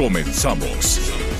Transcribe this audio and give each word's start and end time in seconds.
Comenzamos. 0.00 1.39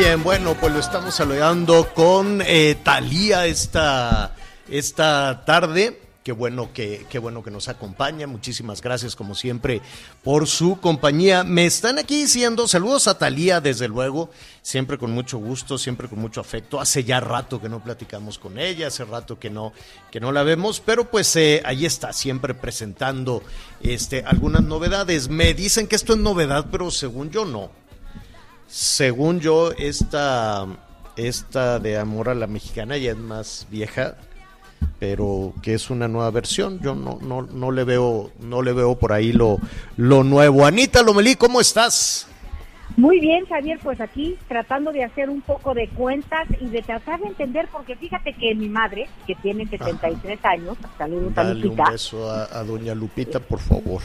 Bien, 0.00 0.22
bueno, 0.22 0.56
pues 0.58 0.72
lo 0.72 0.78
estamos 0.78 1.14
saludando 1.14 1.92
con 1.92 2.40
eh, 2.46 2.74
Talía 2.82 3.44
esta, 3.44 4.34
esta 4.70 5.44
tarde. 5.44 6.00
Qué 6.24 6.32
bueno 6.32 6.72
que, 6.72 7.04
qué 7.10 7.18
bueno 7.18 7.42
que 7.42 7.50
nos 7.50 7.68
acompaña. 7.68 8.26
Muchísimas 8.26 8.80
gracias, 8.80 9.14
como 9.14 9.34
siempre, 9.34 9.82
por 10.24 10.46
su 10.46 10.80
compañía. 10.80 11.44
Me 11.44 11.66
están 11.66 11.98
aquí 11.98 12.22
diciendo 12.22 12.66
saludos 12.66 13.08
a 13.08 13.18
Talía, 13.18 13.60
desde 13.60 13.88
luego, 13.88 14.30
siempre 14.62 14.96
con 14.96 15.10
mucho 15.10 15.36
gusto, 15.36 15.76
siempre 15.76 16.08
con 16.08 16.18
mucho 16.18 16.40
afecto. 16.40 16.80
Hace 16.80 17.04
ya 17.04 17.20
rato 17.20 17.60
que 17.60 17.68
no 17.68 17.84
platicamos 17.84 18.38
con 18.38 18.58
ella, 18.58 18.86
hace 18.86 19.04
rato 19.04 19.38
que 19.38 19.50
no, 19.50 19.74
que 20.10 20.18
no 20.18 20.32
la 20.32 20.44
vemos, 20.44 20.80
pero 20.80 21.10
pues 21.10 21.36
eh, 21.36 21.60
ahí 21.66 21.84
está, 21.84 22.14
siempre 22.14 22.54
presentando 22.54 23.42
este, 23.82 24.24
algunas 24.24 24.62
novedades. 24.62 25.28
Me 25.28 25.52
dicen 25.52 25.86
que 25.86 25.96
esto 25.96 26.14
es 26.14 26.20
novedad, 26.20 26.68
pero 26.70 26.90
según 26.90 27.30
yo 27.30 27.44
no. 27.44 27.70
Según 28.70 29.40
yo, 29.40 29.72
esta, 29.72 30.64
esta 31.16 31.80
de 31.80 31.98
Amor 31.98 32.28
a 32.28 32.36
la 32.36 32.46
Mexicana 32.46 32.96
ya 32.98 33.10
es 33.10 33.16
más 33.16 33.66
vieja, 33.68 34.16
pero 35.00 35.52
que 35.60 35.74
es 35.74 35.90
una 35.90 36.06
nueva 36.06 36.30
versión. 36.30 36.78
Yo 36.78 36.94
no, 36.94 37.18
no, 37.20 37.42
no 37.42 37.72
le 37.72 37.82
veo, 37.82 38.30
no 38.38 38.62
le 38.62 38.72
veo 38.72 38.96
por 38.96 39.12
ahí 39.12 39.32
lo, 39.32 39.58
lo 39.96 40.22
nuevo. 40.22 40.64
Anita 40.64 41.02
Lomelí, 41.02 41.34
¿cómo 41.34 41.60
estás? 41.60 42.28
Muy 42.96 43.18
bien, 43.18 43.44
Javier, 43.46 43.80
pues 43.82 44.00
aquí 44.00 44.38
tratando 44.46 44.92
de 44.92 45.02
hacer 45.02 45.30
un 45.30 45.40
poco 45.40 45.74
de 45.74 45.88
cuentas 45.88 46.46
y 46.60 46.66
de 46.66 46.82
tratar 46.82 47.18
de 47.18 47.26
entender, 47.26 47.68
porque 47.72 47.96
fíjate 47.96 48.34
que 48.34 48.54
mi 48.54 48.68
madre, 48.68 49.08
que 49.26 49.34
tiene 49.34 49.66
73 49.66 50.44
años, 50.44 50.76
saludos 50.96 51.32
a 51.36 51.42
Dale 51.42 51.54
un 51.54 51.60
Lupita, 51.62 51.90
beso 51.90 52.30
a, 52.30 52.44
a 52.44 52.62
doña 52.62 52.94
Lupita, 52.94 53.40
por 53.40 53.58
favor. 53.58 54.00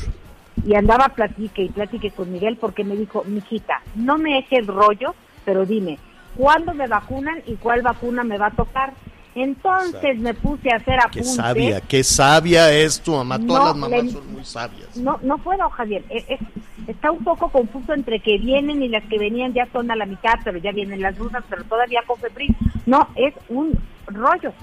Y 0.65 0.75
andaba 0.75 1.09
platique 1.09 1.63
y 1.63 1.69
platique 1.69 2.11
con 2.11 2.31
Miguel 2.31 2.57
porque 2.57 2.83
me 2.83 2.95
dijo, 2.95 3.23
mijita, 3.25 3.81
no 3.95 4.17
me 4.17 4.37
eches 4.37 4.65
rollo, 4.67 5.13
pero 5.43 5.65
dime, 5.65 5.97
¿cuándo 6.35 6.73
me 6.73 6.87
vacunan 6.87 7.41
y 7.45 7.55
cuál 7.55 7.81
vacuna 7.81 8.23
me 8.23 8.37
va 8.37 8.47
a 8.47 8.51
tocar? 8.51 8.93
Entonces 9.35 9.95
Exacto. 9.95 10.21
me 10.21 10.33
puse 10.33 10.71
a 10.71 10.77
hacer 10.77 10.95
Qué 11.11 11.19
apuntes. 11.19 11.35
sabia, 11.35 11.81
qué 11.81 12.03
sabia 12.05 12.71
es 12.71 13.01
tu 13.01 13.11
mamá. 13.11 13.37
Todas 13.37 13.47
No, 13.63 13.65
las 13.65 13.75
mamás 13.75 14.03
le- 14.05 14.11
son 14.11 14.31
muy 14.33 14.45
sabias. 14.45 14.95
No, 14.95 15.19
no 15.23 15.37
puedo, 15.39 15.69
Javier. 15.71 16.05
Es- 16.09 16.23
es- 16.29 16.39
está 16.87 17.11
un 17.11 17.21
poco 17.21 17.49
confuso 17.49 17.93
entre 17.93 18.21
que 18.21 18.37
vienen 18.37 18.81
y 18.81 18.87
las 18.87 19.03
que 19.03 19.19
venían 19.19 19.53
ya 19.53 19.67
son 19.73 19.91
a 19.91 19.95
la 19.97 20.05
mitad, 20.05 20.35
pero 20.45 20.57
ya 20.59 20.71
vienen 20.71 21.01
las 21.01 21.17
rusas, 21.17 21.43
pero 21.49 21.65
todavía 21.65 22.01
con 22.07 22.17
febril. 22.17 22.55
No, 22.85 23.09
es 23.15 23.33
un 23.49 23.77
rollo. 24.07 24.53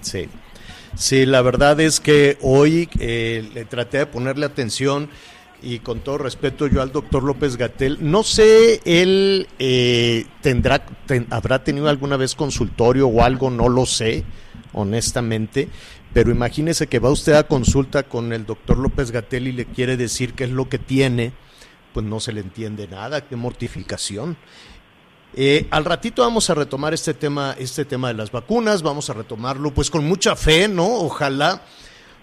Sí. 0.00 0.28
Sí, 0.96 1.26
la 1.26 1.42
verdad 1.42 1.78
es 1.80 2.00
que 2.00 2.38
hoy 2.40 2.88
eh, 2.98 3.48
le 3.54 3.64
traté 3.66 3.98
de 3.98 4.06
ponerle 4.06 4.46
atención 4.46 5.10
y 5.62 5.80
con 5.80 6.00
todo 6.00 6.18
respeto 6.18 6.66
yo 6.68 6.80
al 6.80 6.92
doctor 6.92 7.22
López 7.22 7.56
Gatel, 7.56 7.98
no 8.00 8.22
sé, 8.22 8.80
él 8.84 9.46
eh, 9.58 10.24
tendrá, 10.42 10.84
ten- 11.06 11.26
habrá 11.30 11.64
tenido 11.64 11.88
alguna 11.88 12.16
vez 12.16 12.34
consultorio 12.34 13.08
o 13.08 13.22
algo, 13.22 13.50
no 13.50 13.68
lo 13.68 13.84
sé, 13.84 14.24
honestamente, 14.72 15.68
pero 16.14 16.30
imagínese 16.30 16.86
que 16.86 16.98
va 16.98 17.10
usted 17.10 17.34
a 17.34 17.46
consulta 17.46 18.04
con 18.04 18.32
el 18.32 18.46
doctor 18.46 18.78
López 18.78 19.10
Gatel 19.10 19.48
y 19.48 19.52
le 19.52 19.66
quiere 19.66 19.96
decir 19.96 20.32
qué 20.34 20.44
es 20.44 20.50
lo 20.50 20.68
que 20.68 20.78
tiene, 20.78 21.32
pues 21.92 22.06
no 22.06 22.20
se 22.20 22.32
le 22.32 22.40
entiende 22.40 22.86
nada, 22.88 23.22
qué 23.26 23.36
mortificación. 23.36 24.36
Eh, 25.38 25.66
al 25.70 25.84
ratito 25.84 26.22
vamos 26.22 26.48
a 26.48 26.54
retomar 26.54 26.94
este 26.94 27.12
tema, 27.12 27.54
este 27.58 27.84
tema 27.84 28.08
de 28.08 28.14
las 28.14 28.30
vacunas, 28.30 28.82
vamos 28.82 29.10
a 29.10 29.12
retomarlo 29.12 29.72
pues 29.74 29.90
con 29.90 30.06
mucha 30.06 30.34
fe, 30.34 30.66
¿no? 30.66 30.86
Ojalá, 30.86 31.62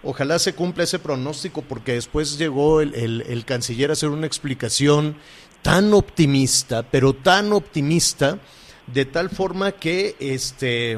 ojalá 0.01 0.40
se 0.40 0.53
cumpla 0.56 0.84
ese 0.85 0.97
pronóstico, 0.97 1.62
porque 1.62 1.94
después 1.94 2.40
llegó 2.40 2.81
el, 2.81 2.96
el- 2.96 3.46
canciller 3.46 3.91
a 3.91 3.94
hacer 3.94 4.09
una 4.09 4.25
explicación 4.25 5.16
tan 5.62 5.94
optimista, 5.94 6.81
pero 6.84 7.13
tan 7.13 7.53
optimista, 7.53 8.40
de 8.88 9.06
tal 9.06 9.29
forma 9.29 9.73
que 9.73 10.16
este 10.19 10.97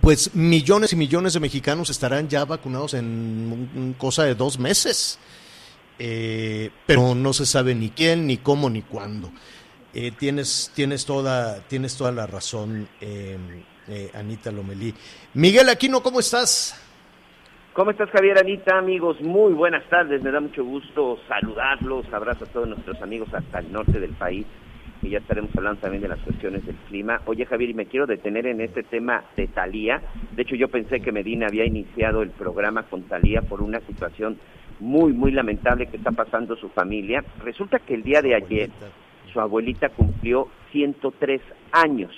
pues 0.00 0.34
millones 0.34 0.92
y 0.92 0.96
millones 0.96 1.34
de 1.34 1.40
mexicanos 1.40 1.90
estarán 1.90 2.28
ya 2.28 2.44
vacunados 2.46 2.94
en 2.94 3.94
cosa 3.98 4.22
de 4.24 4.34
dos 4.36 4.58
meses. 4.58 5.18
Eh, 6.02 6.70
pero 6.86 7.14
no 7.14 7.34
se 7.34 7.44
sabe 7.44 7.74
ni 7.74 7.90
quién, 7.90 8.26
ni 8.26 8.38
cómo, 8.38 8.70
ni 8.70 8.80
cuándo. 8.80 9.30
Eh, 9.92 10.12
tienes, 10.16 10.72
tienes, 10.74 11.04
toda, 11.04 11.60
tienes 11.66 11.96
toda 11.96 12.12
la 12.12 12.26
razón, 12.26 12.86
eh, 13.00 13.36
eh, 13.88 14.10
Anita 14.14 14.52
Lomelí. 14.52 14.94
Miguel 15.34 15.68
Aquino, 15.68 16.00
¿cómo 16.00 16.20
estás? 16.20 16.80
¿Cómo 17.72 17.90
estás, 17.90 18.08
Javier 18.10 18.38
Anita? 18.38 18.78
Amigos, 18.78 19.20
muy 19.20 19.52
buenas 19.52 19.88
tardes. 19.88 20.22
Me 20.22 20.30
da 20.30 20.40
mucho 20.40 20.64
gusto 20.64 21.18
saludarlos. 21.26 22.06
Abrazo 22.12 22.44
a 22.44 22.48
todos 22.48 22.68
nuestros 22.68 23.00
amigos 23.02 23.28
hasta 23.34 23.58
el 23.58 23.72
norte 23.72 23.98
del 23.98 24.12
país. 24.12 24.46
Y 25.02 25.10
ya 25.10 25.18
estaremos 25.18 25.50
hablando 25.56 25.80
también 25.80 26.02
de 26.02 26.08
las 26.08 26.20
cuestiones 26.20 26.64
del 26.66 26.76
clima. 26.88 27.22
Oye, 27.24 27.46
Javier, 27.46 27.70
y 27.70 27.74
me 27.74 27.86
quiero 27.86 28.06
detener 28.06 28.46
en 28.46 28.60
este 28.60 28.82
tema 28.82 29.24
de 29.34 29.48
Talía. 29.48 30.02
De 30.36 30.42
hecho, 30.42 30.54
yo 30.54 30.68
pensé 30.68 31.00
que 31.00 31.10
Medina 31.10 31.46
había 31.46 31.64
iniciado 31.64 32.22
el 32.22 32.30
programa 32.30 32.84
con 32.84 33.04
Talía 33.04 33.40
por 33.42 33.62
una 33.62 33.80
situación 33.80 34.38
muy, 34.78 35.12
muy 35.12 35.32
lamentable 35.32 35.86
que 35.86 35.96
está 35.96 36.12
pasando 36.12 36.54
su 36.56 36.68
familia. 36.68 37.24
Resulta 37.42 37.78
que 37.78 37.94
el 37.94 38.02
día 38.02 38.20
de 38.20 38.34
ayer 38.34 38.70
su 39.32 39.40
abuelita 39.40 39.88
cumplió 39.90 40.48
103 40.72 41.40
años. 41.72 42.10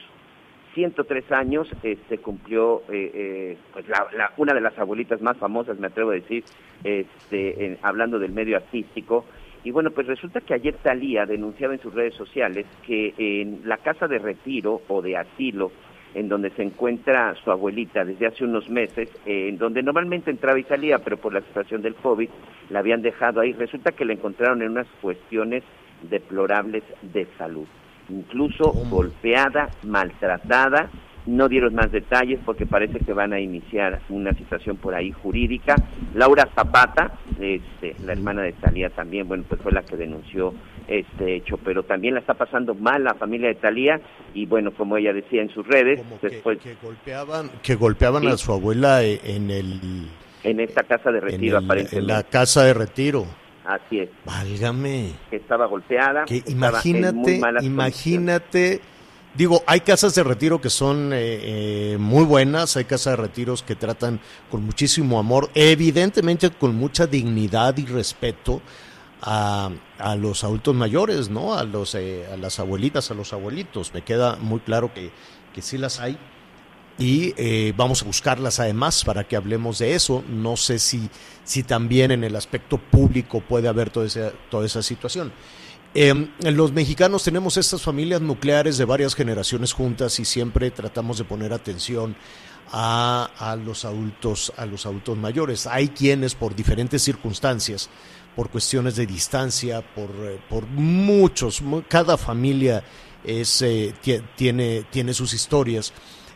103 0.75 1.31
años 1.33 1.69
este, 1.83 2.19
cumplió 2.19 2.83
eh, 2.91 3.11
eh, 3.15 3.57
pues 3.75 3.87
la, 3.89 4.07
la- 4.17 4.33
una 4.39 4.55
de 4.55 4.61
las 4.63 4.79
abuelitas 4.79 5.21
más 5.21 5.37
famosas, 5.37 5.79
me 5.79 5.89
atrevo 5.89 6.11
a 6.13 6.15
decir, 6.15 6.45
este, 6.83 7.67
en- 7.67 7.79
hablando 7.83 8.19
del 8.19 8.33
medio 8.33 8.57
artístico. 8.57 9.27
Y 9.65 9.71
bueno, 9.71 9.91
pues 9.91 10.07
resulta 10.07 10.41
que 10.41 10.55
ayer 10.55 10.75
Talía 10.83 11.27
denunciaba 11.27 11.75
en 11.75 11.81
sus 11.81 11.93
redes 11.95 12.15
sociales 12.15 12.67
que 12.87 13.15
en 13.19 13.61
la 13.65 13.77
casa 13.77 14.09
de 14.09 14.19
retiro 14.19 14.81
o 14.89 15.03
de 15.03 15.17
asilo 15.17 15.71
en 16.15 16.29
donde 16.29 16.51
se 16.51 16.63
encuentra 16.63 17.35
su 17.43 17.51
abuelita 17.51 18.05
desde 18.05 18.27
hace 18.27 18.45
unos 18.45 18.69
meses, 18.69 19.09
en 19.25 19.57
donde 19.57 19.83
normalmente 19.83 20.31
entraba 20.31 20.59
y 20.59 20.65
salía, 20.65 20.99
pero 20.99 21.17
por 21.17 21.33
la 21.33 21.41
situación 21.41 21.81
del 21.81 21.95
COVID 21.95 22.29
la 22.71 22.81
habían 22.81 23.01
dejado 23.03 23.41
ahí. 23.41 23.53
Resulta 23.55 23.93
que 23.93 24.05
la 24.05 24.13
encontraron 24.15 24.61
en 24.63 24.71
unas 24.73 24.87
cuestiones 25.01 25.63
deplorables 26.11 26.83
de 27.03 27.27
salud, 27.39 27.67
incluso 28.09 28.73
golpeada, 28.91 29.71
maltratada 29.85 30.91
no 31.25 31.49
dieron 31.49 31.73
más 31.77 31.93
detalles 31.93 32.41
porque 32.45 32.67
parece 32.67 32.99
que 32.99 33.13
van 33.13 33.33
a 33.33 33.39
iniciar 33.39 34.01
una 34.09 34.33
situación 34.33 34.77
por 34.77 34.93
ahí 34.93 35.13
jurídica. 35.13 35.77
Laura 36.15 36.49
Zapata, 36.53 37.13
este, 37.39 37.95
la 38.05 38.13
hermana 38.15 38.43
de 38.43 38.53
Talía 38.55 38.91
también, 38.91 39.29
bueno, 39.29 39.45
pues 39.49 39.61
fue 39.61 39.71
la 39.71 39.83
que 39.83 39.97
denunció 39.97 40.53
este 40.89 41.37
hecho, 41.37 41.59
pero 41.59 41.85
también 41.85 42.15
la 42.15 42.21
está 42.21 42.35
pasando 42.35 42.75
mal 42.75 43.05
la 43.05 43.15
familia 43.15 43.47
de 43.47 43.55
Talía 43.55 44.01
y 44.35 44.47
bueno, 44.47 44.73
como 44.73 44.97
ella 44.97 45.13
decía 45.13 45.43
en 45.43 45.51
sus 45.51 45.65
redes, 45.65 46.01
Como 46.01 46.19
después 46.21 46.59
que 46.59 46.75
golpeaban, 46.83 47.51
que 47.63 47.77
golpeaban 47.77 48.23
Sí. 48.25 48.29
a 48.29 48.37
su 48.37 48.53
abuela 48.53 49.05
e- 49.05 49.21
en 49.23 49.49
el, 49.53 50.09
en 50.43 50.59
esta 50.59 50.83
casa 50.83 51.13
de 51.13 51.19
en, 51.19 51.25
retiro 51.25 51.59
el- 51.59 51.65
aparentemente. 51.65 51.99
en 52.01 52.07
la 52.17 52.25
casa 52.25 52.65
de 52.65 52.75
retiro. 52.75 53.27
Así 53.65 54.01
es, 54.01 54.09
Válgame. 54.25 55.13
que 55.31 55.37
estaba 55.37 55.67
golpeada. 55.67 56.25
Que 56.25 56.43
imagínate, 56.47 57.41
imagínate. 57.63 58.81
Digo, 59.35 59.63
hay 59.67 59.81
casas 59.81 60.15
de 60.15 60.23
retiro 60.25 60.61
que 60.61 60.69
son 60.69 61.13
eh, 61.15 61.93
eh, 61.95 61.97
muy 61.99 62.25
buenas, 62.25 62.77
hay 62.77 62.85
casas 62.85 63.17
de 63.17 63.23
retiros 63.23 63.63
que 63.63 63.75
tratan 63.75 64.21
con 64.51 64.63
muchísimo 64.63 65.19
amor, 65.19 65.49
evidentemente 65.55 66.51
con 66.51 66.75
mucha 66.77 67.07
dignidad 67.07 67.77
y 67.79 67.87
respeto 67.87 68.61
a, 69.23 69.71
a 69.99 70.17
los 70.17 70.45
adultos 70.45 70.75
mayores, 70.75 71.31
¿no? 71.31 71.55
A 71.55 71.65
los 71.65 71.95
eh, 71.95 72.27
a 72.31 72.37
las 72.37 72.59
abuelitas, 72.61 73.11
a 73.11 73.15
los 73.15 73.33
abuelitos. 73.33 73.95
Me 73.95 74.03
queda 74.03 74.37
muy 74.37 74.61
claro 74.61 74.93
que, 74.93 75.11
que 75.55 75.63
sí 75.63 75.79
las 75.79 76.01
hay 76.01 76.19
y 77.03 77.35
eh, 77.37 77.73
vamos 77.77 78.03
a 78.03 78.05
buscarlas 78.05 78.61
además 78.61 79.05
para 79.05 79.25
que 79.27 79.35
hablemos 79.35 79.79
de 79.81 79.95
eso. 79.95 80.23
No 80.29 80.57
sé 80.57 80.79
si, 80.79 81.11
si 81.43 81.63
también 81.65 82.11
en 82.13 82.23
el 82.23 82.37
aspecto 82.37 82.79
público 82.79 83.41
puede 83.41 83.67
haber 83.69 83.91
toda 83.91 84.07
esa, 84.07 84.31
toda 84.51 84.67
esa 84.67 84.83
situación. 84.83 85.33
Eh, 85.95 86.15
los 86.45 86.71
mexicanos 86.73 87.25
tenemos 87.25 87.57
estas 87.57 87.83
familias 87.83 88.21
nucleares 88.21 88.79
de 88.79 88.85
varias 88.85 89.15
generaciones 89.15 89.73
juntas 89.73 90.21
y 90.21 90.25
siempre 90.25 90.71
tratamos 90.71 91.19
de 91.19 91.25
poner 91.25 91.53
atención 91.53 92.15
a, 92.71 93.29
a 93.37 93.57
los 93.57 93.85
adultos, 93.85 94.53
a 94.57 94.65
los 94.65 94.87
adultos 94.87 95.19
mayores. 95.19 95.67
Hay 95.67 95.89
quienes 95.89 96.35
por 96.35 96.55
diferentes 96.55 97.03
circunstancias, 97.03 97.91
por 98.37 98.49
cuestiones 98.49 98.95
de 98.97 99.07
distancia, 99.07 99.83
por, 99.95 100.11
eh, 100.23 100.39
por 100.49 100.67
muchos, 100.67 101.61
mu- 101.61 101.83
cada 101.89 102.17
familia 102.17 102.83
es, 103.25 103.61
eh, 103.63 103.93
tie- 104.03 104.23
tiene, 104.37 104.85
tiene 104.91 105.13
sus 105.13 105.35
historias 105.35 105.93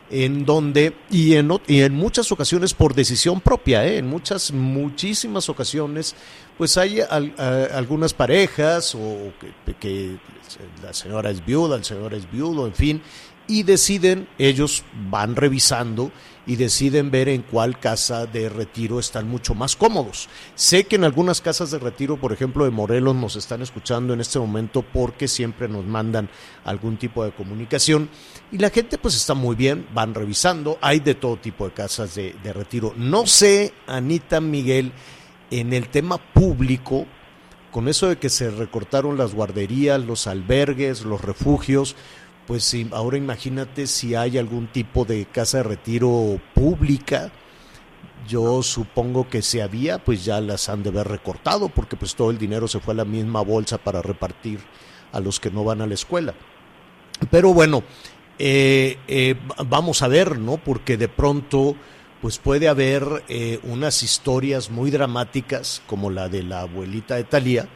en 0.09 0.45
donde, 0.45 0.93
y 1.09 1.35
en, 1.35 1.51
y 1.67 1.81
en 1.81 1.93
muchas 1.93 2.31
ocasiones 2.31 2.73
por 2.73 2.93
decisión 2.93 3.41
propia, 3.41 3.85
¿eh? 3.85 3.97
en 3.97 4.07
muchas, 4.07 4.51
muchísimas 4.51 5.49
ocasiones, 5.49 6.15
pues 6.57 6.77
hay 6.77 6.99
algunas 7.01 8.13
parejas 8.13 8.95
o 8.95 9.33
que 9.79 10.17
la 10.81 10.93
señora 10.93 11.29
es 11.29 11.45
viuda, 11.45 11.75
el 11.75 11.83
señor 11.83 12.13
es 12.13 12.29
viudo, 12.31 12.65
en 12.67 12.73
fin, 12.73 13.01
y 13.47 13.63
deciden, 13.63 14.27
ellos 14.37 14.83
van 15.09 15.35
revisando 15.35 16.11
y 16.47 16.55
deciden 16.55 17.11
ver 17.11 17.27
en 17.27 17.41
cuál 17.41 17.77
casa 17.77 18.25
de 18.25 18.47
retiro 18.47 18.99
están 18.99 19.27
mucho 19.27 19.53
más 19.53 19.75
cómodos. 19.75 20.29
Sé 20.55 20.85
que 20.85 20.95
en 20.95 21.03
algunas 21.03 21.41
casas 21.41 21.69
de 21.71 21.77
retiro, 21.77 22.17
por 22.17 22.31
ejemplo 22.31 22.63
de 22.63 22.71
Morelos, 22.71 23.15
nos 23.15 23.35
están 23.35 23.61
escuchando 23.61 24.13
en 24.13 24.21
este 24.21 24.39
momento 24.39 24.81
porque 24.81 25.27
siempre 25.27 25.67
nos 25.67 25.85
mandan 25.85 26.29
algún 26.63 26.97
tipo 26.97 27.23
de 27.25 27.31
comunicación 27.31 28.09
y 28.51 28.57
la 28.57 28.69
gente 28.69 28.97
pues 28.97 29.15
está 29.15 29.33
muy 29.33 29.57
bien, 29.57 29.85
van 29.93 30.15
revisando, 30.15 30.79
hay 30.81 31.01
de 31.01 31.15
todo 31.15 31.35
tipo 31.35 31.65
de 31.65 31.73
casas 31.73 32.15
de, 32.15 32.33
de 32.41 32.53
retiro. 32.53 32.93
No 32.95 33.27
sé, 33.27 33.73
Anita 33.85 34.39
Miguel, 34.39 34.93
en 35.51 35.73
el 35.73 35.89
tema 35.89 36.17
público, 36.17 37.05
con 37.71 37.89
eso 37.89 38.07
de 38.07 38.17
que 38.17 38.29
se 38.29 38.49
recortaron 38.49 39.17
las 39.17 39.33
guarderías, 39.33 40.01
los 40.01 40.27
albergues, 40.27 41.01
los 41.01 41.21
refugios, 41.21 41.97
pues 42.47 42.73
ahora 42.91 43.17
imagínate 43.17 43.87
si 43.87 44.15
hay 44.15 44.37
algún 44.37 44.67
tipo 44.67 45.03
de 45.03 45.25
casa 45.25 45.57
de 45.57 45.63
retiro 45.63 46.39
pública. 46.53 47.29
Yo 48.25 48.63
supongo 48.63 49.29
que 49.29 49.41
si 49.41 49.59
había, 49.59 49.99
pues 49.99 50.23
ya 50.23 50.39
las 50.39 50.69
han 50.69 50.81
de 50.81 50.89
haber 50.89 51.09
recortado, 51.09 51.67
porque 51.67 51.97
pues 51.97 52.15
todo 52.15 52.31
el 52.31 52.37
dinero 52.37 52.67
se 52.67 52.79
fue 52.79 52.93
a 52.93 52.97
la 52.97 53.05
misma 53.05 53.41
bolsa 53.41 53.77
para 53.77 54.01
repartir 54.01 54.59
a 55.11 55.19
los 55.19 55.39
que 55.41 55.51
no 55.51 55.65
van 55.65 55.81
a 55.81 55.87
la 55.87 55.93
escuela. 55.93 56.33
Pero 57.29 57.53
bueno, 57.53 57.83
eh, 58.39 58.97
eh, 59.07 59.35
vamos 59.65 60.01
a 60.01 60.07
ver, 60.07 60.39
¿no? 60.39 60.57
Porque 60.57 60.95
de 60.95 61.09
pronto, 61.09 61.75
pues 62.21 62.37
puede 62.37 62.69
haber 62.69 63.25
eh, 63.27 63.59
unas 63.63 64.03
historias 64.03 64.69
muy 64.69 64.89
dramáticas, 64.89 65.81
como 65.85 66.09
la 66.09 66.29
de 66.29 66.43
la 66.43 66.61
abuelita 66.61 67.15
de 67.15 67.23
Talía, 67.25 67.67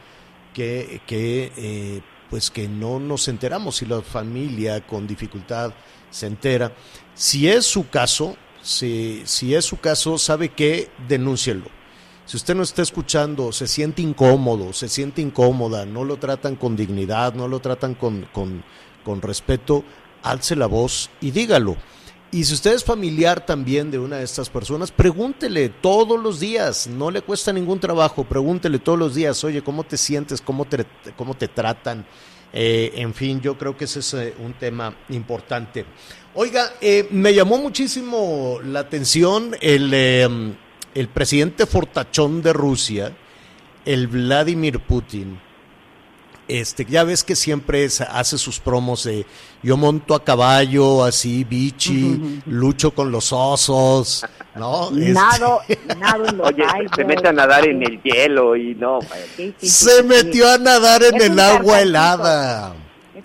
que, 0.54 1.00
que 1.06 1.52
eh, 1.56 2.00
pues 2.32 2.50
que 2.50 2.66
no 2.66 2.98
nos 2.98 3.28
enteramos 3.28 3.76
si 3.76 3.84
la 3.84 4.00
familia 4.00 4.86
con 4.86 5.06
dificultad 5.06 5.74
se 6.10 6.26
entera. 6.26 6.72
Si 7.14 7.46
es 7.46 7.66
su 7.66 7.90
caso, 7.90 8.38
si, 8.62 9.20
si 9.26 9.54
es 9.54 9.66
su 9.66 9.76
caso, 9.76 10.16
sabe 10.16 10.48
que 10.48 10.88
denúncielo. 11.06 11.66
Si 12.24 12.38
usted 12.38 12.54
no 12.54 12.62
está 12.62 12.80
escuchando, 12.80 13.52
se 13.52 13.66
siente 13.66 14.00
incómodo, 14.00 14.72
se 14.72 14.88
siente 14.88 15.20
incómoda, 15.20 15.84
no 15.84 16.04
lo 16.04 16.16
tratan 16.16 16.56
con 16.56 16.74
dignidad, 16.74 17.34
no 17.34 17.48
lo 17.48 17.60
tratan 17.60 17.94
con, 17.94 18.26
con, 18.32 18.64
con 19.04 19.20
respeto, 19.20 19.84
alce 20.22 20.56
la 20.56 20.68
voz 20.68 21.10
y 21.20 21.32
dígalo. 21.32 21.76
Y 22.34 22.44
si 22.44 22.54
usted 22.54 22.72
es 22.72 22.82
familiar 22.82 23.44
también 23.44 23.90
de 23.90 23.98
una 23.98 24.16
de 24.16 24.24
estas 24.24 24.48
personas, 24.48 24.90
pregúntele 24.90 25.68
todos 25.68 26.18
los 26.18 26.40
días, 26.40 26.86
no 26.86 27.10
le 27.10 27.20
cuesta 27.20 27.52
ningún 27.52 27.78
trabajo, 27.78 28.24
pregúntele 28.24 28.78
todos 28.78 28.98
los 28.98 29.14
días, 29.14 29.44
oye, 29.44 29.62
¿cómo 29.62 29.84
te 29.84 29.98
sientes? 29.98 30.40
¿Cómo 30.40 30.64
te, 30.64 30.86
cómo 31.14 31.34
te 31.34 31.48
tratan? 31.48 32.06
Eh, 32.50 32.90
en 32.96 33.12
fin, 33.12 33.38
yo 33.42 33.58
creo 33.58 33.76
que 33.76 33.84
ese 33.84 34.00
es 34.00 34.14
eh, 34.14 34.34
un 34.42 34.54
tema 34.54 34.96
importante. 35.10 35.84
Oiga, 36.34 36.72
eh, 36.80 37.06
me 37.10 37.34
llamó 37.34 37.58
muchísimo 37.58 38.60
la 38.64 38.80
atención 38.80 39.54
el, 39.60 39.92
eh, 39.92 40.26
el 40.94 41.08
presidente 41.08 41.66
fortachón 41.66 42.40
de 42.40 42.54
Rusia, 42.54 43.14
el 43.84 44.06
Vladimir 44.06 44.80
Putin. 44.80 45.38
Este, 46.48 46.84
ya 46.84 47.04
ves 47.04 47.22
que 47.24 47.36
siempre 47.36 47.84
es- 47.84 48.00
hace 48.00 48.36
sus 48.36 48.58
promos 48.58 49.04
de 49.04 49.24
yo 49.62 49.76
monto 49.76 50.14
a 50.14 50.24
caballo, 50.24 51.04
así, 51.04 51.44
bichi, 51.44 52.42
lucho 52.46 52.90
con 52.92 53.12
los 53.12 53.32
osos, 53.32 54.26
¿no? 54.56 54.90
Este, 54.90 55.12
Nado, 55.12 55.60
en 55.68 56.36
los 56.36 56.48
Oye, 56.48 56.64
se- 56.96 57.04
mete 57.04 57.28
a 57.28 57.32
nadar 57.32 57.64
en 57.66 57.82
el 57.82 58.02
hielo 58.02 58.56
y 58.56 58.74
no. 58.74 58.98
Sí, 59.36 59.54
sí, 59.60 59.68
se 59.68 59.98
sí. 59.98 60.02
metió 60.02 60.50
a 60.50 60.58
nadar 60.58 61.02
en 61.04 61.14
Es 61.16 61.22
el 61.24 61.38
agua 61.40 61.80
helada. 61.80 62.74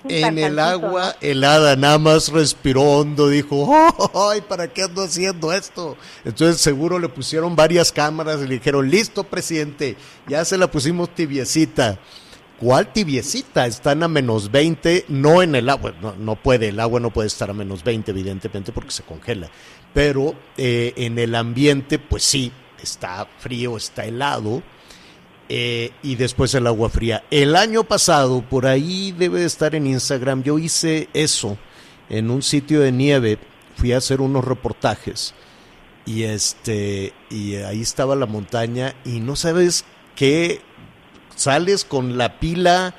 En 0.10 0.38
el 0.38 0.60
agua 0.60 1.16
helada, 1.20 1.76
nada 1.76 1.98
más 1.98 2.30
respiró 2.32 2.82
hondo, 2.84 3.30
dijo, 3.30 3.68
¡ay, 4.32 4.42
para 4.42 4.68
qué 4.68 4.84
ando 4.84 5.02
haciendo 5.02 5.52
esto! 5.52 5.98
Entonces 6.24 6.62
seguro 6.62 7.00
le 7.00 7.10
pusieron 7.10 7.56
varias 7.56 7.92
cámaras 7.92 8.40
y 8.42 8.48
le 8.48 8.56
dijeron, 8.56 8.90
listo, 8.90 9.24
presidente, 9.24 9.98
ya 10.28 10.46
se 10.46 10.58
la 10.58 10.70
pusimos 10.70 11.10
tibiecita. 11.16 11.98
¿Cuál 12.60 12.92
tibiecita? 12.92 13.68
Están 13.68 14.02
a 14.04 14.08
menos 14.08 14.52
20, 14.52 15.06
no 15.10 15.44
en 15.44 15.54
el 15.56 15.70
agua, 15.70 15.94
no, 16.02 16.16
no 16.16 16.36
puede, 16.36 16.70
el 16.70 16.80
agua 16.80 17.00
no 17.00 17.12
puede 17.12 17.28
estar 17.28 17.50
a 17.50 17.54
menos 17.54 17.84
20, 17.84 18.10
evidentemente, 18.12 18.72
porque 18.72 18.92
se 18.92 19.04
congela. 19.04 19.50
Pero 19.94 20.36
eh, 20.58 20.94
en 20.98 21.20
el 21.20 21.36
ambiente, 21.36 22.00
pues 22.00 22.24
sí, 22.24 22.52
está 22.82 23.28
frío, 23.40 23.78
está 23.78 24.06
helado. 24.06 24.64
eh, 25.50 25.92
y 26.04 26.16
después 26.16 26.54
el 26.56 26.68
agua 26.68 26.90
fría. 26.90 27.24
El 27.32 27.56
año 27.56 27.84
pasado, 27.86 28.42
por 28.42 28.66
ahí 28.66 29.14
debe 29.14 29.40
de 29.42 29.46
estar 29.46 29.76
en 29.76 29.88
Instagram, 29.88 30.44
yo 30.44 30.60
hice 30.60 31.10
eso 31.14 31.58
en 32.10 32.30
un 32.32 32.42
sitio 32.42 32.82
de 32.82 32.92
nieve, 32.92 33.38
fui 33.76 33.94
a 33.94 33.98
hacer 33.98 34.22
unos 34.22 34.44
reportajes 34.46 35.34
y 36.06 36.24
este 36.24 37.14
y 37.30 37.56
ahí 37.56 37.82
estaba 37.82 38.16
la 38.16 38.26
montaña 38.26 38.96
y 39.06 39.20
no 39.20 39.36
sabes 39.36 39.86
qué 40.16 40.62
sales 41.38 41.86
con 41.86 42.18
la 42.18 42.40
pila 42.40 42.94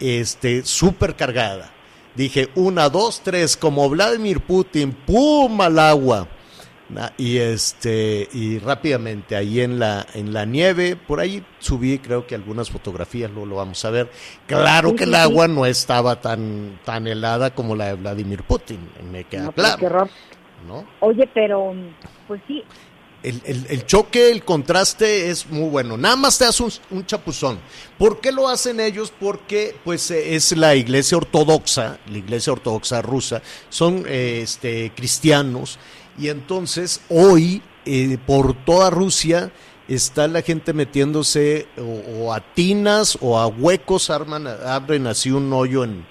este 0.00 0.64
súper 0.64 1.16
cargada. 1.16 1.70
Dije, 2.14 2.48
una, 2.56 2.88
dos, 2.88 3.22
tres, 3.22 3.56
como 3.56 3.88
Vladimir 3.88 4.40
Putin, 4.40 4.92
¡pum! 4.92 5.60
al 5.60 5.78
agua. 5.78 6.28
Y 7.18 7.36
este, 7.36 8.28
y 8.32 8.58
rápidamente 8.58 9.36
ahí 9.36 9.60
en 9.60 9.78
la, 9.78 10.06
en 10.14 10.32
la 10.32 10.46
nieve, 10.46 10.96
por 10.96 11.20
ahí 11.20 11.44
subí 11.58 11.98
creo 11.98 12.26
que 12.26 12.34
algunas 12.34 12.70
fotografías, 12.70 13.30
luego 13.30 13.46
lo 13.46 13.56
vamos 13.56 13.84
a 13.84 13.90
ver. 13.90 14.10
Claro 14.46 14.96
que 14.96 15.04
el 15.04 15.14
agua 15.14 15.48
no 15.48 15.66
estaba 15.66 16.20
tan, 16.20 16.80
tan 16.84 17.06
helada 17.06 17.54
como 17.54 17.76
la 17.76 17.88
de 17.88 17.94
Vladimir 17.94 18.42
Putin, 18.42 18.78
me 19.12 19.24
queda 19.24 19.44
No, 19.44 19.52
pues, 19.52 19.66
qué 19.72 19.78
claro, 19.80 19.96
horror. 19.96 20.10
¿no? 20.66 20.84
Oye, 21.00 21.28
pero, 21.34 21.74
pues 22.26 22.40
sí, 22.48 22.64
El, 23.22 23.42
el- 23.44 23.84
choque, 23.84 24.30
el 24.30 24.44
contraste 24.44 25.28
es 25.28 25.46
muy 25.48 25.68
bueno. 25.68 25.96
Nada 25.96 26.14
más 26.14 26.38
te 26.38 26.44
hace 26.44 26.62
un, 26.62 26.72
un 26.90 27.04
chapuzón. 27.04 27.58
¿Por 27.98 28.20
qué 28.20 28.30
lo 28.30 28.48
hacen 28.48 28.78
ellos? 28.78 29.12
Porque 29.18 29.74
pues 29.84 30.10
eh, 30.12 30.36
es 30.36 30.56
la 30.56 30.76
iglesia 30.76 31.16
ortodoxa, 31.18 31.98
la 32.10 32.18
iglesia 32.18 32.52
ortodoxa 32.52 33.02
rusa, 33.02 33.42
son 33.70 34.04
eh, 34.06 34.40
este, 34.42 34.92
cristianos 34.94 35.78
y 36.16 36.28
entonces 36.28 37.00
hoy 37.08 37.60
eh, 37.86 38.18
por 38.24 38.54
toda 38.64 38.88
Rusia 38.90 39.50
está 39.88 40.28
la 40.28 40.42
gente 40.42 40.72
metiéndose 40.72 41.66
o, 41.76 42.26
o 42.26 42.32
a 42.32 42.40
tinas 42.54 43.18
o 43.20 43.38
a 43.38 43.46
huecos, 43.48 44.10
arman, 44.10 44.46
abren 44.46 45.06
así 45.08 45.30
un 45.32 45.52
hoyo 45.52 45.82
en, 45.82 46.06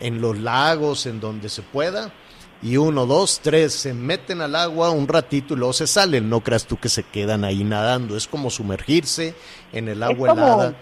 en 0.00 0.20
los 0.22 0.38
lagos, 0.38 1.04
en 1.06 1.20
donde 1.20 1.48
se 1.50 1.60
pueda 1.62 2.14
y 2.62 2.76
uno, 2.78 3.06
dos, 3.06 3.40
tres, 3.42 3.72
se 3.74 3.92
meten 3.94 4.40
al 4.40 4.56
agua 4.56 4.90
un 4.90 5.06
ratito 5.06 5.54
y 5.54 5.56
luego 5.58 5.72
se 5.72 5.86
salen. 5.86 6.28
No 6.30 6.40
creas 6.40 6.66
tú 6.66 6.78
que 6.78 6.88
se 6.88 7.02
quedan 7.02 7.44
ahí 7.44 7.64
nadando. 7.64 8.16
Es 8.16 8.26
como 8.26 8.50
sumergirse 8.50 9.34
en 9.72 9.88
el 9.88 10.02
agua 10.02 10.28
como- 10.30 10.42
helada. 10.42 10.74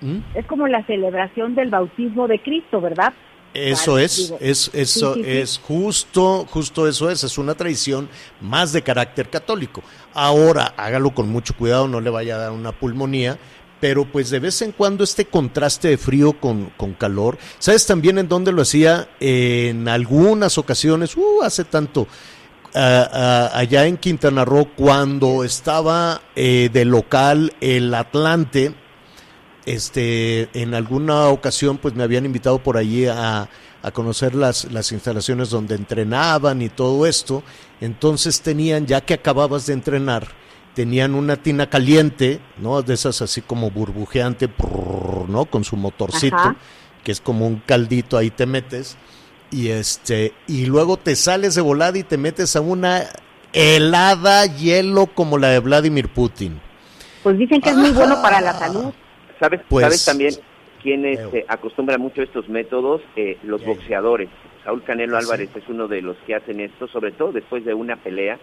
¿Mm? 0.00 0.18
Es 0.34 0.46
como 0.46 0.66
la 0.66 0.84
celebración 0.86 1.54
del 1.54 1.68
bautismo 1.70 2.26
de 2.26 2.40
Cristo, 2.42 2.80
¿verdad? 2.80 3.12
Eso 3.52 3.92
Vale, 3.94 4.04
es, 4.04 4.16
digo, 4.16 4.38
es, 4.40 4.70
eso 4.72 5.14
sí, 5.14 5.20
sí, 5.20 5.24
sí. 5.24 5.38
es 5.38 5.58
justo, 5.62 6.46
justo 6.48 6.86
eso 6.86 7.10
es, 7.10 7.24
es 7.24 7.36
una 7.36 7.54
tradición 7.54 8.08
más 8.40 8.72
de 8.72 8.82
carácter 8.82 9.28
católico. 9.28 9.82
Ahora, 10.14 10.72
hágalo 10.76 11.10
con 11.10 11.28
mucho 11.28 11.54
cuidado, 11.56 11.88
no 11.88 12.00
le 12.00 12.10
vaya 12.10 12.36
a 12.36 12.38
dar 12.38 12.52
una 12.52 12.70
pulmonía, 12.72 13.38
pero 13.80 14.04
pues 14.04 14.30
de 14.30 14.38
vez 14.38 14.60
en 14.62 14.72
cuando 14.72 15.02
este 15.04 15.24
contraste 15.24 15.88
de 15.88 15.98
frío 15.98 16.34
con, 16.34 16.70
con 16.76 16.92
calor, 16.92 17.38
¿sabes 17.58 17.86
también 17.86 18.18
en 18.18 18.28
dónde 18.28 18.52
lo 18.52 18.62
hacía? 18.62 19.08
En 19.18 19.88
algunas 19.88 20.58
ocasiones, 20.58 21.16
uh, 21.16 21.42
hace 21.42 21.64
tanto, 21.64 22.06
allá 22.74 23.86
en 23.86 23.96
Quintana 23.96 24.44
Roo, 24.44 24.68
cuando 24.76 25.42
estaba 25.44 26.22
eh, 26.36 26.68
de 26.72 26.84
local 26.84 27.54
el 27.60 27.92
Atlante, 27.94 28.74
este, 29.66 30.48
en 30.52 30.74
alguna 30.74 31.28
ocasión 31.28 31.78
pues 31.78 31.94
me 31.94 32.02
habían 32.02 32.26
invitado 32.26 32.58
por 32.58 32.76
allí 32.76 33.06
a, 33.06 33.48
a 33.82 33.90
conocer 33.92 34.34
las, 34.34 34.70
las 34.72 34.92
instalaciones 34.92 35.50
donde 35.50 35.74
entrenaban 35.74 36.62
y 36.62 36.68
todo 36.68 37.06
esto. 37.06 37.42
Entonces 37.80 38.40
tenían, 38.42 38.86
ya 38.86 39.00
que 39.00 39.14
acababas 39.14 39.66
de 39.66 39.72
entrenar, 39.72 40.28
tenían 40.80 41.14
una 41.14 41.36
tina 41.36 41.68
caliente, 41.68 42.40
¿no? 42.56 42.80
De 42.80 42.94
esas 42.94 43.20
así 43.20 43.42
como 43.42 43.70
burbujeante, 43.70 44.48
¿no? 45.28 45.44
Con 45.44 45.62
su 45.62 45.76
motorcito, 45.76 46.36
Ajá. 46.36 46.56
que 47.04 47.12
es 47.12 47.20
como 47.20 47.46
un 47.46 47.56
caldito, 47.66 48.16
ahí 48.16 48.30
te 48.30 48.46
metes. 48.46 48.96
Y 49.50 49.68
este, 49.68 50.32
y 50.46 50.64
luego 50.64 50.96
te 50.96 51.16
sales 51.16 51.54
de 51.54 51.60
volada 51.60 51.98
y 51.98 52.02
te 52.02 52.16
metes 52.16 52.56
a 52.56 52.62
una 52.62 53.02
helada 53.52 54.46
hielo 54.46 55.04
como 55.08 55.36
la 55.36 55.48
de 55.48 55.58
Vladimir 55.58 56.08
Putin. 56.08 56.58
Pues 57.22 57.36
dicen 57.36 57.60
que 57.60 57.68
es 57.68 57.76
muy 57.76 57.90
bueno 57.90 58.16
para 58.22 58.40
la 58.40 58.54
salud. 58.54 58.94
¿Sabes, 59.38 59.60
Pues- 59.68 59.84
¿sabes 59.84 60.02
también 60.06 60.34
quiénes 60.82 61.18
eh, 61.34 61.44
acostumbran 61.46 62.00
mucho 62.00 62.22
estos 62.22 62.48
métodos? 62.48 63.02
Eh, 63.16 63.36
los 63.42 63.62
boxeadores. 63.66 64.30
Saúl 64.64 64.82
Canelo 64.84 65.18
Sí. 65.20 65.24
Álvarez 65.26 65.50
es 65.54 65.64
uno 65.68 65.88
de 65.88 66.00
los 66.00 66.16
que 66.26 66.34
hacen 66.36 66.58
esto, 66.60 66.88
sobre 66.88 67.12
todo 67.12 67.32
después 67.32 67.66
de 67.66 67.74
una 67.74 67.96
pelea, 67.96 68.38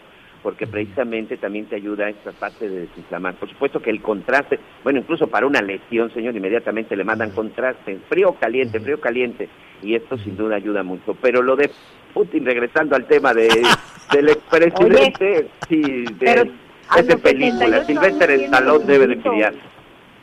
porque 0.48 0.66
precisamente 0.66 1.36
también 1.36 1.66
te 1.66 1.76
ayuda 1.76 2.06
a 2.06 2.10
esta 2.10 2.32
parte 2.32 2.70
de 2.70 2.88
desinflamar. 2.88 3.36
Por 3.36 3.50
supuesto 3.50 3.82
que 3.82 3.90
el 3.90 4.02
contraste, 4.02 4.58
bueno, 4.82 5.00
incluso 5.00 5.28
para 5.28 5.46
una 5.46 5.62
lesión, 5.62 6.10
señor, 6.14 6.38
inmediatamente 6.38 6.96
le 6.96 7.04
mandan 7.04 7.32
contraste, 7.32 8.00
frío 8.08 8.32
caliente, 8.40 8.80
frío 8.80 9.02
caliente, 9.02 9.50
y 9.84 9.96
esto 9.96 10.18
sin 10.18 10.38
duda 10.38 10.56
ayuda 10.56 10.84
mucho. 10.84 11.18
Pero 11.22 11.42
lo 11.42 11.58
de 11.58 11.70
Putin, 12.14 12.46
regresando 12.46 12.96
al 12.96 13.06
tema 13.08 13.34
de, 13.34 13.50
del 14.14 14.30
expresidente, 14.30 15.50
sí, 15.68 15.82
de, 15.82 16.16
pero 16.18 16.44
a 16.88 17.00
es 17.02 17.08
de 17.08 17.18
película, 17.18 17.82
78 17.82 17.86
Sylvester 17.86 18.30
años 18.30 18.44
Stallone 18.44 18.86
tiene 18.86 18.94
debe 18.94 19.16
de 19.16 19.22
criar. 19.22 19.54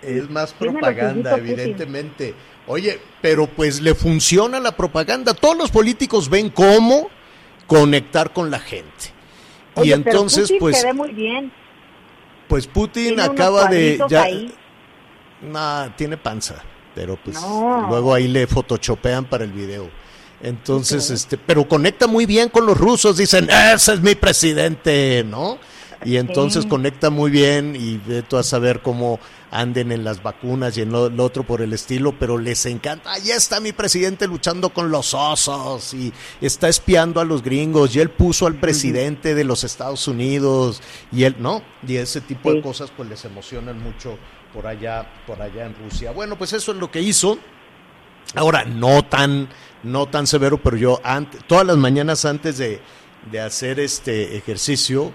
Es 0.01 0.31
más 0.31 0.55
propaganda, 0.55 1.37
evidentemente. 1.37 2.33
Oye, 2.67 2.99
pero 3.21 3.47
pues 3.47 3.83
le 3.83 3.95
funciona 3.95 4.59
la 4.59 4.75
propaganda. 4.75 5.35
Todos 5.35 5.59
los 5.59 5.71
políticos 5.71 6.31
ven 6.31 6.49
cómo 6.49 7.11
conectar 7.67 8.33
con 8.33 8.51
la 8.51 8.59
gente. 8.59 9.14
Y 9.77 9.91
pero 9.91 9.95
entonces, 9.97 10.43
Putin 10.49 10.59
pues, 10.61 10.81
se 10.81 10.87
ve 10.87 10.93
muy 10.93 11.13
bien. 11.13 11.53
pues 12.49 12.67
Putin 12.67 13.19
acaba 13.21 13.67
de 13.67 14.01
ya, 14.09 14.23
ahí. 14.23 14.55
Nah, 15.43 15.89
tiene 15.97 16.17
panza, 16.17 16.63
pero 16.95 17.19
pues 17.23 17.41
No. 17.41 17.87
luego 17.89 18.15
ahí 18.15 18.29
le 18.29 18.47
photoshopean 18.47 19.25
para 19.27 19.45
el 19.45 19.53
video. 19.53 19.91
Entonces, 20.43 21.11
este, 21.11 21.39
pero 21.39 21.67
conecta 21.67 22.07
muy 22.07 22.27
bien 22.27 22.49
con 22.51 22.67
los 22.67 22.77
rusos, 22.77 23.17
dicen, 23.17 23.49
ese 23.51 23.95
es 23.95 24.01
mi 24.01 24.15
presidente, 24.15 25.25
¿no? 25.27 25.59
Y 26.05 26.17
entonces 26.17 26.65
Sí. 26.65 26.69
conecta 26.69 27.11
muy 27.11 27.31
bien 27.31 27.77
y 27.77 27.99
ve 27.99 28.23
tú 28.23 28.37
a 28.37 28.43
saber 28.43 28.81
cómo 28.83 29.21
anden 29.51 29.93
en 29.93 30.03
las 30.03 30.23
vacunas 30.23 30.77
y 30.77 30.83
en 30.83 30.91
lo, 30.91 31.09
lo 31.09 31.25
otro 31.25 31.45
por 31.45 31.63
el 31.63 31.73
estilo, 31.73 32.15
pero 32.19 32.39
les 32.39 32.67
encanta, 32.67 33.13
ahí 33.13 33.31
está 33.31 33.61
mi 33.61 33.73
presidente 33.73 34.27
luchando 34.27 34.71
con 34.71 34.91
los 34.91 35.15
osos 35.15 35.95
y 35.95 36.13
está 36.41 36.69
espiando 36.69 37.21
a 37.21 37.25
los 37.25 37.43
gringos 37.43 37.95
y 37.95 38.01
él 38.01 38.11
puso 38.11 38.47
al 38.49 38.55
presidente 38.57 39.35
de 39.37 39.45
los 39.45 39.63
Estados 39.63 40.09
Unidos 40.09 40.83
y 41.13 41.23
él, 41.23 41.37
¿no? 41.39 41.63
Y 41.87 41.97
ese 41.97 42.21
tipo 42.21 42.53
de 42.53 42.61
cosas 42.63 42.91
pues 42.97 43.09
les 43.09 43.25
emocionan 43.25 43.79
mucho 43.81 44.19
por 44.53 44.67
allá, 44.67 45.09
por 45.27 45.41
allá 45.41 45.67
en 45.67 45.75
Rusia. 45.85 46.11
Bueno, 46.11 46.37
pues 46.37 46.53
eso 46.53 46.73
es 46.73 46.79
lo 46.79 46.91
que 46.91 47.01
hizo. 47.01 47.39
Ahora, 48.35 48.65
no 48.65 49.05
tan, 49.05 49.49
no 49.85 50.07
tan 50.07 50.27
severo, 50.27 50.59
pero 50.61 50.77
yo 50.77 51.01
antes, 51.05 51.45
todas 51.47 51.65
las 51.67 51.77
mañanas 51.77 52.25
antes 52.25 52.59
de, 52.59 52.81
de 53.31 53.41
hacer 53.41 53.79
este 53.79 54.37
ejercicio, 54.37 55.13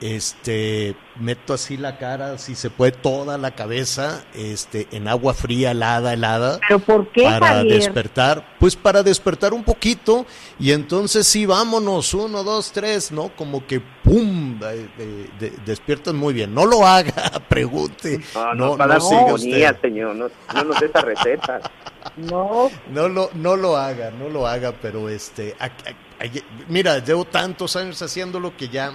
este, 0.00 0.94
meto 1.18 1.54
así 1.54 1.76
la 1.76 1.98
cara, 1.98 2.38
si 2.38 2.54
se 2.54 2.70
puede, 2.70 2.92
toda 2.92 3.36
la 3.38 3.50
cabeza, 3.52 4.24
este, 4.34 4.86
en 4.92 5.08
agua 5.08 5.34
fría, 5.34 5.72
helada, 5.72 6.12
helada 6.12 6.60
¿Pero 6.68 6.78
por 6.80 7.08
qué, 7.08 7.22
para 7.24 7.46
Javier? 7.48 7.74
despertar, 7.80 8.56
pues 8.60 8.76
para 8.76 9.02
despertar 9.02 9.52
un 9.52 9.64
poquito 9.64 10.26
y 10.58 10.72
entonces 10.72 11.26
sí, 11.26 11.46
vámonos, 11.46 12.14
uno, 12.14 12.44
dos, 12.44 12.70
tres, 12.72 13.10
¿no? 13.12 13.30
Como 13.36 13.66
que 13.66 13.80
¡pum! 13.80 14.58
de- 14.58 14.88
de- 14.96 15.30
de- 15.40 15.52
despiertan 15.66 16.16
muy 16.16 16.32
bien. 16.34 16.54
No 16.54 16.64
lo 16.66 16.86
haga, 16.86 17.12
pregunte. 17.48 18.20
No, 18.34 18.54
No, 18.54 18.54
no, 18.54 18.76
no 18.76 18.86
dar 18.88 19.00
siga 19.00 19.34
usted. 19.34 19.80
señor, 19.82 20.14
no, 20.14 20.28
no 20.54 20.64
nos 20.64 20.80
dé 20.80 20.86
esa 20.86 21.00
receta. 21.00 21.60
No, 22.16 22.70
No 22.90 23.08
lo, 23.08 23.30
no 23.34 23.54
lo 23.56 23.76
haga, 23.76 24.10
no 24.10 24.28
lo 24.30 24.46
haga, 24.46 24.72
pero 24.80 25.08
este, 25.08 25.54
a- 25.60 25.66
a- 25.66 26.24
a- 26.24 26.30
mira, 26.68 26.98
llevo 27.04 27.24
tantos 27.26 27.76
años 27.76 28.00
haciéndolo 28.00 28.56
que 28.56 28.68
ya, 28.68 28.92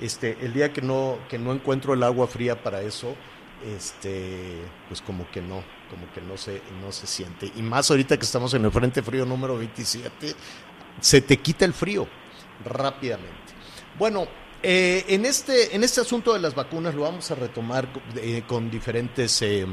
este, 0.00 0.36
el 0.40 0.52
día 0.52 0.72
que 0.72 0.82
no, 0.82 1.18
que 1.28 1.38
no 1.38 1.52
encuentro 1.52 1.94
el 1.94 2.02
agua 2.02 2.26
fría 2.26 2.62
para 2.62 2.82
eso, 2.82 3.14
este, 3.76 4.62
pues 4.88 5.02
como 5.02 5.28
que 5.30 5.40
no, 5.40 5.62
como 5.90 6.12
que 6.12 6.20
no 6.20 6.36
se, 6.36 6.62
no 6.80 6.92
se 6.92 7.06
siente. 7.06 7.50
Y 7.56 7.62
más 7.62 7.90
ahorita 7.90 8.16
que 8.16 8.24
estamos 8.24 8.54
en 8.54 8.64
el 8.64 8.70
Frente 8.70 9.02
Frío 9.02 9.24
número 9.24 9.58
27, 9.58 10.34
se 11.00 11.20
te 11.20 11.36
quita 11.38 11.64
el 11.64 11.72
frío 11.72 12.06
rápidamente. 12.64 13.52
Bueno, 13.98 14.26
eh, 14.62 15.04
en, 15.08 15.24
este, 15.24 15.74
en 15.74 15.84
este 15.84 16.00
asunto 16.00 16.32
de 16.32 16.40
las 16.40 16.54
vacunas 16.54 16.94
lo 16.94 17.02
vamos 17.02 17.30
a 17.30 17.34
retomar 17.34 17.88
eh, 18.16 18.42
con 18.46 18.70
diferentes... 18.70 19.42
eh, 19.42 19.66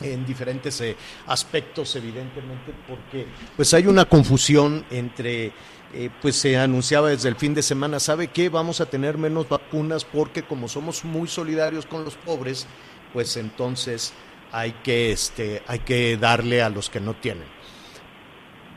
en 0.00 0.24
diferentes 0.24 0.80
aspectos, 1.26 1.96
evidentemente, 1.96 2.72
porque 2.86 3.26
pues 3.56 3.74
hay 3.74 3.88
una 3.88 4.04
confusión 4.04 4.84
entre, 4.90 5.52
eh, 5.94 6.10
pues 6.20 6.36
se 6.36 6.58
anunciaba 6.58 7.08
desde 7.08 7.30
el 7.30 7.36
fin 7.36 7.54
de 7.54 7.62
semana, 7.62 7.98
¿sabe 7.98 8.28
qué? 8.28 8.50
Vamos 8.50 8.80
a 8.80 8.86
tener 8.86 9.16
menos 9.16 9.48
vacunas 9.48 10.04
porque 10.04 10.42
como 10.42 10.68
somos 10.68 11.04
muy 11.04 11.28
solidarios 11.28 11.86
con 11.86 12.04
los 12.04 12.14
pobres, 12.16 12.66
pues 13.14 13.36
entonces 13.38 14.12
hay 14.52 14.72
que, 14.84 15.12
este, 15.12 15.62
hay 15.66 15.78
que 15.80 16.18
darle 16.18 16.62
a 16.62 16.68
los 16.68 16.90
que 16.90 17.00
no 17.00 17.14
tienen. 17.14 17.46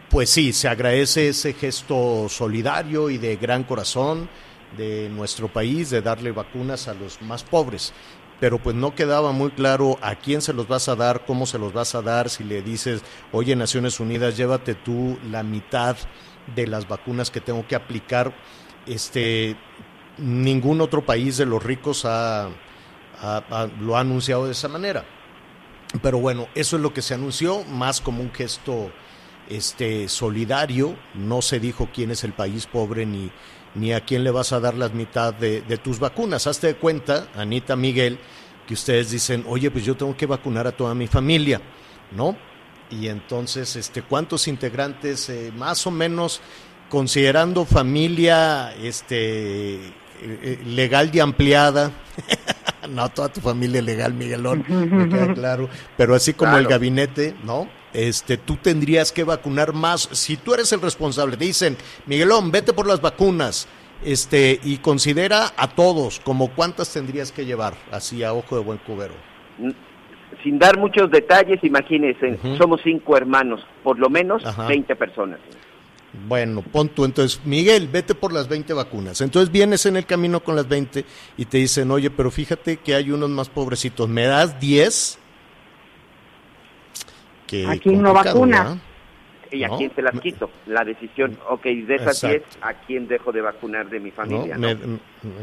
Pues 0.10 0.30
sí, 0.30 0.54
se 0.54 0.68
agradece 0.68 1.30
ese 1.30 1.54
gesto 1.54 2.28
solidario 2.30 3.10
y 3.10 3.18
de 3.18 3.36
gran 3.36 3.64
corazón 3.64 4.30
de 4.78 5.10
nuestro 5.10 5.48
país 5.48 5.90
de 5.90 6.02
darle 6.02 6.32
vacunas 6.32 6.88
a 6.88 6.94
los 6.94 7.22
más 7.22 7.44
pobres. 7.44 7.94
Pero 8.40 8.58
pues 8.58 8.76
no 8.76 8.96
quedaba 8.96 9.32
muy 9.34 9.52
claro 9.52 10.00
a 10.02 10.16
quién 10.16 10.42
se 10.42 10.54
los 10.54 10.68
vas 10.68 10.90
a 10.90 10.96
dar, 10.96 11.26
cómo 11.26 11.46
se 11.46 11.60
los 11.60 11.74
vas 11.74 11.94
a 11.94 12.02
dar, 12.02 12.30
si 12.30 12.44
le 12.44 12.62
dices, 12.62 13.02
oye 13.32 13.56
Naciones 13.56 14.00
Unidas, 14.00 14.36
llévate 14.36 14.76
tú 14.76 15.18
la 15.30 15.44
mitad 15.44 15.96
de 16.56 16.68
las 16.68 16.88
vacunas 16.88 17.32
que 17.32 17.42
tengo 17.42 17.68
que 17.68 17.76
aplicar. 17.76 18.34
Este, 18.86 19.56
ningún 20.18 20.82
otro 20.82 21.06
país 21.06 21.38
de 21.38 21.46
los 21.46 21.64
ricos 21.64 22.04
ha- 22.06 22.50
lo 23.80 23.96
ha 23.98 24.00
anunciado 24.00 24.46
de 24.46 24.52
esa 24.54 24.68
manera. 24.68 25.06
Pero 26.02 26.20
bueno, 26.20 26.48
eso 26.56 26.78
es 26.78 26.82
lo 26.82 26.94
que 26.94 27.02
se 27.02 27.14
anunció, 27.14 27.64
más 27.66 28.02
como 28.02 28.22
un 28.22 28.32
gesto 28.32 28.92
este 29.50 30.08
solidario, 30.08 30.96
no 31.14 31.42
se 31.42 31.60
dijo 31.60 31.90
quién 31.94 32.12
es 32.12 32.24
el 32.24 32.32
país 32.32 32.66
pobre 32.68 33.06
ni, 33.06 33.30
ni 33.76 33.92
a 33.92 34.00
quién 34.06 34.24
le 34.24 34.32
vas 34.32 34.54
a 34.54 34.62
dar 34.62 34.76
la 34.76 34.88
mitad 34.90 35.34
de, 35.34 35.62
de 35.62 35.78
tus 35.78 36.00
vacunas. 36.00 36.48
Hazte 36.48 36.68
de 36.68 36.76
cuenta, 36.76 37.28
Anita 37.36 37.76
Miguel, 37.76 38.18
que 38.66 38.74
ustedes 38.76 39.12
dicen, 39.12 39.44
oye, 39.48 39.70
pues 39.70 39.84
yo 39.84 39.96
tengo 39.98 40.16
que 40.16 40.26
vacunar 40.26 40.68
a 40.68 40.72
toda 40.72 40.96
mi 40.96 41.08
familia, 41.08 41.60
¿no? 42.16 42.38
Y 42.92 43.08
entonces, 43.08 43.76
este, 43.76 44.02
¿cuántos 44.02 44.48
integrantes, 44.48 45.30
eh, 45.30 45.52
más 45.56 45.88
o 45.88 45.92
menos, 45.92 46.42
considerando 46.90 47.66
familia 47.66 48.74
este, 48.74 49.76
eh, 49.76 49.90
eh, 50.22 50.60
legal 50.66 51.10
y 51.14 51.20
ampliada? 51.20 51.92
no 52.90 53.10
toda 53.10 53.30
tu 53.30 53.40
familia 53.40 53.82
legal, 53.82 54.14
Miguelón, 54.14 54.66
me 54.68 55.10
queda 55.10 55.34
claro, 55.34 55.70
pero 55.98 56.16
así 56.16 56.34
como 56.34 56.58
el 56.58 56.68
gabinete, 56.68 57.36
¿no? 57.44 57.70
Este, 57.94 58.38
tú 58.38 58.58
tendrías 58.58 59.12
que 59.12 59.24
vacunar 59.24 59.74
más. 59.74 60.10
Si 60.12 60.38
tú 60.38 60.54
eres 60.54 60.72
el 60.72 60.82
responsable, 60.82 61.38
te 61.38 61.46
dicen, 61.46 61.78
Miguelón, 62.06 62.52
vete 62.52 62.74
por 62.74 62.88
las 62.88 63.02
vacunas, 63.02 63.68
este, 64.04 64.60
y 64.64 64.78
considera 64.78 65.54
a 65.58 65.76
todos, 65.76 66.20
como 66.20 66.54
cuántas 66.54 66.92
tendrías 66.92 67.32
que 67.32 67.46
llevar, 67.46 67.76
así 67.92 68.24
a 68.24 68.34
ojo 68.34 68.56
de 68.58 68.64
buen 68.64 68.78
cubero. 68.80 69.14
Sin 70.44 70.58
dar 70.60 70.78
muchos 70.78 71.12
detalles, 71.12 71.64
imagínense, 71.64 72.40
somos 72.58 72.82
cinco 72.84 73.16
hermanos, 73.18 73.62
por 73.84 74.00
lo 74.00 74.10
menos 74.10 74.46
Ajá. 74.46 74.68
20 74.68 74.96
personas. 74.96 75.40
Bueno, 76.28 76.62
pon 76.62 76.90
tú 76.90 77.06
entonces, 77.06 77.40
Miguel, 77.46 77.88
vete 77.88 78.16
por 78.16 78.34
las 78.34 78.50
20 78.50 78.74
vacunas. 78.74 79.22
Entonces 79.22 79.52
vienes 79.52 79.86
en 79.86 79.96
el 79.96 80.06
camino 80.06 80.42
con 80.42 80.56
las 80.56 80.68
20 80.68 81.06
y 81.38 81.46
te 81.46 81.58
dicen, 81.58 81.90
oye, 81.92 82.10
pero 82.10 82.32
fíjate 82.32 82.78
que 82.78 82.96
hay 82.96 83.12
unos 83.12 83.30
más 83.30 83.50
pobrecitos, 83.50 84.10
¿me 84.10 84.26
das 84.26 84.60
10? 84.60 85.20
Qué 87.48 87.66
¿A 87.68 87.78
quién 87.78 88.02
no 88.02 88.14
vacuna? 88.14 88.64
¿verdad? 88.64 88.78
¿Y 89.54 89.64
a 89.64 89.68
No, 89.68 89.78
quién 89.78 89.90
te 89.92 90.02
las 90.02 90.18
quito? 90.22 90.50
La 90.66 90.86
decisión, 90.86 91.38
ok, 91.50 91.64
de 91.64 91.96
esas 91.96 92.24
Exacto. 92.24 92.28
10, 92.28 92.44
¿a 92.62 92.74
quién 92.86 93.08
dejo 93.08 93.32
de 93.34 93.42
vacunar 93.42 93.90
de 93.90 94.00
mi 94.00 94.10
¿no? 94.10 94.16
familia? 94.16 94.58
Me, 94.58 94.76
no? 94.76 95.00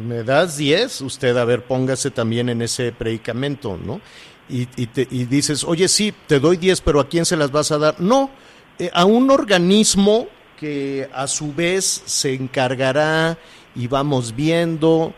me 0.06 0.22
das 0.22 0.56
10, 0.56 1.02
usted 1.02 1.36
a 1.36 1.44
ver, 1.44 1.62
póngase 1.62 2.10
también 2.10 2.48
en 2.48 2.62
ese 2.62 2.92
predicamento, 2.92 3.78
¿no? 3.82 4.00
Y, 4.50 4.66
y, 4.76 4.86
te- 4.86 5.08
y 5.10 5.24
dices, 5.26 5.62
oye, 5.64 5.88
sí, 5.88 6.12
te 6.26 6.40
doy 6.40 6.56
10, 6.56 6.80
pero 6.80 7.00
¿a 7.00 7.08
quién 7.08 7.24
se 7.26 7.36
las 7.36 7.50
vas 7.50 7.70
a 7.70 7.78
dar? 7.78 8.00
No, 8.00 8.30
eh, 8.78 8.90
a 8.94 9.04
un 9.04 9.30
organismo 9.30 10.26
que 10.58 11.08
a 11.14 11.26
su 11.26 11.54
vez 11.54 12.02
se 12.06 12.34
encargará 12.34 13.38
y 13.76 13.86
vamos 13.86 14.34
viendo, 14.34 15.12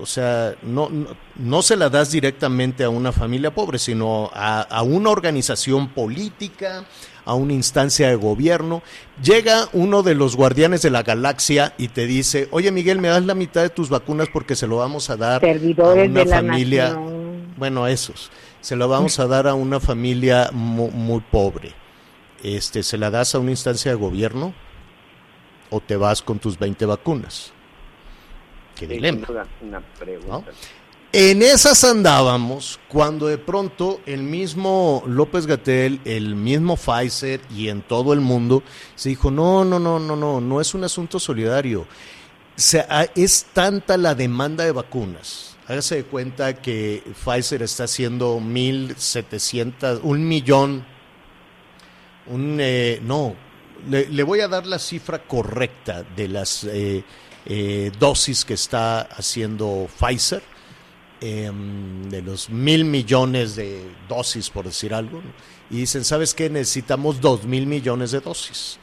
o 0.00 0.04
sea, 0.06 0.54
no, 0.62 0.90
no, 0.90 1.06
no 1.36 1.62
se 1.62 1.76
la 1.76 1.88
das 1.88 2.10
directamente 2.10 2.84
a 2.84 2.90
una 2.90 3.12
familia 3.12 3.54
pobre, 3.54 3.78
sino 3.78 4.30
a, 4.34 4.60
a 4.62 4.82
una 4.82 5.10
organización 5.10 5.88
política, 5.88 6.84
a 7.24 7.34
una 7.34 7.52
instancia 7.54 8.08
de 8.08 8.16
gobierno. 8.16 8.82
Llega 9.22 9.68
uno 9.72 10.02
de 10.02 10.14
los 10.16 10.36
guardianes 10.36 10.82
de 10.82 10.90
la 10.90 11.02
galaxia 11.04 11.72
y 11.78 11.88
te 11.88 12.06
dice, 12.06 12.48
oye 12.50 12.70
Miguel, 12.72 12.98
me 12.98 13.08
das 13.08 13.24
la 13.24 13.34
mitad 13.34 13.62
de 13.62 13.70
tus 13.70 13.88
vacunas 13.88 14.28
porque 14.32 14.56
se 14.56 14.66
lo 14.66 14.76
vamos 14.78 15.08
a 15.08 15.16
dar 15.16 15.40
Servidores 15.40 16.08
a 16.08 16.10
una 16.10 16.20
de 16.20 16.26
la 16.26 16.36
familia, 16.36 16.84
nación. 16.88 17.21
Bueno, 17.62 17.86
esos, 17.86 18.32
se 18.60 18.74
lo 18.74 18.88
vamos 18.88 19.20
a 19.20 19.28
dar 19.28 19.46
a 19.46 19.54
una 19.54 19.78
familia 19.78 20.50
mu- 20.52 20.90
muy, 20.90 21.20
pobre. 21.20 21.72
Este, 22.42 22.82
¿Se 22.82 22.98
la 22.98 23.08
das 23.08 23.36
a 23.36 23.38
una 23.38 23.52
instancia 23.52 23.92
de 23.92 23.96
gobierno 23.96 24.52
o 25.70 25.80
te 25.80 25.96
vas 25.96 26.22
con 26.22 26.40
tus 26.40 26.58
20 26.58 26.84
vacunas? 26.86 27.52
Qué 28.74 28.86
Sí, 28.88 28.94
dilema. 28.94 29.28
una 29.60 29.80
pregunta. 29.80 30.50
En 31.12 31.40
esas 31.42 31.84
andábamos 31.84 32.80
cuando 32.88 33.28
de 33.28 33.38
pronto 33.38 34.00
el 34.06 34.24
mismo 34.24 35.04
López 35.06 35.46
Gatel, 35.46 36.00
el 36.04 36.34
mismo 36.34 36.76
Pfizer 36.76 37.40
y 37.54 37.68
en 37.68 37.82
todo 37.82 38.12
el 38.12 38.20
mundo 38.20 38.64
se 38.96 39.10
dijo, 39.10 39.30
no, 39.30 39.64
no, 39.64 39.78
no, 39.78 40.00
no, 40.00 40.16
no, 40.16 40.40
no 40.40 40.60
es 40.60 40.74
un 40.74 40.82
asunto 40.82 41.20
solidario. 41.20 41.86
Ah, 42.88 43.06
es 43.14 43.44
tanta 43.52 43.96
la 43.96 44.16
demanda 44.16 44.64
de 44.64 44.72
vacunas. 44.72 45.51
Hágase 45.72 45.96
de 45.96 46.04
cuenta 46.04 46.60
que 46.60 47.02
Pfizer 47.24 47.62
está 47.62 47.84
haciendo 47.84 48.38
1.700, 48.38 50.00
un 50.02 50.28
millón, 50.28 50.84
un, 52.26 52.58
eh, 52.60 53.00
no, 53.02 53.34
le, 53.88 54.06
le 54.06 54.22
voy 54.22 54.40
a 54.40 54.48
dar 54.48 54.66
la 54.66 54.78
cifra 54.78 55.22
correcta 55.22 56.02
de 56.02 56.28
las 56.28 56.64
eh, 56.64 57.02
eh, 57.46 57.90
dosis 57.98 58.44
que 58.44 58.52
está 58.52 59.00
haciendo 59.00 59.88
Pfizer 59.98 60.42
em, 61.22 62.06
de 62.10 62.20
los 62.20 62.50
mil 62.50 62.84
millones 62.84 63.56
de 63.56 63.94
dosis, 64.10 64.50
por 64.50 64.66
decir 64.66 64.92
algo, 64.92 65.22
¿no? 65.22 65.32
y 65.70 65.80
dicen, 65.80 66.04
¿sabes 66.04 66.34
qué? 66.34 66.50
Necesitamos 66.50 67.18
dos 67.18 67.46
mil 67.46 67.66
millones 67.66 68.10
de 68.10 68.20
dosis. 68.20 68.78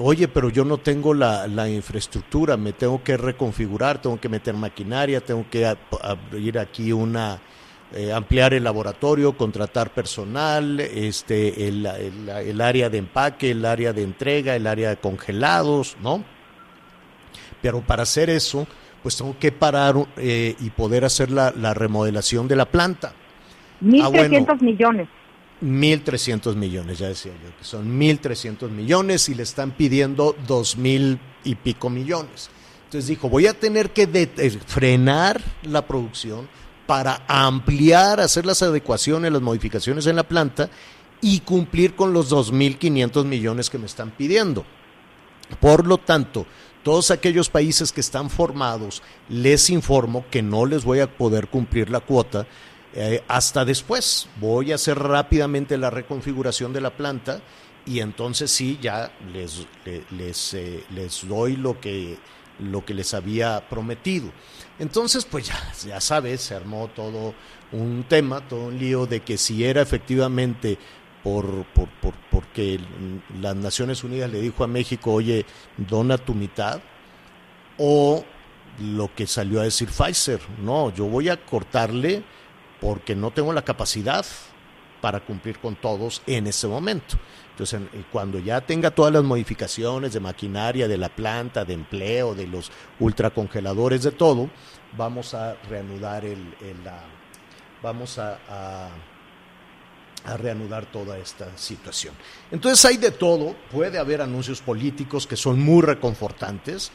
Oye, 0.00 0.28
pero 0.28 0.48
yo 0.48 0.64
no 0.64 0.78
tengo 0.78 1.12
la, 1.12 1.46
la 1.48 1.68
infraestructura, 1.68 2.56
me 2.56 2.72
tengo 2.72 3.02
que 3.02 3.16
reconfigurar, 3.16 4.00
tengo 4.00 4.20
que 4.20 4.28
meter 4.28 4.54
maquinaria, 4.54 5.20
tengo 5.20 5.44
que 5.50 5.66
abrir 6.02 6.58
aquí 6.58 6.92
una, 6.92 7.40
eh, 7.92 8.12
ampliar 8.12 8.54
el 8.54 8.62
laboratorio, 8.64 9.36
contratar 9.36 9.90
personal, 9.92 10.78
este, 10.80 11.66
el, 11.68 11.84
el- 11.86 12.28
el 12.28 12.60
área 12.60 12.88
de 12.90 12.98
empaque, 12.98 13.50
el 13.50 13.64
área 13.64 13.92
de 13.92 14.02
entrega, 14.04 14.54
el 14.54 14.66
área 14.68 14.90
de 14.90 14.96
congelados, 14.98 15.96
¿no? 16.00 16.22
Pero 17.60 17.80
para 17.80 18.04
hacer 18.04 18.30
eso, 18.30 18.66
pues 19.02 19.16
tengo 19.16 19.36
que 19.38 19.50
parar 19.50 19.96
eh, 20.16 20.54
y 20.60 20.70
poder 20.70 21.04
hacer 21.04 21.30
la, 21.30 21.50
la 21.50 21.74
remodelación 21.74 22.46
de 22.46 22.54
la 22.56 22.66
planta. 22.66 23.12
1.300 23.80 24.02
Ah, 24.04 24.08
bueno. 24.08 24.46
millones. 24.60 25.08
1.300 25.62 26.54
millones, 26.54 26.98
ya 26.98 27.08
decía 27.08 27.32
yo, 27.32 27.56
que 27.56 27.64
son 27.64 27.98
1.300 27.98 28.70
millones 28.70 29.28
y 29.28 29.34
le 29.34 29.42
están 29.42 29.72
pidiendo 29.72 30.36
2.000 30.46 31.18
y 31.44 31.54
pico 31.56 31.90
millones. 31.90 32.50
Entonces 32.84 33.08
dijo, 33.08 33.28
voy 33.28 33.46
a 33.46 33.54
tener 33.54 33.90
que 33.90 34.08
eh, 34.12 34.50
frenar 34.66 35.40
la 35.62 35.86
producción 35.86 36.48
para 36.86 37.22
ampliar, 37.28 38.20
hacer 38.20 38.46
las 38.46 38.62
adecuaciones, 38.62 39.30
las 39.30 39.42
modificaciones 39.42 40.06
en 40.06 40.16
la 40.16 40.22
planta 40.22 40.70
y 41.20 41.40
cumplir 41.40 41.94
con 41.94 42.12
los 42.12 42.32
2.500 42.32 43.24
millones 43.24 43.68
que 43.68 43.78
me 43.78 43.86
están 43.86 44.10
pidiendo. 44.10 44.64
Por 45.60 45.86
lo 45.86 45.98
tanto, 45.98 46.46
todos 46.82 47.10
aquellos 47.10 47.50
países 47.50 47.92
que 47.92 48.00
están 48.00 48.30
formados, 48.30 49.02
les 49.28 49.68
informo 49.68 50.24
que 50.30 50.42
no 50.42 50.64
les 50.64 50.84
voy 50.84 51.00
a 51.00 51.18
poder 51.18 51.48
cumplir 51.48 51.90
la 51.90 52.00
cuota 52.00 52.46
eh, 53.00 53.22
hasta 53.28 53.64
después. 53.64 54.28
Voy 54.40 54.72
a 54.72 54.74
hacer 54.74 54.98
rápidamente 54.98 55.78
la 55.78 55.88
reconfiguración 55.90 56.72
de 56.72 56.80
la 56.80 56.90
planta 56.96 57.40
y 57.86 58.00
entonces 58.00 58.50
sí, 58.50 58.78
ya 58.82 59.12
les, 59.32 59.66
le- 59.84 60.04
les, 60.10 60.54
eh, 60.54 60.84
les 60.90 61.26
doy 61.28 61.56
lo 61.56 61.80
que, 61.80 62.18
lo 62.58 62.84
que 62.84 62.94
les 62.94 63.14
había 63.14 63.68
prometido. 63.68 64.30
Entonces, 64.80 65.24
pues 65.24 65.46
ya, 65.46 65.72
ya 65.86 66.00
sabes, 66.00 66.40
se 66.40 66.54
armó 66.56 66.88
todo 66.88 67.34
un 67.70 68.04
tema, 68.08 68.40
todo 68.48 68.64
un 68.66 68.78
lío 68.78 69.06
de 69.06 69.20
que 69.20 69.38
si 69.38 69.64
era 69.64 69.80
efectivamente 69.80 70.76
por, 71.22 71.64
por, 71.66 71.88
por- 72.00 72.14
porque 72.30 72.80
las 73.40 73.54
Naciones 73.56 74.02
Unidas 74.02 74.30
le 74.30 74.40
dijo 74.40 74.64
a 74.64 74.66
México, 74.66 75.12
oye, 75.12 75.46
dona 75.76 76.18
tu 76.18 76.34
mitad, 76.34 76.80
o 77.78 78.24
lo 78.80 79.12
que 79.14 79.26
salió 79.26 79.60
a 79.60 79.64
decir 79.64 79.88
Pfizer, 79.88 80.40
no, 80.62 80.92
yo 80.94 81.04
voy 81.06 81.28
a 81.28 81.36
cortarle 81.44 82.22
porque 82.80 83.14
no 83.16 83.30
tengo 83.30 83.52
la 83.52 83.62
capacidad 83.62 84.24
para 85.00 85.20
cumplir 85.20 85.58
con 85.58 85.76
todos 85.76 86.22
en 86.26 86.46
ese 86.46 86.66
momento. 86.66 87.16
Entonces, 87.50 87.80
en- 87.92 88.04
cuando 88.12 88.38
ya 88.38 88.60
tenga 88.60 88.90
todas 88.90 89.12
las 89.12 89.22
modificaciones 89.24 90.12
de 90.12 90.20
maquinaria, 90.20 90.86
de 90.88 90.96
la 90.98 91.08
planta, 91.08 91.64
de 91.64 91.74
empleo, 91.74 92.34
de 92.34 92.46
los 92.46 92.70
ultracongeladores, 93.00 94.02
de 94.02 94.12
todo, 94.12 94.48
vamos 94.96 95.34
a 95.34 95.54
reanudar 95.68 96.24
el, 96.24 96.54
vamos 97.82 98.18
a- 98.18 98.90
reanudar 100.36 100.84
toda 100.86 101.16
esta 101.16 101.56
situación. 101.56 102.12
Entonces 102.50 102.84
hay 102.84 102.96
de 102.98 103.12
todo, 103.12 103.54
puede 103.70 103.98
haber 103.98 104.20
anuncios 104.20 104.60
políticos 104.60 105.26
que 105.26 105.36
son 105.36 105.58
muy 105.60 105.80
reconfortantes, 105.82 106.88
eh, 106.88 106.92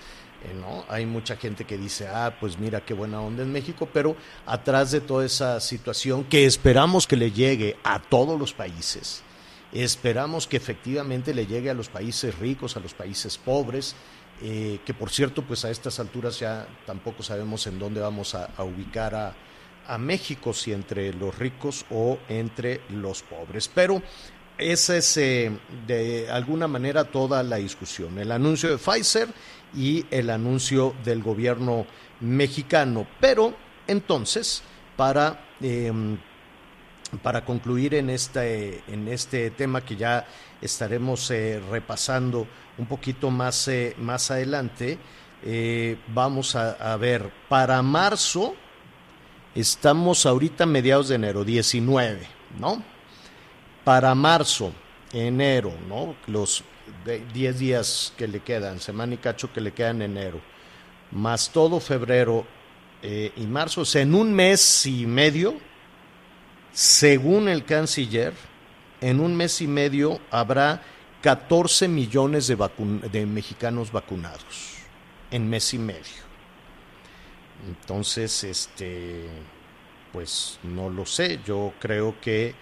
¿no? 0.59 0.85
Hay 0.89 1.05
mucha 1.05 1.35
gente 1.35 1.65
que 1.65 1.77
dice, 1.77 2.07
ah, 2.07 2.35
pues 2.39 2.57
mira 2.57 2.81
qué 2.81 2.93
buena 2.93 3.21
onda 3.21 3.43
en 3.43 3.51
México, 3.51 3.87
pero 3.91 4.15
atrás 4.45 4.91
de 4.91 5.01
toda 5.01 5.25
esa 5.25 5.59
situación 5.59 6.23
que 6.25 6.45
esperamos 6.45 7.07
que 7.07 7.15
le 7.15 7.31
llegue 7.31 7.77
a 7.83 7.99
todos 7.99 8.39
los 8.39 8.53
países, 8.53 9.23
esperamos 9.71 10.47
que 10.47 10.57
efectivamente 10.57 11.33
le 11.33 11.45
llegue 11.45 11.69
a 11.69 11.73
los 11.73 11.89
países 11.89 12.37
ricos, 12.37 12.75
a 12.75 12.79
los 12.79 12.93
países 12.93 13.37
pobres, 13.37 13.95
eh, 14.41 14.79
que 14.85 14.93
por 14.93 15.09
cierto, 15.09 15.43
pues 15.43 15.63
a 15.63 15.71
estas 15.71 15.99
alturas 15.99 16.39
ya 16.39 16.67
tampoco 16.85 17.23
sabemos 17.23 17.65
en 17.67 17.79
dónde 17.79 18.01
vamos 18.01 18.35
a, 18.35 18.49
ubicar 18.63 19.15
a, 19.15 19.33
a 19.87 19.97
México, 19.97 20.53
si 20.53 20.73
entre 20.73 21.13
los 21.13 21.37
ricos 21.37 21.85
o 21.89 22.17
entre 22.27 22.81
los 22.89 23.21
pobres. 23.21 23.69
Pero 23.73 24.01
esa 24.57 24.97
es 24.97 25.17
eh, 25.17 25.51
de 25.87 26.29
alguna 26.29 26.67
manera 26.67 27.05
toda 27.05 27.41
la 27.43 27.57
discusión. 27.57 28.17
El 28.19 28.31
anuncio 28.31 28.69
de 28.69 28.77
Pfizer 28.77 29.27
y 29.75 30.05
el 30.11 30.29
anuncio 30.29 30.93
del 31.03 31.21
gobierno 31.21 31.85
mexicano. 32.19 33.07
Pero 33.19 33.53
entonces, 33.87 34.63
para, 34.95 35.45
eh, 35.61 35.91
para 37.21 37.43
concluir 37.45 37.95
en 37.95 38.09
este, 38.09 38.83
en 38.87 39.07
este 39.07 39.51
tema 39.51 39.81
que 39.81 39.95
ya 39.95 40.25
estaremos 40.61 41.29
eh, 41.31 41.61
repasando 41.69 42.47
un 42.77 42.85
poquito 42.85 43.29
más, 43.29 43.67
eh, 43.67 43.95
más 43.97 44.31
adelante, 44.31 44.97
eh, 45.43 45.97
vamos 46.13 46.55
a, 46.55 46.71
a 46.93 46.97
ver, 46.97 47.31
para 47.49 47.81
marzo, 47.81 48.55
Estamos 49.55 50.25
ahorita 50.25 50.65
mediados 50.65 51.09
de 51.09 51.15
enero, 51.15 51.43
19, 51.43 52.27
¿no? 52.59 52.81
Para 53.83 54.15
marzo, 54.15 54.73
enero, 55.11 55.71
¿no? 55.87 56.15
Los 56.25 56.63
10 57.05 57.59
días 57.59 58.13
que 58.17 58.27
le 58.27 58.39
quedan, 58.41 58.79
semana 58.79 59.15
y 59.15 59.17
cacho 59.17 59.51
que 59.51 59.61
le 59.61 59.73
quedan 59.73 60.01
en 60.01 60.17
enero, 60.17 60.41
más 61.11 61.51
todo 61.51 61.79
febrero 61.79 62.45
eh, 63.01 63.31
y 63.35 63.45
marzo, 63.45 63.81
o 63.81 63.85
sea, 63.85 64.01
en 64.01 64.15
un 64.15 64.33
mes 64.33 64.85
y 64.85 65.05
medio, 65.05 65.55
según 66.71 67.49
el 67.49 67.65
canciller, 67.65 68.33
en 69.01 69.19
un 69.19 69.35
mes 69.35 69.61
y 69.61 69.67
medio 69.67 70.19
habrá 70.31 70.81
14 71.21 71.87
millones 71.87 72.47
de, 72.47 72.57
de 73.11 73.25
mexicanos 73.25 73.91
vacunados, 73.91 74.75
en 75.31 75.49
mes 75.49 75.73
y 75.73 75.79
medio. 75.79 76.23
Entonces, 77.67 78.43
este, 78.43 79.25
pues 80.11 80.59
no 80.63 80.89
lo 80.89 81.05
sé. 81.05 81.39
Yo 81.45 81.73
creo 81.79 82.15
que 82.21 82.55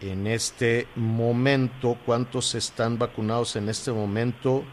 en 0.00 0.26
este 0.26 0.86
momento, 0.96 1.96
¿cuántos 2.06 2.54
están 2.54 2.98
vacunados 2.98 3.56
en 3.56 3.68
este 3.68 3.92
momento? 3.92 4.64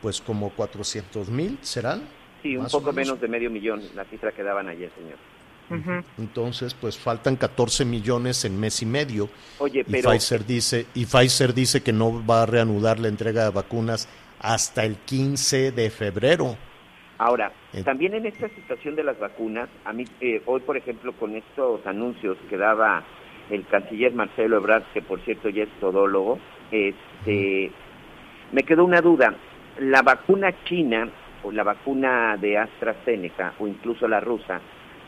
pues 0.00 0.20
como 0.20 0.50
400 0.50 1.28
mil, 1.30 1.58
¿serán? 1.60 2.02
Sí, 2.42 2.56
un 2.56 2.66
poco 2.66 2.86
menos. 2.92 2.96
menos 3.06 3.20
de 3.20 3.28
medio 3.28 3.50
millón, 3.50 3.80
la 3.94 4.04
cifra 4.06 4.32
que 4.32 4.42
daban 4.42 4.68
ayer, 4.68 4.90
señor. 4.98 6.02
Entonces, 6.18 6.74
pues 6.74 6.98
faltan 6.98 7.36
14 7.36 7.84
millones 7.84 8.44
en 8.44 8.58
mes 8.58 8.82
y 8.82 8.86
medio. 8.86 9.30
Oye, 9.58 9.84
y 9.86 9.90
pero 9.90 10.10
Pfizer 10.10 10.44
dice 10.44 10.86
y 10.94 11.06
Pfizer 11.06 11.54
dice 11.54 11.82
que 11.84 11.92
no 11.92 12.26
va 12.26 12.42
a 12.42 12.46
reanudar 12.46 12.98
la 12.98 13.06
entrega 13.06 13.44
de 13.44 13.50
vacunas 13.50 14.08
hasta 14.40 14.84
el 14.84 14.96
15 14.96 15.70
de 15.70 15.88
febrero. 15.90 16.56
ahora, 17.18 17.52
Eh. 17.72 17.84
también 17.84 18.14
en 18.14 18.26
esta 18.26 18.48
situación 18.48 18.96
de 18.96 19.04
las 19.04 19.16
vacunas, 19.20 19.68
a 19.84 19.92
mí 19.92 20.04
eh, 20.20 20.42
hoy, 20.46 20.60
por 20.62 20.76
ejemplo, 20.76 21.12
con 21.12 21.36
estos 21.36 21.86
anuncios 21.86 22.36
que 22.50 22.56
daba 22.56 23.04
el 23.50 23.66
canciller 23.66 24.12
Marcelo 24.12 24.58
Ebrard, 24.58 24.84
que 24.94 25.02
por 25.02 25.20
cierto 25.20 25.48
ya 25.48 25.64
es 25.64 25.70
todólogo, 25.80 26.38
este, 26.70 27.70
me 28.52 28.62
quedó 28.62 28.84
una 28.84 29.00
duda. 29.00 29.34
La 29.78 30.02
vacuna 30.02 30.52
china 30.64 31.08
o 31.42 31.50
la 31.50 31.62
vacuna 31.62 32.36
de 32.36 32.58
AstraZeneca 32.58 33.54
o 33.58 33.66
incluso 33.66 34.06
la 34.06 34.20
rusa, 34.20 34.60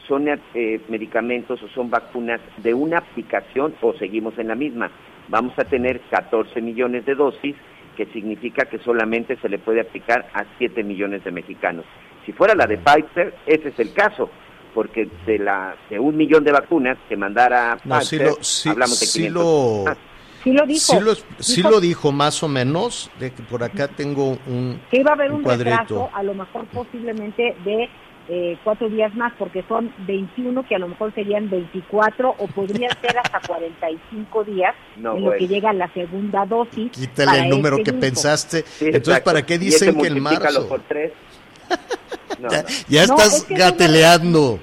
¿son 0.06 0.28
eh, 0.28 0.80
medicamentos 0.88 1.62
o 1.62 1.68
son 1.68 1.90
vacunas 1.90 2.40
de 2.58 2.74
una 2.74 2.98
aplicación 2.98 3.74
o 3.80 3.92
seguimos 3.94 4.38
en 4.38 4.48
la 4.48 4.54
misma? 4.54 4.90
Vamos 5.28 5.58
a 5.58 5.64
tener 5.64 6.00
14 6.10 6.60
millones 6.60 7.06
de 7.06 7.14
dosis, 7.14 7.56
que 7.96 8.06
significa 8.06 8.64
que 8.66 8.78
solamente 8.78 9.36
se 9.36 9.48
le 9.48 9.58
puede 9.58 9.80
aplicar 9.80 10.26
a 10.34 10.44
7 10.58 10.82
millones 10.82 11.24
de 11.24 11.30
mexicanos. 11.30 11.84
Si 12.26 12.32
fuera 12.32 12.54
la 12.54 12.66
de 12.66 12.78
Pfizer, 12.78 13.34
ese 13.46 13.68
es 13.68 13.78
el 13.78 13.92
caso, 13.92 14.30
porque 14.74 15.08
de 15.26 15.38
la 15.38 15.76
de 15.88 15.98
un 15.98 16.16
millón 16.16 16.44
de 16.44 16.52
vacunas 16.52 16.98
que 17.08 17.16
mandara 17.16 17.78
No, 17.84 18.00
sí 18.00 18.18
Pfizer, 18.18 18.26
lo, 18.26 18.38
sí, 18.42 18.68
hablamos 18.68 19.00
de 19.00 19.06
sí 19.06 19.18
500. 19.20 19.42
lo, 19.42 19.84
Ah, 19.90 19.96
Sí 20.42 20.52
lo 20.52 20.66
dijo. 20.66 20.78
sí 20.80 21.00
lo, 21.00 21.14
sí 21.14 21.56
Dijo 21.56 21.70
lo 21.70 21.80
dijo 21.80 22.12
más 22.12 22.42
o 22.42 22.48
menos, 22.48 23.10
de 23.18 23.32
que 23.32 23.42
por 23.42 23.62
acá 23.64 23.88
tengo 23.88 24.36
un, 24.46 24.78
que 24.90 25.00
iba 25.00 25.12
a 25.12 25.14
haber 25.14 25.32
un 25.32 25.38
un, 25.38 25.44
retraso, 25.44 26.10
a 26.12 26.22
lo 26.22 26.34
mejor 26.34 26.66
posiblemente 26.66 27.56
de 27.64 27.88
eh, 28.28 28.58
cuatro 28.62 28.88
días 28.90 29.14
más, 29.14 29.32
porque 29.38 29.62
son 29.68 29.92
21 30.06 30.66
que 30.66 30.74
a 30.74 30.78
lo 30.78 30.88
mejor 30.88 31.14
serían 31.14 31.48
24 31.48 32.34
o 32.38 32.46
podrían 32.48 32.90
ser 33.00 33.16
hasta 33.18 33.40
45 33.40 34.44
días 34.44 34.74
No, 34.96 35.16
en 35.16 35.24
lo 35.24 35.32
que 35.32 35.46
llega 35.48 35.72
la 35.72 35.90
segunda 35.94 36.44
dosis. 36.44 36.90
Quítale 36.92 37.26
para 37.30 37.42
el 37.44 37.48
número 37.50 37.76
este 37.76 37.84
que 37.84 37.90
grupo. 37.92 38.00
pensaste. 38.06 38.58
sí, 38.66 38.84
Entonces, 38.86 38.94
exacto. 39.08 39.24
¿para 39.30 39.46
qué 39.46 39.58
dicen 39.58 39.96
que 39.98 40.06
en 40.08 40.14
multiplícalo 40.14 40.60
marzo? 40.60 40.68
por 40.68 40.80
tres. 40.82 41.12
No, 42.38 42.50
Ya, 42.50 42.62
no. 42.62 42.68
ya 42.88 43.06
No, 43.06 43.14
estás 43.16 43.34
es 43.34 43.44
que 43.44 43.54
gateleando. 43.54 44.58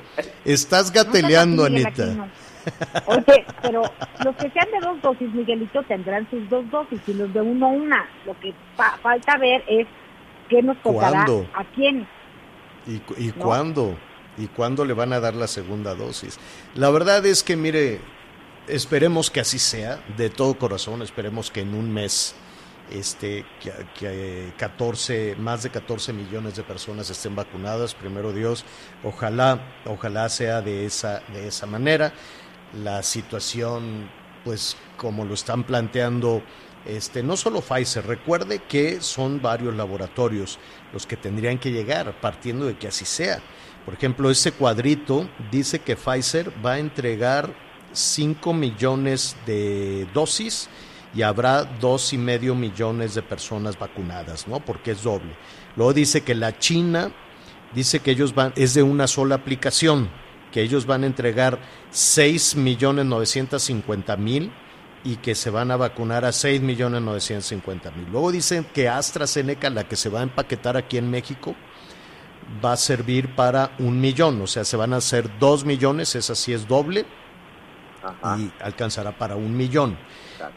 Estás 0.45 0.91
gateleando, 0.91 1.65
Anita. 1.65 2.29
Oye, 3.07 3.45
pero 3.61 3.81
los 4.23 4.35
que 4.35 4.51
sean 4.51 4.67
de 4.71 4.79
dos 4.81 5.01
dosis, 5.01 5.33
Miguelito, 5.33 5.81
tendrán 5.83 6.29
sus 6.29 6.47
dos 6.49 6.69
dosis 6.69 6.99
y 7.07 7.13
los 7.13 7.33
de 7.33 7.41
uno 7.41 7.69
una. 7.69 8.07
Lo 8.25 8.39
que 8.39 8.53
fa- 8.75 8.97
falta 9.01 9.37
ver 9.37 9.63
es 9.67 9.87
qué 10.49 10.61
nos 10.61 10.77
tocará 10.83 11.25
¿Cuándo? 11.25 11.47
a 11.55 11.63
quién. 11.73 12.07
¿Y, 12.85 12.97
cu- 12.99 13.15
y 13.17 13.27
¿No? 13.27 13.45
cuándo? 13.45 13.97
¿Y 14.37 14.47
cuándo 14.47 14.85
le 14.85 14.93
van 14.93 15.11
a 15.13 15.19
dar 15.19 15.33
la 15.33 15.47
segunda 15.47 15.95
dosis? 15.95 16.39
La 16.75 16.89
verdad 16.91 17.25
es 17.25 17.41
que, 17.43 17.55
mire, 17.55 17.99
esperemos 18.67 19.31
que 19.31 19.39
así 19.39 19.57
sea, 19.59 19.99
de 20.17 20.29
todo 20.29 20.53
corazón, 20.55 21.01
esperemos 21.01 21.49
que 21.51 21.61
en 21.61 21.73
un 21.73 21.91
mes 21.91 22.35
este, 22.91 23.45
que, 23.61 23.71
que 23.97 24.53
14, 24.57 25.35
más 25.37 25.63
de 25.63 25.69
14 25.69 26.13
millones 26.13 26.55
de 26.55 26.63
personas 26.63 27.09
estén 27.09 27.35
vacunadas, 27.35 27.93
primero 27.93 28.33
Dios, 28.33 28.65
ojalá, 29.03 29.61
ojalá 29.85 30.29
sea 30.29 30.61
de 30.61 30.85
esa, 30.85 31.21
de 31.33 31.47
esa 31.47 31.65
manera. 31.65 32.13
La 32.73 33.03
situación, 33.03 34.09
pues 34.43 34.77
como 34.97 35.25
lo 35.25 35.33
están 35.33 35.63
planteando, 35.63 36.41
este, 36.85 37.21
no 37.21 37.37
solo 37.37 37.61
Pfizer, 37.61 38.05
recuerde 38.05 38.59
que 38.59 39.01
son 39.01 39.41
varios 39.41 39.75
laboratorios 39.75 40.57
los 40.93 41.05
que 41.05 41.17
tendrían 41.17 41.59
que 41.59 41.71
llegar, 41.71 42.19
partiendo 42.19 42.65
de 42.65 42.77
que 42.77 42.87
así 42.87 43.05
sea. 43.05 43.41
Por 43.85 43.93
ejemplo, 43.93 44.29
ese 44.29 44.51
cuadrito 44.51 45.27
dice 45.51 45.79
que 45.79 45.95
Pfizer 45.95 46.51
va 46.63 46.73
a 46.73 46.79
entregar 46.79 47.53
5 47.93 48.53
millones 48.53 49.35
de 49.45 50.07
dosis 50.13 50.69
y 51.13 51.21
habrá 51.23 51.63
dos 51.65 52.13
y 52.13 52.17
medio 52.17 52.55
millones 52.55 53.15
de 53.15 53.21
personas 53.21 53.77
vacunadas, 53.77 54.47
¿no? 54.47 54.59
Porque 54.59 54.91
es 54.91 55.03
doble. 55.03 55.35
Luego 55.75 55.93
dice 55.93 56.21
que 56.21 56.35
la 56.35 56.57
China 56.57 57.11
dice 57.73 57.99
que 57.99 58.11
ellos 58.11 58.33
van, 58.33 58.53
es 58.55 58.73
de 58.73 58.83
una 58.83 59.07
sola 59.07 59.35
aplicación, 59.35 60.09
que 60.51 60.61
ellos 60.61 60.85
van 60.85 61.03
a 61.03 61.07
entregar 61.07 61.59
6 61.91 62.55
millones 62.55 63.05
950 63.05 64.17
mil 64.17 64.51
y 65.03 65.17
que 65.17 65.35
se 65.35 65.49
van 65.49 65.71
a 65.71 65.77
vacunar 65.77 66.25
a 66.25 66.31
6 66.31 66.61
millones 66.61 67.01
950 67.01 67.91
mil. 67.91 68.07
Luego 68.11 68.31
dicen 68.31 68.65
que 68.73 68.87
AstraZeneca, 68.87 69.69
la 69.69 69.87
que 69.87 69.95
se 69.95 70.09
va 70.09 70.19
a 70.19 70.23
empaquetar 70.23 70.77
aquí 70.77 70.97
en 70.97 71.09
México, 71.09 71.55
va 72.63 72.73
a 72.73 72.77
servir 72.77 73.35
para 73.35 73.71
un 73.79 73.99
millón, 73.99 74.41
o 74.41 74.47
sea, 74.47 74.63
se 74.65 74.77
van 74.77 74.93
a 74.93 74.97
hacer 74.97 75.39
dos 75.39 75.63
millones, 75.63 76.15
esa 76.15 76.35
sí 76.35 76.53
es 76.53 76.67
doble, 76.67 77.05
Ajá. 78.03 78.37
y 78.39 78.51
alcanzará 78.63 79.17
para 79.17 79.35
un 79.35 79.55
millón. 79.55 79.97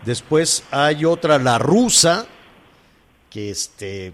Después 0.04 0.64
hay 0.70 1.04
otra, 1.04 1.38
la 1.38 1.58
rusa, 1.58 2.26
que 3.30 3.50
este, 3.50 4.12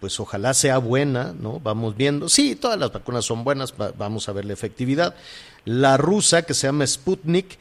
pues 0.00 0.18
ojalá 0.20 0.54
sea 0.54 0.78
buena, 0.78 1.34
¿no? 1.38 1.60
Vamos 1.60 1.96
viendo. 1.96 2.28
Sí, 2.28 2.56
todas 2.56 2.78
las 2.78 2.92
vacunas 2.92 3.24
son 3.24 3.44
buenas, 3.44 3.74
va- 3.78 3.92
vamos 3.96 4.28
a 4.28 4.32
ver 4.32 4.44
la 4.46 4.52
efectividad. 4.54 5.14
La 5.64 5.96
rusa, 5.96 6.42
que 6.42 6.54
se 6.54 6.66
llama 6.66 6.86
Sputnik, 6.86 7.58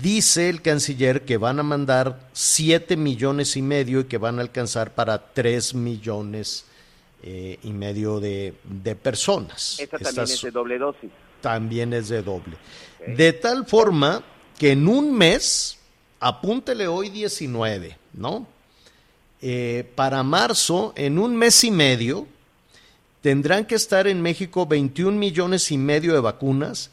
dice 0.00 0.48
el 0.48 0.62
canciller 0.62 1.24
que 1.24 1.36
van 1.36 1.58
a 1.58 1.62
mandar 1.62 2.20
7 2.32 2.96
millones 2.96 3.56
y 3.56 3.62
medio 3.62 4.00
y 4.00 4.04
que 4.04 4.18
van 4.18 4.38
a 4.38 4.42
alcanzar 4.42 4.92
para 4.94 5.32
3 5.32 5.74
millones 5.74 6.64
eh, 7.22 7.58
y 7.62 7.70
medio 7.72 8.20
de, 8.20 8.54
de 8.64 8.94
personas. 8.96 9.78
Esta 9.80 9.98
también 9.98 10.22
Estas 10.24 10.30
es 10.30 10.42
de 10.42 10.50
doble 10.52 10.78
dosis. 10.78 11.10
también 11.40 11.92
es 11.92 12.08
de 12.08 12.22
doble. 12.22 12.56
De 13.06 13.32
tal 13.34 13.66
forma 13.66 14.22
que 14.58 14.72
en 14.72 14.88
un 14.88 15.12
mes, 15.12 15.78
apúntele 16.20 16.86
hoy 16.86 17.10
19, 17.10 17.96
¿no? 18.12 18.46
Eh, 19.42 19.90
para 19.94 20.22
marzo, 20.22 20.92
en 20.96 21.18
un 21.18 21.36
mes 21.36 21.62
y 21.64 21.70
medio, 21.70 22.26
tendrán 23.20 23.66
que 23.66 23.74
estar 23.74 24.06
en 24.06 24.22
México 24.22 24.66
21 24.66 25.18
millones 25.18 25.70
y 25.70 25.78
medio 25.78 26.14
de 26.14 26.20
vacunas 26.20 26.90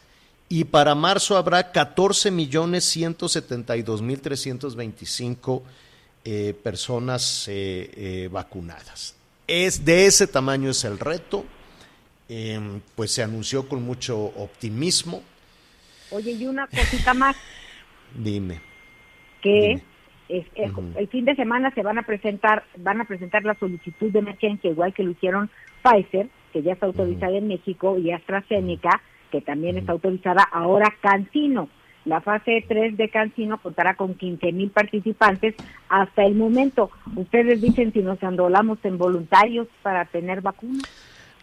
y 0.50 0.66
para 0.66 0.96
marzo 0.96 1.38
habrá 1.38 1.72
14 1.72 2.30
millones 2.32 2.84
172 2.86 4.02
mil 4.02 4.20
325 4.20 5.64
eh, 6.26 6.54
personas 6.62 7.48
eh, 7.48 7.90
eh, 7.96 8.30
vacunadas. 8.30 9.16
Es 9.48 9.86
de 9.86 10.06
ese 10.06 10.28
tamaño 10.28 10.72
es 10.72 10.84
el 10.84 11.00
reto. 11.00 11.46
Eh, 12.34 12.80
pues 12.96 13.12
se 13.12 13.24
anunció 13.24 13.68
con 13.68 13.84
mucho 13.84 14.18
optimismo. 14.18 15.22
Oye, 16.12 16.32
y 16.32 16.46
una 16.46 16.68
cosita 16.68 17.14
más, 17.14 17.36
Dime. 18.16 18.60
que 19.42 19.82
es, 20.30 20.46
el, 20.56 21.08
fin 21.10 21.26
de 21.26 21.36
semana 21.36 21.72
se 21.72 21.84
van 21.84 21.98
a 21.98 22.04
presentar, 22.04 22.64
van 22.78 23.02
a 23.02 23.06
presentar 23.06 23.44
la 23.44 23.56
solicitud 23.56 24.12
de 24.12 24.20
emergencia, 24.20 24.70
igual 24.70 24.94
que 24.94 25.04
lo 25.04 25.12
hicieron 25.12 25.50
Pfizer, 25.84 26.28
que 26.54 26.62
ya 26.62 26.74
está 26.74 26.86
autorizada 26.86 27.38
en 27.38 27.48
México, 27.48 27.98
y 27.98 28.12
AstraZeneca, 28.12 29.02
que 29.32 29.42
también 29.42 29.78
está 29.78 29.92
autorizada 29.92 30.44
ahora 30.44 30.94
Cancino. 31.02 31.70
La 32.04 32.20
fase 32.20 32.66
3 32.68 32.98
de 32.98 33.10
Cancino 33.10 33.62
contará 33.62 33.96
con 33.96 34.16
15 34.16 34.52
mil 34.54 34.72
participantes 34.72 35.54
hasta 35.88 36.26
el 36.26 36.36
momento. 36.36 36.90
Ustedes 37.16 37.62
dicen 37.62 37.94
si 37.94 38.00
nos 38.00 38.22
andolamos 38.24 38.80
en 38.84 38.98
voluntarios 38.98 39.68
para 39.84 40.06
tener 40.06 40.42
vacuna. 40.42 40.82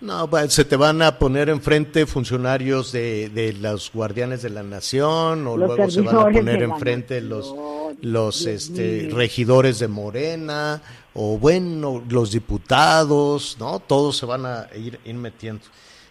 No, 0.01 0.29
va- 0.31 0.49
se 0.49 0.65
te 0.65 0.77
van 0.77 1.03
a 1.03 1.19
poner 1.19 1.49
enfrente 1.49 2.07
funcionarios 2.07 2.93
de, 2.93 3.31
de 3.31 3.53
los 3.55 3.91
guardianes 3.93 4.43
de 4.43 4.51
la 4.51 4.63
nación 4.63 5.45
o 5.47 5.57
Los 5.57 5.69
luego 5.77 5.91
se 5.91 6.03
van 6.03 6.17
a 6.17 6.29
poner 6.31 6.63
enfrente 6.63 7.21
los, 7.21 7.53
los 8.01 8.47
este, 8.47 9.09
regidores 9.13 9.81
de 9.81 9.89
Morena 9.89 10.81
o 11.15 11.37
bueno, 11.37 12.05
los 12.09 12.31
diputados, 12.31 13.57
¿no? 13.59 13.81
Todos 13.81 14.17
se 14.17 14.25
van 14.27 14.47
a 14.47 14.69
ir, 14.77 15.01
ir 15.05 15.15
metiendo. 15.17 15.65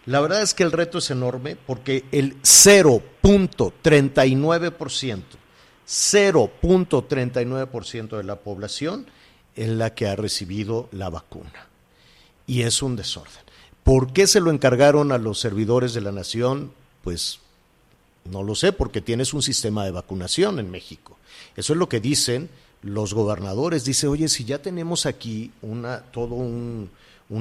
La 0.04 0.20
verdad 0.20 0.42
es 0.42 0.52
que 0.52 0.64
el 0.64 0.72
reto 0.72 0.98
es 0.98 1.10
enorme 1.10 1.56
porque 1.56 2.04
el 2.12 2.36
0.39%, 2.42 5.22
0.39% 5.86 8.16
de 8.16 8.24
la 8.24 8.36
población 8.36 9.06
es 9.56 9.68
la 9.68 9.94
que 9.94 10.06
ha 10.06 10.16
recibido 10.16 10.88
la 10.92 11.08
vacuna 11.08 11.68
y 12.46 12.62
es 12.62 12.82
un 12.82 12.96
desorden. 12.96 13.47
¿Por 13.88 14.12
qué 14.12 14.26
se 14.26 14.40
lo 14.40 14.50
encargaron 14.50 15.12
a 15.12 15.16
los 15.16 15.40
servidores 15.40 15.94
de 15.94 16.02
la 16.02 16.12
nación? 16.12 16.72
Pues 17.02 17.38
no 18.30 18.42
lo 18.42 18.54
sé, 18.54 18.74
porque 18.74 19.00
tienes 19.00 19.32
un 19.32 19.40
sistema 19.40 19.82
de 19.86 19.92
vacunación 19.92 20.58
en 20.58 20.70
México. 20.70 21.16
Eso 21.56 21.72
es 21.72 21.78
lo 21.78 21.88
que 21.88 21.98
dicen 21.98 22.50
los 22.82 23.14
gobernadores. 23.14 23.86
Dice, 23.86 24.06
oye, 24.06 24.28
si 24.28 24.44
ya 24.44 24.58
tenemos 24.58 25.06
aquí 25.06 25.52
una, 25.62 26.00
todo 26.02 26.34
un, 26.34 26.90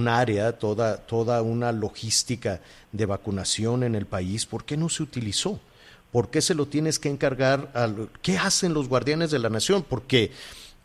área, 0.08 0.58
toda, 0.58 0.96
toda 0.96 1.42
una 1.42 1.74
logística 1.74 2.62
de 2.94 3.06
vacunación 3.06 3.84
en 3.84 3.96
el 3.96 4.06
país, 4.06 4.46
¿por 4.46 4.64
qué 4.64 4.78
no 4.78 4.88
se 4.88 5.04
utilizó? 5.04 5.60
¿Por 6.14 6.30
qué 6.30 6.42
se 6.42 6.56
lo 6.56 6.68
tienes 6.68 6.98
que 6.98 7.10
encargar 7.10 7.70
a 7.74 7.94
qué 8.22 8.38
hacen 8.38 8.74
los 8.74 8.88
guardianes 8.88 9.32
de 9.32 9.40
la 9.40 9.50
nación? 9.50 9.84
Porque 9.84 10.32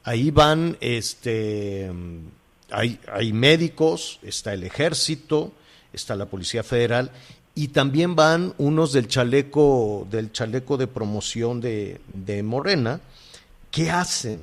ahí 0.03 0.33
van 0.33 0.77
este 0.81 1.89
hay, 2.73 3.33
médicos, 3.33 4.19
está 4.23 4.55
el 4.55 4.65
ejército, 4.65 5.53
está 5.93 6.17
la 6.17 6.27
Policía 6.27 6.63
Federal 6.63 7.11
y 7.55 7.69
también 7.69 8.17
van 8.17 8.55
unos 8.59 8.93
del 8.93 9.09
chaleco, 9.09 10.07
del 10.11 10.33
chaleco 10.33 10.79
de 10.79 10.87
promoción 10.87 11.61
de, 11.61 12.01
de 12.15 12.43
Morena. 12.43 13.01
¿Qué 13.71 13.91
hacen? 13.91 14.41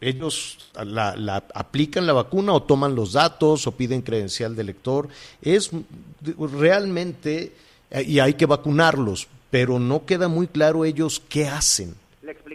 Ellos 0.00 0.58
la 0.74 1.44
aplican 1.54 2.06
la 2.06 2.14
vacuna 2.14 2.52
o 2.52 2.62
toman 2.62 2.94
los 2.94 3.12
datos 3.12 3.66
o 3.66 3.72
piden 3.72 4.02
credencial 4.02 4.56
de 4.56 4.64
lector. 4.64 5.08
Es 5.42 5.70
realmente, 6.38 7.52
eh, 7.90 8.02
y 8.02 8.18
hay 8.18 8.34
que 8.34 8.46
vacunarlos, 8.46 9.28
pero 9.50 9.78
no 9.78 10.06
queda 10.06 10.28
muy 10.28 10.48
claro 10.48 10.84
ellos 10.84 11.22
qué 11.28 11.46
hacen. 11.46 11.94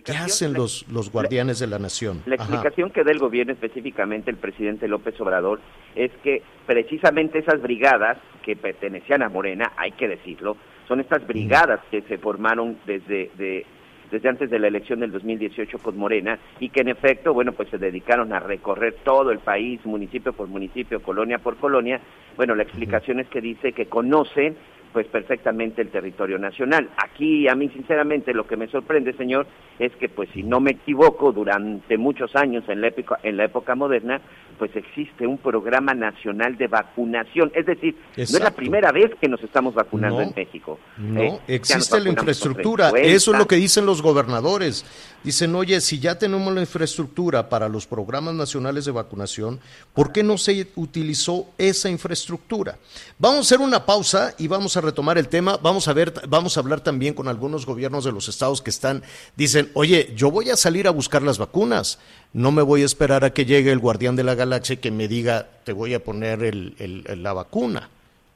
La 0.08 0.13
¿Qué 0.13 0.18
hacen 0.24 0.54
la- 0.54 0.60
los, 0.60 0.86
los 0.91 1.12
guardianes 1.12 1.60
de 1.60 1.68
la 1.68 1.80
nación? 1.80 2.22
La 2.26 2.36
Ajá. 2.36 2.44
explicación 2.44 2.91
que 2.91 3.04
da 3.04 3.12
el 3.12 3.20
gobierno, 3.20 3.54
específicamente 3.54 4.30
el 4.30 4.38
presidente 4.38 4.88
López 4.88 5.20
Obrador, 5.20 5.60
es 5.96 6.12
que 6.24 6.44
precisamente 6.68 7.39
esas 7.39 7.62
brigadas 7.62 8.18
que 8.44 8.56
pertenecían 8.56 9.24
a 9.24 9.30
Morena, 9.30 9.72
hay 9.78 9.91
que 9.94 10.08
decirlo, 10.08 10.58
son 10.88 11.00
estas 11.00 11.26
brigadas 11.26 11.80
que 11.89 12.02
se 12.04 12.18
formaron 12.20 12.78
desde, 12.86 13.32
de- 13.38 13.65
desde 14.12 14.30
antes 14.30 14.52
de 14.52 14.60
la 14.60 14.68
elección 14.68 15.00
del 15.00 15.12
2018 15.12 15.80
con 15.80 15.98
Morena 15.98 16.38
y 16.60 16.70
que 16.70 16.82
en 16.82 16.89
efecto, 16.89 17.34
bueno, 17.34 17.54
pues 17.54 17.70
se 17.70 17.80
dedicaron 17.80 18.32
a 18.34 18.39
recorrer 18.39 18.98
todo 19.04 19.32
el 19.32 19.39
país, 19.39 19.84
municipio 19.86 20.32
por 20.34 20.48
municipio, 20.48 21.02
colonia 21.02 21.39
por 21.39 21.58
colonia. 21.58 22.00
Bueno, 22.38 22.54
la 22.54 22.62
explicación 22.62 23.20
es 23.20 23.28
que 23.30 23.41
dice 23.41 23.74
que 23.74 23.88
conocen 23.88 24.56
pues 24.95 25.08
perfectamente 25.08 25.81
el 25.81 25.89
territorio 25.89 26.39
nacional. 26.39 26.89
Aquí 26.95 27.49
a 27.49 27.55
mí 27.55 27.67
sinceramente 27.67 28.34
lo 28.34 28.47
que 28.47 28.55
me 28.55 28.69
sorprende, 28.69 29.12
señor, 29.17 29.45
es 29.77 29.93
que 29.97 30.08
pues 30.08 30.29
si 30.34 30.41
no 30.41 30.62
me 30.62 30.71
equivoco, 30.71 31.34
durante 31.34 31.97
muchos 31.97 32.34
años 32.34 32.63
en 32.69 32.79
la 32.79 32.88
época 32.88 33.19
en 33.21 33.36
la 33.36 33.43
época 33.43 33.75
moderna, 33.75 34.21
pues 34.58 34.73
existe 34.73 35.27
un 35.27 35.38
programa 35.38 35.93
nacional 35.93 36.55
de 36.58 36.67
vacunación, 36.67 37.51
es 37.53 37.65
decir, 37.65 37.95
no 38.15 38.23
es 38.23 38.39
la 38.39 38.51
primera 38.51 38.93
vez 38.93 39.12
que 39.19 39.27
nos 39.27 39.43
estamos 39.43 39.73
vacunando 39.73 40.19
No, 40.19 40.23
en 40.23 40.34
México. 40.34 40.79
No, 40.97 41.21
¿eh? 41.21 41.39
Existe 41.47 41.99
la 41.99 42.10
infraestructura. 42.10 42.91
Eso 42.95 43.34
es 43.34 43.38
lo 43.38 43.47
que 43.47 43.58
dicen 43.58 43.86
los 43.86 44.01
gobernadores. 44.01 44.86
Dicen, 45.23 45.55
oye, 45.55 45.81
si 45.81 45.99
ya 45.99 46.17
tenemos 46.17 46.53
la 46.53 46.62
infraestructura 46.62 47.49
para 47.49 47.67
los 47.67 47.88
programas 47.88 48.36
nacionales 48.36 48.86
de 48.86 48.91
vacunación, 48.91 49.60
¿por 49.93 50.12
qué 50.12 50.23
no 50.23 50.38
se 50.38 50.67
utilizó 50.75 51.47
esa 51.58 51.89
infraestructura? 51.89 52.77
Vamos 53.17 53.38
a 53.38 53.41
hacer 53.41 53.60
una 53.60 53.86
pausa 53.86 54.36
y 54.38 54.47
vamos 54.47 54.77
a 54.77 54.81
retomar 54.86 55.17
el 55.17 55.28
tema. 55.28 55.58
Vamos 55.62 55.88
a 55.88 55.93
ver, 55.93 56.13
vamos 56.30 56.56
a 56.56 56.60
hablar 56.62 56.80
también 56.82 57.13
con 57.13 57.28
algunos 57.28 57.65
gobiernos 57.65 58.06
de 58.06 58.12
los 58.12 58.30
estados 58.30 58.62
que 58.62 58.69
están, 58.69 59.04
dicen, 59.36 59.69
oye, 59.74 60.13
yo 60.15 60.32
voy 60.32 60.50
a 60.50 60.56
salir 60.56 60.88
a 60.88 60.91
buscar 60.91 61.21
las 61.24 61.38
vacunas. 61.38 62.00
No 62.32 62.52
me 62.52 62.62
voy 62.62 62.82
a 62.84 62.86
esperar 62.86 63.26
a 63.26 63.34
que 63.34 63.45
llegue 63.45 63.71
el 63.71 63.80
guardián 63.80 64.15
de 64.15 64.24
la 64.24 64.36
galaxia 64.36 64.74
y 64.74 64.78
que 64.78 64.91
me 64.91 65.08
diga, 65.08 65.48
te 65.63 65.74
voy 65.74 65.93
a 65.93 66.04
poner 66.04 66.43
el- 66.43 66.76
el- 66.80 67.24
la 67.24 67.34
vacuna. 67.34 67.89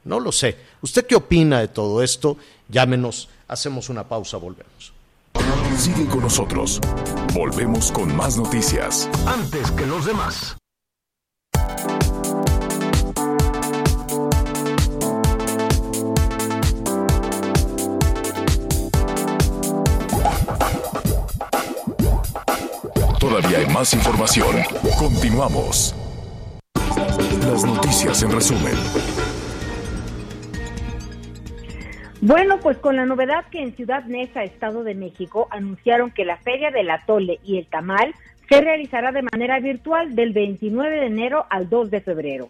No 0.05 0.19
lo 0.19 0.31
sé. 0.31 0.57
¿Usted 0.81 1.05
qué 1.05 1.15
opina 1.15 1.59
de 1.59 1.67
todo 1.67 2.01
esto? 2.01 2.37
Llámenos, 2.69 3.29
hacemos 3.47 3.89
una 3.89 4.03
pausa, 4.07 4.37
volvemos. 4.37 4.93
Sigue 5.77 6.05
con 6.07 6.21
nosotros. 6.21 6.79
Volvemos 7.33 7.91
con 7.91 8.15
más 8.15 8.37
noticias. 8.37 9.09
Antes 9.25 9.71
que 9.71 9.85
los 9.85 10.05
demás. 10.05 10.55
Más 23.79 23.93
información. 23.93 24.57
Continuamos. 24.97 25.95
Las 27.47 27.63
noticias 27.63 28.21
en 28.23 28.31
resumen. 28.33 28.73
Bueno, 32.19 32.59
pues 32.59 32.77
con 32.79 32.97
la 32.97 33.05
novedad 33.05 33.45
que 33.49 33.61
en 33.61 33.73
Ciudad 33.77 34.03
Neza, 34.03 34.43
Estado 34.43 34.83
de 34.83 34.95
México, 34.95 35.47
anunciaron 35.49 36.11
que 36.11 36.25
la 36.25 36.35
Feria 36.35 36.71
del 36.71 36.89
Atole 36.89 37.39
y 37.45 37.57
el 37.57 37.67
Tamal 37.67 38.13
se 38.49 38.59
realizará 38.59 39.13
de 39.13 39.21
manera 39.21 39.61
virtual 39.61 40.13
del 40.13 40.33
29 40.33 40.99
de 40.99 41.05
enero 41.05 41.45
al 41.49 41.69
2 41.69 41.89
de 41.89 42.01
febrero. 42.01 42.49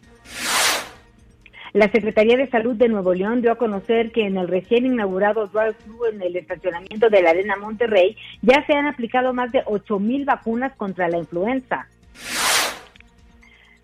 La 1.73 1.91
Secretaría 1.91 2.35
de 2.35 2.49
Salud 2.49 2.75
de 2.75 2.89
Nuevo 2.89 3.13
León 3.13 3.41
dio 3.41 3.51
a 3.51 3.57
conocer 3.57 4.11
que 4.11 4.25
en 4.25 4.37
el 4.37 4.47
recién 4.47 4.87
inaugurado 4.87 5.47
drive-thru 5.47 6.05
en 6.05 6.21
el 6.21 6.35
estacionamiento 6.35 7.09
de 7.09 7.21
la 7.21 7.29
Arena 7.29 7.57
Monterrey 7.57 8.17
ya 8.41 8.65
se 8.65 8.73
han 8.73 8.87
aplicado 8.87 9.33
más 9.33 9.51
de 9.51 9.61
8 9.65 9.99
mil 9.99 10.25
vacunas 10.25 10.73
contra 10.75 11.07
la 11.09 11.19
influenza. 11.19 11.87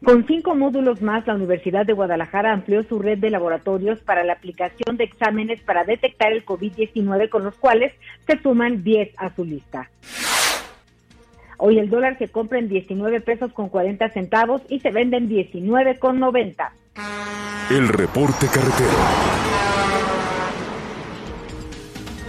Con 0.03 0.25
cinco 0.27 0.55
módulos 0.55 1.01
más, 1.01 1.25
la 1.25 1.35
Universidad 1.35 1.85
de 1.85 1.93
Guadalajara 1.93 2.53
amplió 2.53 2.83
su 2.83 2.99
red 2.99 3.17
de 3.17 3.29
laboratorios 3.29 3.99
para 3.99 4.23
la 4.23 4.33
aplicación 4.33 4.97
de 4.97 5.03
exámenes 5.03 5.61
para 5.61 5.83
detectar 5.83 6.31
el 6.31 6.45
COVID-19, 6.45 7.29
con 7.29 7.43
los 7.43 7.55
cuales 7.55 7.93
se 8.27 8.39
suman 8.39 8.83
10 8.83 9.13
a 9.17 9.33
su 9.33 9.45
lista. 9.45 9.89
Hoy 11.57 11.79
el 11.79 11.89
dólar 11.89 12.17
se 12.17 12.27
compra 12.27 12.59
en 12.59 12.67
19 12.67 13.21
pesos 13.21 13.53
con 13.53 13.69
40 13.69 14.09
centavos 14.09 14.61
y 14.69 14.79
se 14.79 14.91
vende 14.91 15.17
en 15.17 15.27
19 15.27 15.99
con 15.99 16.19
90. 16.19 16.71
El 17.71 17.87
reporte 17.87 18.47
carretero. 18.47 19.45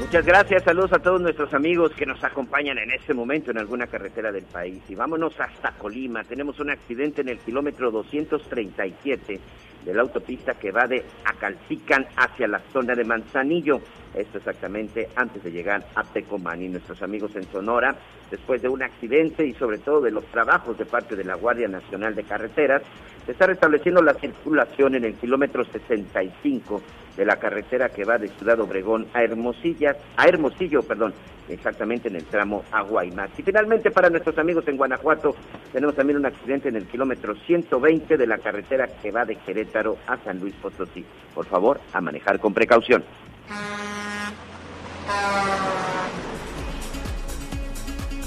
Muchas 0.01 0.25
gracias, 0.25 0.63
saludos 0.63 0.93
a 0.93 1.01
todos 1.01 1.21
nuestros 1.21 1.53
amigos 1.53 1.91
que 1.93 2.07
nos 2.07 2.23
acompañan 2.23 2.79
en 2.79 2.93
este 2.93 3.13
momento 3.13 3.51
en 3.51 3.59
alguna 3.59 3.89
carretera 3.89 4.31
del 4.31 4.45
país. 4.45 4.81
Y 4.89 4.95
vámonos 4.95 5.39
hasta 5.41 5.73
Colima. 5.73 6.23
Tenemos 6.23 6.61
un 6.61 6.71
accidente 6.71 7.23
en 7.23 7.31
el 7.31 7.39
kilómetro 7.39 7.91
237 7.91 9.41
de 9.85 9.95
la 9.95 10.03
autopista 10.03 10.55
que 10.55 10.71
va 10.71 10.87
de 10.87 11.05
Acalcican 11.25 12.07
hacia 12.17 12.47
la 12.47 12.61
zona 12.73 12.95
de 12.95 13.05
Manzanillo. 13.05 13.81
Esto 14.17 14.39
exactamente 14.39 15.09
antes 15.15 15.45
de 15.45 15.53
llegar 15.53 15.87
a 15.95 16.03
Tecomán. 16.03 16.63
Y 16.63 16.69
nuestros 16.69 17.03
amigos 17.03 17.37
en 17.37 17.45
Sonora, 17.45 17.95
después 18.31 18.63
de 18.63 18.69
un 18.69 18.83
accidente 18.83 19.47
y 19.47 19.53
sobre 19.55 19.79
todo 19.79 20.01
de 20.01 20.11
los 20.11 20.25
trabajos 20.27 20.79
de 20.79 20.87
parte 20.87 21.15
de 21.15 21.25
la 21.25 21.35
Guardia 21.35 21.69
Nacional 21.69 22.15
de 22.15 22.25
Carreteras, 22.25 22.83
se 23.27 23.33
está 23.33 23.47
restableciendo 23.47 24.03
la 24.03 24.15
circulación 24.15 24.95
en 24.95 25.05
el 25.05 25.15
kilómetro 25.15 25.65
65 25.65 26.83
de 27.17 27.25
la 27.25 27.37
carretera 27.37 27.89
que 27.89 28.05
va 28.05 28.19
de 28.19 28.29
Ciudad 28.29 28.61
Obregón 28.61 29.07
a 29.13 29.23
Hermosillas, 29.23 29.97
a 30.17 30.29
Hermosillo, 30.29 30.83
perdón, 30.83 31.15
exactamente 31.49 32.09
en 32.09 32.17
el 32.17 32.25
tramo 32.25 32.65
a 32.71 32.83
Guaymas. 32.83 33.31
Y 33.39 33.43
finalmente 33.43 33.91
para 33.91 34.11
nuestros 34.11 34.39
amigos 34.39 34.67
en 34.69 34.77
Guanajuato 34.77 35.35
tenemos 35.73 35.95
también 35.95 36.19
un 36.19 36.27
accidente 36.27 36.69
en 36.69 36.77
el 36.77 36.87
kilómetro 36.87 37.35
120 37.35 38.17
de 38.17 38.27
la 38.27 38.39
carretera 38.39 38.87
que 39.03 39.11
va 39.11 39.25
de 39.25 39.37
Querétaro 39.37 39.97
a 40.07 40.17
San 40.19 40.41
Luis 40.41 40.55
Potosí. 40.55 41.05
Por 41.35 41.47
favor, 41.47 41.81
a 41.93 42.01
manejar 42.01 42.39
con 42.39 42.55
precaución. 42.55 43.03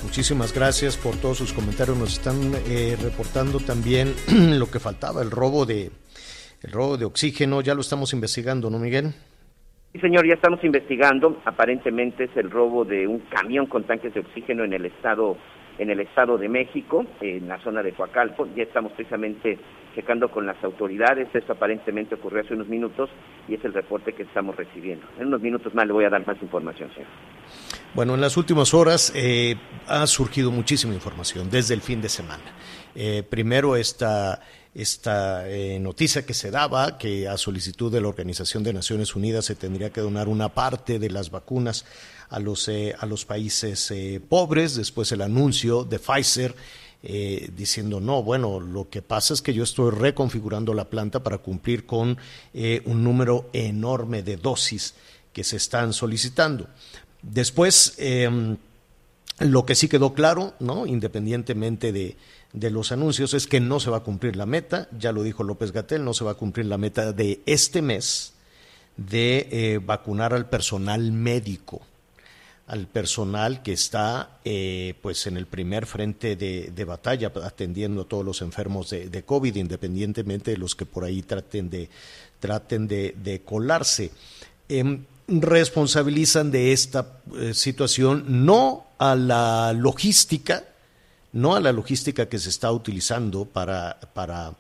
Muchísimas 0.04 0.54
gracias 0.54 0.98
por 0.98 1.16
todos 1.16 1.38
sus 1.38 1.54
comentarios. 1.54 1.98
Nos 1.98 2.14
están 2.14 2.36
eh, 2.68 2.98
reportando 3.02 3.60
también 3.60 4.14
lo 4.60 4.70
que 4.70 4.80
faltaba, 4.80 5.22
el 5.22 5.32
robo 5.32 5.66
de 5.66 5.92
el 6.62 6.72
robo 6.72 6.98
de 6.98 7.06
oxígeno. 7.06 7.62
Ya 7.62 7.74
lo 7.74 7.82
estamos 7.82 8.14
investigando, 8.14 8.70
¿no, 8.70 8.80
Miguel? 8.80 9.14
Sí, 9.94 10.00
señor, 10.00 10.28
ya 10.28 10.34
estamos 10.34 10.64
investigando. 10.64 11.42
Aparentemente 11.46 12.26
es 12.26 12.36
el 12.36 12.52
robo 12.52 12.86
de 12.86 13.08
un 13.08 13.20
camión 13.30 13.66
con 13.68 13.86
tanques 13.86 14.14
de 14.14 14.20
oxígeno 14.20 14.64
en 14.64 14.74
el 14.74 14.86
estado 14.86 15.38
en 15.80 15.90
el 15.90 16.02
estado 16.02 16.38
de 16.38 16.50
México, 16.50 17.06
en 17.22 17.48
la 17.48 17.58
zona 17.64 17.82
de 17.82 17.94
Coacalco. 17.94 18.48
Ya 18.56 18.64
estamos 18.64 18.92
precisamente 18.92 19.58
checando 19.96 20.30
con 20.30 20.46
las 20.46 20.62
autoridades. 20.64 21.30
Esto 21.34 21.54
aparentemente 21.54 22.16
ocurrió 22.16 22.42
hace 22.42 22.54
unos 22.54 22.68
minutos 22.68 23.10
y 23.48 23.56
es 23.56 23.66
el 23.66 23.74
reporte 23.74 24.14
que 24.14 24.24
estamos 24.24 24.56
recibiendo. 24.56 25.06
En 25.18 25.28
unos 25.28 25.42
minutos 25.42 25.74
más 25.74 25.88
le 25.88 25.94
voy 25.94 26.06
a 26.06 26.10
dar 26.10 26.28
más 26.28 26.40
información, 26.42 26.90
señor. 26.94 27.10
Bueno, 27.94 28.14
en 28.14 28.22
las 28.22 28.38
últimas 28.38 28.74
horas 28.74 29.12
eh, 29.16 29.56
ha 29.88 30.06
surgido 30.06 30.52
muchísima 30.52 30.94
información 30.94 31.50
desde 31.50 31.74
el 31.74 31.82
fin 31.82 32.02
de 32.02 32.10
semana. 32.10 32.44
Eh, 32.94 33.24
primero 33.28 33.76
esta, 33.76 34.42
esta 34.76 35.50
eh, 35.50 35.80
noticia 35.80 36.26
que 36.26 36.34
se 36.34 36.52
daba, 36.52 36.98
que 36.98 37.28
a 37.28 37.38
solicitud 37.38 37.92
de 37.92 38.02
la 38.02 38.08
Organización 38.08 38.64
de 38.64 38.74
Naciones 38.74 39.16
Unidas 39.16 39.46
se 39.46 39.56
tendría 39.56 39.90
que 39.90 40.02
donar 40.02 40.28
una 40.28 40.50
parte 40.50 41.00
de 41.00 41.10
las 41.10 41.32
vacunas 41.32 41.86
a 42.30 42.40
los, 42.40 42.68
eh, 42.68 42.96
a 42.98 43.06
los 43.06 43.26
países 43.26 43.92
eh, 43.92 44.22
pobres, 44.28 44.76
después 44.76 45.12
el 45.12 45.22
anuncio 45.22 45.84
de 45.84 46.00
Pfizer 46.00 46.56
eh, 47.02 47.50
diciendo, 47.56 48.02
no, 48.02 48.24
bueno, 48.24 48.60
lo 48.60 48.90
que 48.90 49.02
pasa 49.02 49.34
es 49.34 49.42
que 49.42 49.54
yo 49.54 49.64
estoy 49.64 49.92
reconfigurando 49.92 50.74
la 50.74 50.90
planta 50.90 51.24
para 51.24 51.38
cumplir 51.38 51.86
con 51.86 52.18
eh, 52.54 52.82
un 52.86 53.06
número 53.06 53.50
enorme 53.54 54.22
de 54.22 54.36
dosis 54.36 54.96
que 55.32 55.46
se 55.46 55.56
están 55.56 55.94
solicitando. 55.94 56.68
Después, 57.22 57.94
eh, 58.00 58.58
lo 59.40 59.66
que 59.66 59.76
sí 59.76 59.88
quedó 59.88 60.14
claro, 60.14 60.56
¿no? 60.60 60.86
independientemente 60.86 61.94
de, 61.94 62.18
los 62.70 62.92
anuncios, 62.92 63.34
es 63.34 63.48
que 63.48 63.62
no 63.62 63.80
se 63.80 63.90
va 63.90 63.98
a 63.98 64.04
cumplir 64.04 64.36
la 64.36 64.46
meta, 64.46 64.90
ya 64.98 65.14
lo 65.14 65.24
dijo 65.24 65.46
López 65.46 65.72
Gatel, 65.72 66.04
no 66.04 66.14
se 66.14 66.26
va 66.26 66.32
a 66.32 66.36
cumplir 66.36 66.66
la 66.66 66.78
meta 66.78 67.14
de 67.14 67.40
este 67.46 67.82
mes 67.82 68.34
de 68.98 69.80
vacunar 69.86 70.34
al 70.34 70.50
personal 70.50 71.14
médico. 71.14 71.82
Al 72.70 72.86
personal 72.88 73.64
que 73.64 73.74
está 73.74 74.40
eh, 74.46 74.94
pues 75.02 75.26
en 75.26 75.38
el 75.38 75.48
primer 75.48 75.88
frente 75.88 76.36
de, 76.36 76.72
de, 76.74 76.86
batalla 76.86 77.32
atendiendo 77.44 78.04
a 78.04 78.06
todos 78.06 78.24
los 78.24 78.42
enfermos 78.42 78.92
de, 78.92 79.24
COVID, 79.24 79.56
independientemente 79.56 80.52
de 80.52 80.58
los 80.58 80.76
que 80.76 80.86
por 80.86 81.04
ahí 81.04 81.24
traten 81.24 81.70
de, 81.70 81.90
traten 82.40 82.88
de, 82.88 83.16
de 83.22 83.42
colarse. 83.42 84.12
Eh, 84.70 85.00
responsabilizan 85.28 86.52
de 86.52 86.72
esta 86.72 87.22
eh, 87.36 87.54
situación 87.54 88.46
no 88.46 88.86
a 89.00 89.16
la 89.16 89.74
logística, 89.74 90.64
no 91.34 91.56
a 91.56 91.60
la 91.60 91.72
logística 91.72 92.30
que 92.30 92.40
se 92.40 92.50
está 92.50 92.72
utilizando 92.72 93.46
para, 93.46 94.00
para 94.14 94.54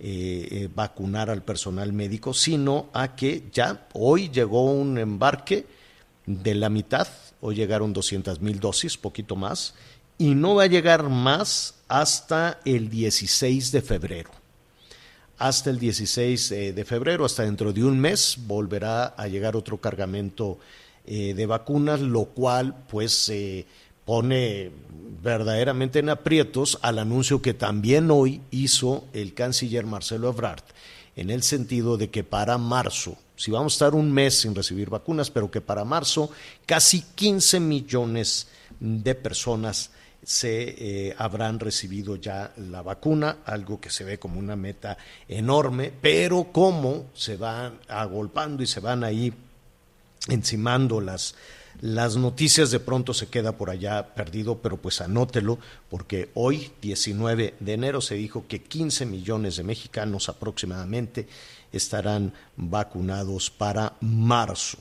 eh, 0.00 0.68
vacunar 0.74 1.30
al 1.30 1.42
personal 1.42 1.92
médico, 1.92 2.34
sino 2.34 2.88
a 2.92 3.14
que 3.14 3.44
ya 3.52 3.86
hoy 3.92 4.30
llegó 4.30 4.64
un 4.64 4.98
embarque 4.98 5.66
de 6.26 6.54
la 6.54 6.68
mitad, 6.68 7.08
hoy 7.42 7.56
llegaron 7.56 7.92
200 7.92 8.40
mil 8.40 8.58
dosis, 8.58 8.96
poquito 8.96 9.36
más, 9.36 9.74
y 10.16 10.34
no 10.34 10.54
va 10.54 10.62
a 10.62 10.68
llegar 10.68 11.10
más 11.10 11.74
hasta 11.88 12.60
el 12.64 12.88
16 12.88 13.72
de 13.72 13.82
febrero. 13.82 14.30
Hasta 15.36 15.70
el 15.70 15.78
16 15.78 16.48
de 16.74 16.84
febrero, 16.84 17.24
hasta 17.24 17.42
dentro 17.42 17.72
de 17.72 17.82
un 17.84 17.98
mes, 17.98 18.38
volverá 18.46 19.06
a 19.06 19.26
llegar 19.26 19.56
otro 19.56 19.78
cargamento 19.78 20.58
eh, 21.04 21.34
de 21.34 21.46
vacunas, 21.46 22.00
lo 22.00 22.26
cual 22.26 22.76
pues 22.88 23.28
eh, 23.28 23.66
pone 24.04 24.70
verdaderamente 25.20 25.98
en 25.98 26.10
aprietos 26.10 26.78
al 26.80 27.00
anuncio 27.00 27.42
que 27.42 27.54
también 27.54 28.08
hoy 28.12 28.40
hizo 28.52 29.04
el 29.12 29.34
canciller 29.34 29.84
Marcelo 29.84 30.28
Ebrard, 30.28 30.62
en 31.16 31.30
el 31.30 31.42
sentido 31.42 31.96
de 31.96 32.10
que 32.10 32.22
para 32.22 32.56
marzo, 32.56 33.16
si 33.42 33.50
vamos 33.50 33.72
a 33.72 33.74
estar 33.74 33.94
un 33.96 34.12
mes 34.12 34.38
sin 34.42 34.54
recibir 34.54 34.88
vacunas, 34.88 35.28
pero 35.28 35.50
que 35.50 35.60
para 35.60 35.84
marzo 35.84 36.30
casi 36.64 37.02
15 37.02 37.58
millones 37.58 38.46
de 38.78 39.16
personas 39.16 39.90
se 40.22 41.08
eh, 41.08 41.14
habrán 41.18 41.58
recibido 41.58 42.14
ya 42.14 42.52
la 42.56 42.82
vacuna, 42.82 43.38
algo 43.44 43.80
que 43.80 43.90
se 43.90 44.04
ve 44.04 44.20
como 44.20 44.38
una 44.38 44.54
meta 44.54 44.96
enorme, 45.26 45.92
pero 46.00 46.52
como 46.52 47.06
se 47.14 47.36
van 47.36 47.80
agolpando 47.88 48.62
y 48.62 48.68
se 48.68 48.78
van 48.78 49.02
ahí 49.02 49.34
encimando 50.28 51.00
las, 51.00 51.34
las 51.80 52.16
noticias, 52.16 52.70
de 52.70 52.78
pronto 52.78 53.12
se 53.12 53.26
queda 53.26 53.56
por 53.56 53.70
allá 53.70 54.14
perdido, 54.14 54.58
pero 54.58 54.76
pues 54.76 55.00
anótelo, 55.00 55.58
porque 55.90 56.30
hoy, 56.34 56.70
19 56.80 57.54
de 57.58 57.72
enero, 57.72 58.00
se 58.00 58.14
dijo 58.14 58.44
que 58.46 58.62
15 58.62 59.04
millones 59.04 59.56
de 59.56 59.64
mexicanos 59.64 60.28
aproximadamente 60.28 61.26
estarán 61.72 62.32
vacunados 62.56 63.50
para 63.50 63.94
marzo. 64.00 64.78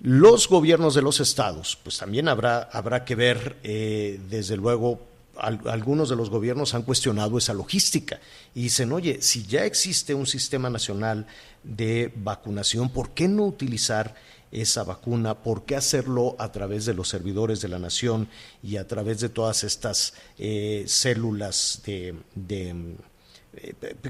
Los 0.00 0.48
gobiernos 0.48 0.94
de 0.94 1.02
los 1.02 1.20
estados, 1.20 1.78
pues 1.82 1.98
también 1.98 2.28
habrá, 2.28 2.62
habrá 2.72 3.04
que 3.04 3.14
ver, 3.14 3.56
eh, 3.62 4.20
desde 4.28 4.56
luego, 4.56 5.00
al, 5.36 5.60
algunos 5.66 6.08
de 6.08 6.16
los 6.16 6.30
gobiernos 6.30 6.74
han 6.74 6.82
cuestionado 6.82 7.38
esa 7.38 7.54
logística 7.54 8.20
y 8.54 8.64
dicen, 8.64 8.92
oye, 8.92 9.22
si 9.22 9.46
ya 9.46 9.64
existe 9.64 10.14
un 10.14 10.26
sistema 10.26 10.68
nacional 10.68 11.26
de 11.62 12.12
vacunación, 12.16 12.90
¿por 12.90 13.10
qué 13.10 13.28
no 13.28 13.44
utilizar 13.44 14.14
esa 14.52 14.84
vacuna? 14.84 15.42
¿Por 15.42 15.64
qué 15.64 15.76
hacerlo 15.76 16.36
a 16.38 16.52
través 16.52 16.84
de 16.84 16.94
los 16.94 17.08
servidores 17.08 17.60
de 17.60 17.68
la 17.68 17.78
nación 17.78 18.28
y 18.62 18.76
a 18.76 18.86
través 18.86 19.20
de 19.20 19.28
todas 19.28 19.64
estas 19.64 20.14
eh, 20.38 20.84
células 20.86 21.82
de, 21.84 22.14
de 22.34 22.96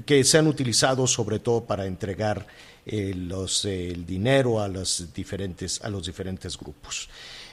que 0.05 0.23
se 0.23 0.37
han 0.37 0.47
utilizado 0.47 1.07
sobre 1.07 1.39
todo 1.39 1.65
para 1.65 1.85
entregar 1.85 2.47
eh, 2.85 3.13
los, 3.15 3.65
eh, 3.65 3.89
el 3.89 4.05
dinero 4.05 4.61
a 4.61 4.67
los 4.67 5.13
diferentes, 5.13 5.81
a 5.81 5.89
los 5.89 6.05
diferentes 6.05 6.57
grupos. 6.57 7.09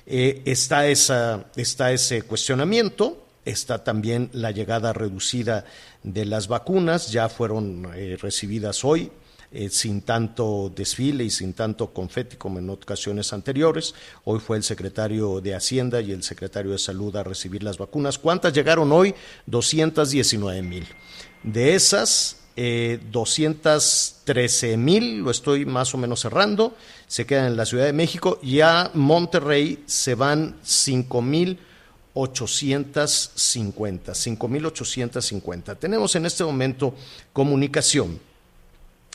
Eh, 0.06 0.42
está, 0.44 0.86
esa, 0.86 1.46
está 1.56 1.92
ese 1.92 2.22
cuestionamiento, 2.22 3.26
está 3.44 3.82
también 3.82 4.30
la 4.32 4.50
llegada 4.50 4.92
reducida 4.92 5.64
de 6.02 6.24
las 6.24 6.48
vacunas, 6.48 7.10
ya 7.10 7.28
fueron 7.28 7.84
recibidas 8.18 8.84
hoy, 8.84 9.10
eh, 9.54 9.68
sin 9.68 10.00
tanto 10.00 10.72
desfile 10.74 11.24
y 11.24 11.30
sin 11.30 11.52
tanto 11.52 11.92
confeti 11.92 12.36
como 12.36 12.58
en 12.58 12.70
ocasiones 12.70 13.34
anteriores. 13.34 13.94
Hoy 14.24 14.40
fue 14.40 14.56
el 14.56 14.62
secretario 14.62 15.42
de 15.42 15.54
Hacienda 15.54 16.00
y 16.00 16.10
el 16.10 16.22
secretario 16.22 16.70
de 16.72 16.78
Salud 16.78 17.14
a 17.16 17.22
recibir 17.22 17.62
las 17.62 17.76
vacunas. 17.76 18.18
¿Cuántas 18.18 18.54
llegaron 18.54 18.90
hoy? 18.92 19.14
219 19.44 20.62
mil. 20.62 20.86
De 21.42 21.74
esas, 21.74 22.36
eh, 22.56 23.00
213 23.10 24.76
mil, 24.76 25.18
lo 25.18 25.30
estoy 25.30 25.64
más 25.66 25.94
o 25.94 25.98
menos 25.98 26.20
cerrando, 26.20 26.76
se 27.06 27.26
quedan 27.26 27.46
en 27.46 27.56
la 27.56 27.66
Ciudad 27.66 27.86
de 27.86 27.92
México 27.92 28.38
y 28.42 28.60
a 28.60 28.90
Monterrey 28.94 29.82
se 29.86 30.14
van 30.14 30.56
5 30.62 31.22
mil 31.22 31.58
850, 32.14 34.12
5.850. 34.12 35.78
Tenemos 35.78 36.14
en 36.14 36.26
este 36.26 36.44
momento 36.44 36.94
comunicación 37.32 38.20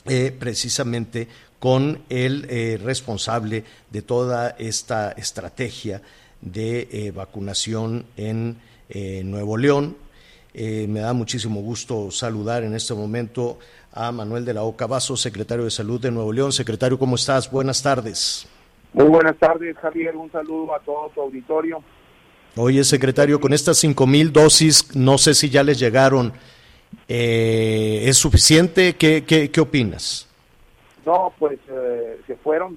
eh, 0.06 0.34
precisamente 0.36 1.28
con 1.58 2.02
el 2.08 2.46
eh, 2.48 2.78
responsable 2.82 3.64
de 3.90 4.02
toda 4.02 4.56
esta 4.58 5.12
estrategia 5.12 6.02
de 6.40 6.88
eh, 6.90 7.10
vacunación 7.10 8.06
en 8.16 8.58
Nuevo 9.30 9.58
León. 9.58 9.96
Me 10.88 11.00
da 11.00 11.12
muchísimo 11.12 11.60
gusto 11.60 12.10
saludar 12.10 12.64
en 12.64 12.74
este 12.74 12.94
momento 12.94 13.58
a 13.92 14.10
Manuel 14.12 14.44
de 14.44 14.54
la 14.54 14.62
Oca 14.62 14.86
Vaso, 14.86 15.16
secretario 15.16 15.64
de 15.64 15.70
Salud 15.70 16.00
de 16.00 16.10
Nuevo 16.10 16.32
León. 16.32 16.52
Secretario, 16.52 16.98
¿cómo 16.98 17.14
estás? 17.14 17.50
Buenas 17.50 17.82
tardes. 17.82 18.48
Muy 18.92 19.06
buenas 19.06 19.36
tardes, 19.36 19.76
Javier. 19.78 20.16
Un 20.16 20.30
saludo 20.32 20.74
a 20.74 20.80
todo 20.80 21.10
tu 21.14 21.20
auditorio. 21.20 21.82
Oye, 22.56 22.82
secretario, 22.82 23.40
con 23.40 23.52
estas 23.52 23.78
cinco 23.78 24.06
mil 24.06 24.32
dosis, 24.32 24.96
no 24.96 25.18
sé 25.18 25.34
si 25.34 25.48
ya 25.48 25.62
les 25.62 25.78
llegaron 25.78 26.32
eh, 27.08 28.04
¿Es 28.04 28.18
suficiente? 28.18 28.94
¿Qué, 28.96 29.24
qué, 29.26 29.50
qué 29.50 29.60
opinas? 29.60 30.28
No, 31.06 31.32
pues 31.38 31.58
eh, 31.68 32.20
se 32.26 32.36
fueron, 32.36 32.76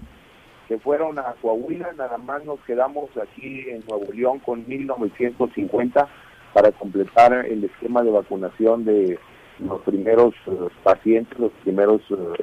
se 0.67 0.79
fueron 0.79 1.19
a 1.19 1.35
Coahuila, 1.41 1.91
nada 1.97 2.17
más 2.17 2.43
nos 2.45 2.59
quedamos 2.61 3.09
aquí 3.17 3.65
en 3.69 3.83
Nuevo 3.89 4.11
León 4.13 4.39
con 4.39 4.65
1950 4.67 6.07
para 6.53 6.71
completar 6.71 7.33
el 7.45 7.63
esquema 7.63 8.03
de 8.03 8.11
vacunación 8.11 8.85
de 8.85 9.19
los 9.59 9.81
primeros 9.81 10.33
uh, 10.47 10.67
pacientes, 10.83 11.37
los 11.39 11.51
primeros 11.63 12.01
uh, 12.11 12.33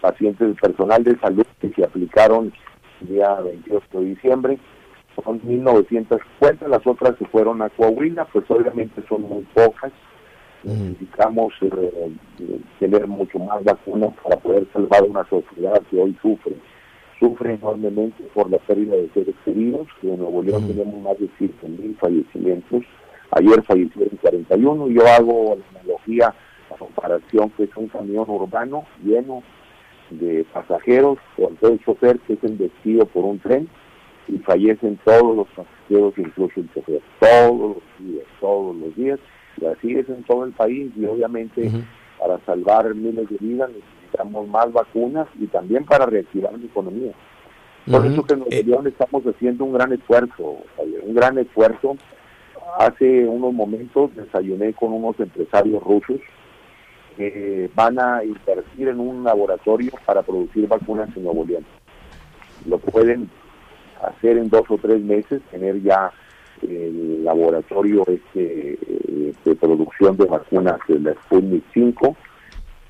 pacientes 0.00 0.56
personal 0.60 1.02
de 1.04 1.18
salud 1.18 1.46
que 1.60 1.70
se 1.70 1.84
aplicaron 1.84 2.52
el 3.00 3.08
día 3.08 3.34
28 3.34 4.00
de 4.00 4.04
diciembre. 4.06 4.58
Son 5.24 5.40
1950, 5.42 6.68
las 6.68 6.86
otras 6.86 7.16
se 7.18 7.24
fueron 7.26 7.62
a 7.62 7.70
Coahuila, 7.70 8.26
pues 8.26 8.44
obviamente 8.50 9.02
son 9.08 9.22
muy 9.22 9.42
pocas 9.54 9.92
necesitamos 10.66 11.52
eh, 11.60 12.12
tener 12.78 13.06
mucho 13.06 13.38
más 13.38 13.62
vacunas 13.62 14.10
para 14.22 14.36
poder 14.36 14.66
salvar 14.72 15.04
una 15.04 15.24
sociedad 15.28 15.80
que 15.90 15.98
hoy 15.98 16.16
sufre. 16.20 16.56
Sufre 17.18 17.54
enormemente 17.54 18.22
por 18.34 18.50
la 18.50 18.58
pérdida 18.58 18.96
de 18.96 19.08
seres 19.10 19.34
queridos, 19.44 19.88
que 20.00 20.12
en 20.12 20.18
Nuevo 20.18 20.42
León 20.42 20.66
tenemos 20.66 21.00
más 21.02 21.18
de 21.18 21.28
5.000 21.38 21.96
fallecimientos. 21.96 22.82
Ayer 23.30 23.62
fallecieron 23.62 24.18
41. 24.20 24.88
Yo 24.88 25.06
hago 25.06 25.56
la 25.56 25.80
analogía, 25.80 26.34
la 26.70 26.76
comparación, 26.76 27.50
que 27.56 27.64
es 27.64 27.76
un 27.76 27.88
camión 27.88 28.28
urbano 28.28 28.84
lleno 29.02 29.42
de 30.10 30.44
pasajeros, 30.52 31.18
con 31.36 31.56
todo 31.56 31.72
el 31.72 31.84
chofer 31.84 32.18
que 32.20 32.34
es 32.34 32.44
embestido 32.44 33.06
por 33.06 33.24
un 33.24 33.38
tren 33.38 33.68
y 34.28 34.38
fallecen 34.38 34.98
todos 35.04 35.36
los 35.36 35.48
pasajeros, 35.48 36.14
incluso 36.16 36.60
el 36.60 36.72
chofer, 36.72 37.00
todos 37.18 37.76
los 37.76 37.82
días, 37.98 38.24
todos 38.40 38.76
los 38.76 38.96
días 38.96 39.20
y 39.60 39.66
así 39.66 39.92
es 39.92 40.08
en 40.08 40.22
todo 40.24 40.44
el 40.44 40.52
país 40.52 40.92
y 40.96 41.04
obviamente 41.06 41.70
para 42.18 42.38
salvar 42.44 42.94
miles 42.94 43.28
de 43.28 43.36
vidas 43.40 43.70
necesitamos 44.06 44.48
más 44.48 44.72
vacunas 44.72 45.26
y 45.38 45.46
también 45.46 45.84
para 45.84 46.06
reactivar 46.06 46.52
la 46.52 46.64
economía. 46.64 47.12
Por 47.90 48.04
eso 48.04 48.24
que 48.24 48.34
en 48.34 48.40
Nuevo 48.40 48.62
León 48.66 48.86
estamos 48.88 49.22
haciendo 49.24 49.64
un 49.64 49.72
gran 49.72 49.92
esfuerzo, 49.92 50.58
un 51.02 51.14
gran 51.14 51.38
esfuerzo. 51.38 51.96
Hace 52.78 53.24
unos 53.26 53.54
momentos 53.54 54.14
desayuné 54.16 54.72
con 54.72 54.92
unos 54.92 55.18
empresarios 55.20 55.82
rusos 55.82 56.20
que 57.16 57.70
van 57.74 57.98
a 57.98 58.24
invertir 58.24 58.88
en 58.88 58.98
un 58.98 59.22
laboratorio 59.22 59.92
para 60.04 60.22
producir 60.22 60.66
vacunas 60.66 61.08
en 61.16 61.24
Nuevo 61.24 61.44
León. 61.44 61.64
Lo 62.66 62.78
pueden 62.78 63.30
hacer 64.02 64.36
en 64.36 64.50
dos 64.50 64.64
o 64.68 64.78
tres 64.78 65.00
meses, 65.00 65.40
tener 65.50 65.80
ya 65.80 66.10
el 66.62 67.24
laboratorio 67.24 68.04
este 68.08 68.78
de 69.44 69.54
producción 69.54 70.16
de 70.16 70.24
vacunas 70.24 70.78
de 70.88 70.98
la 70.98 71.12
Sputnik 71.12 71.62
5 71.72 72.16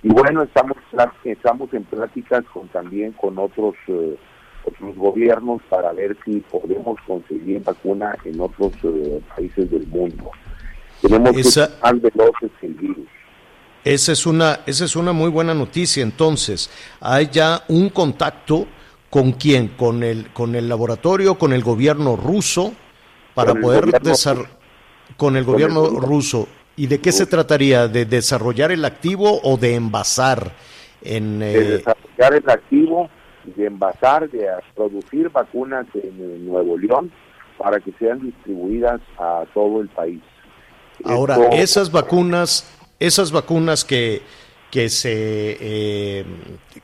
y 0.06 0.08
bueno 0.08 0.42
estamos 0.42 0.76
estamos 1.24 1.74
en 1.74 1.84
pláticas 1.84 2.44
con 2.52 2.68
también 2.68 3.12
con 3.12 3.38
otros 3.38 3.74
eh, 3.88 4.16
otros 4.64 4.96
gobiernos 4.96 5.60
para 5.68 5.92
ver 5.92 6.16
si 6.24 6.40
podemos 6.40 6.96
conseguir 7.06 7.62
vacuna 7.64 8.16
en 8.24 8.40
otros 8.40 8.72
eh, 8.84 9.20
países 9.34 9.68
del 9.70 9.86
mundo 9.88 10.30
tenemos 11.02 11.36
Esa... 11.36 11.66
que 11.66 11.72
ser 11.72 11.82
más 11.82 12.02
veloces 12.02 12.50
el 12.62 12.74
virus 12.74 13.08
esa 13.84 14.12
es 14.12 14.26
una 14.26 14.60
esa 14.66 14.84
es 14.84 14.94
una 14.94 15.12
muy 15.12 15.30
buena 15.30 15.54
noticia 15.54 16.02
entonces 16.04 16.70
hay 17.00 17.28
ya 17.28 17.62
un 17.68 17.88
contacto 17.90 18.66
¿Con 19.08 19.32
quién? 19.32 19.68
¿Con 19.68 20.02
el, 20.02 20.30
con 20.32 20.56
el 20.56 20.68
laboratorio, 20.68 21.38
con 21.38 21.52
el 21.52 21.62
gobierno 21.62 22.16
ruso, 22.16 22.74
para 23.34 23.54
poder 23.54 24.02
desarrollar... 24.02 24.50
Con 24.50 24.58
el 25.08 25.16
con 25.16 25.36
el 25.36 25.44
gobierno 25.44 25.80
gobierno- 25.82 26.06
ruso. 26.06 26.48
¿Y 26.76 26.86
de 26.86 27.00
qué 27.00 27.10
se 27.12 27.26
trataría? 27.26 27.88
¿De 27.88 28.04
desarrollar 28.04 28.70
el 28.70 28.84
activo 28.84 29.40
o 29.42 29.56
de 29.56 29.74
envasar? 29.74 30.52
En, 31.02 31.38
de 31.38 31.58
eh, 31.58 31.64
desarrollar 31.78 32.34
el 32.34 32.50
activo, 32.50 33.10
de 33.44 33.66
envasar, 33.66 34.28
de 34.30 34.46
producir 34.74 35.30
vacunas 35.30 35.86
en, 35.94 36.46
Nuevo 36.46 36.76
León 36.76 37.10
para 37.56 37.80
que 37.80 37.92
sean 37.98 38.20
distribuidas 38.20 39.00
a 39.18 39.44
todo 39.54 39.80
el 39.80 39.88
país. 39.88 40.20
Ahora, 41.04 41.36
Esto- 41.36 41.56
esas 41.56 41.92
vacunas, 41.92 42.70
esas 43.00 43.32
vacunas 43.32 43.84
que, 43.84 44.22
que 44.70 44.88
se 44.90 45.56
eh, 45.60 46.24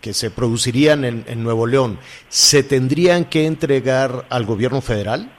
que 0.01 0.14
se 0.14 0.30
producirían 0.30 1.05
en, 1.05 1.24
en 1.26 1.45
Nuevo 1.45 1.66
León, 1.66 1.99
¿se 2.28 2.62
tendrían 2.62 3.26
que 3.26 3.47
entregar 3.47 4.24
al 4.30 4.47
gobierno 4.47 4.80
federal? 4.80 5.30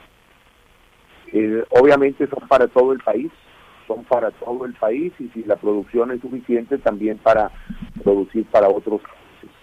Eh, 1.33 1.63
obviamente 1.71 2.27
son 2.27 2.47
para 2.47 2.67
todo 2.67 2.93
el 2.93 2.99
país, 2.99 3.31
son 3.93 4.03
para 4.05 4.31
todo 4.31 4.65
el 4.65 4.73
país 4.73 5.13
y 5.19 5.27
si 5.29 5.43
la 5.43 5.55
producción 5.55 6.11
es 6.11 6.21
suficiente 6.21 6.77
también 6.77 7.17
para 7.17 7.51
producir 8.03 8.45
para 8.45 8.69
otros 8.69 9.01
países. 9.01 9.57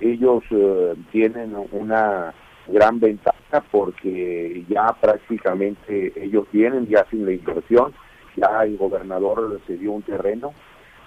Ellos 0.00 0.42
eh, 0.50 0.94
tienen 1.10 1.54
una 1.72 2.34
gran 2.68 3.00
ventaja 3.00 3.64
porque 3.70 4.64
ya 4.68 4.86
prácticamente 5.00 6.12
ellos 6.16 6.46
vienen 6.52 6.86
ya 6.86 7.06
sin 7.10 7.24
la 7.24 7.32
inversión, 7.32 7.92
ya 8.36 8.64
el 8.64 8.76
gobernador 8.76 9.60
se 9.66 9.76
dio 9.76 9.92
un 9.92 10.02
terreno 10.02 10.52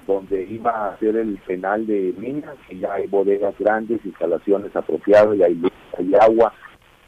donde 0.08 0.44
iba 0.44 0.72
a 0.72 0.94
hacer 0.94 1.18
el 1.18 1.38
penal 1.46 1.86
de 1.86 2.16
minas, 2.18 2.56
que 2.68 2.80
ya 2.80 2.94
hay 2.94 3.06
bodegas 3.06 3.54
grandes, 3.60 4.04
instalaciones 4.04 4.76
apropiadas, 4.76 5.38
y 5.38 5.44
hay 5.44 6.16
agua, 6.20 6.52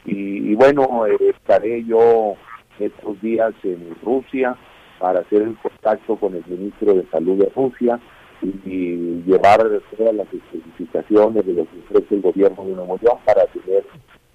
y, 0.04 0.52
y 0.52 0.54
bueno, 0.54 1.06
eh, 1.06 1.16
estaré 1.30 1.82
yo 1.84 2.36
estos 2.78 3.20
días 3.20 3.54
en 3.64 3.96
Rusia 4.04 4.56
para 5.02 5.18
hacer 5.18 5.42
el 5.42 5.56
contacto 5.56 6.14
con 6.14 6.32
el 6.36 6.44
ministro 6.46 6.94
de 6.94 7.04
Salud 7.10 7.36
de 7.36 7.50
Rusia 7.56 7.98
y, 8.40 8.46
y 8.64 9.22
llevar 9.26 9.58
todas 9.98 10.14
las 10.14 10.28
especificaciones 10.32 11.44
de 11.44 11.52
lo 11.54 11.64
que 11.64 11.78
ofrece 11.88 12.14
el 12.14 12.20
gobierno 12.22 12.64
de 12.64 12.72
Nuevo 12.76 12.96
León 13.02 13.18
para 13.26 13.44
tener 13.46 13.84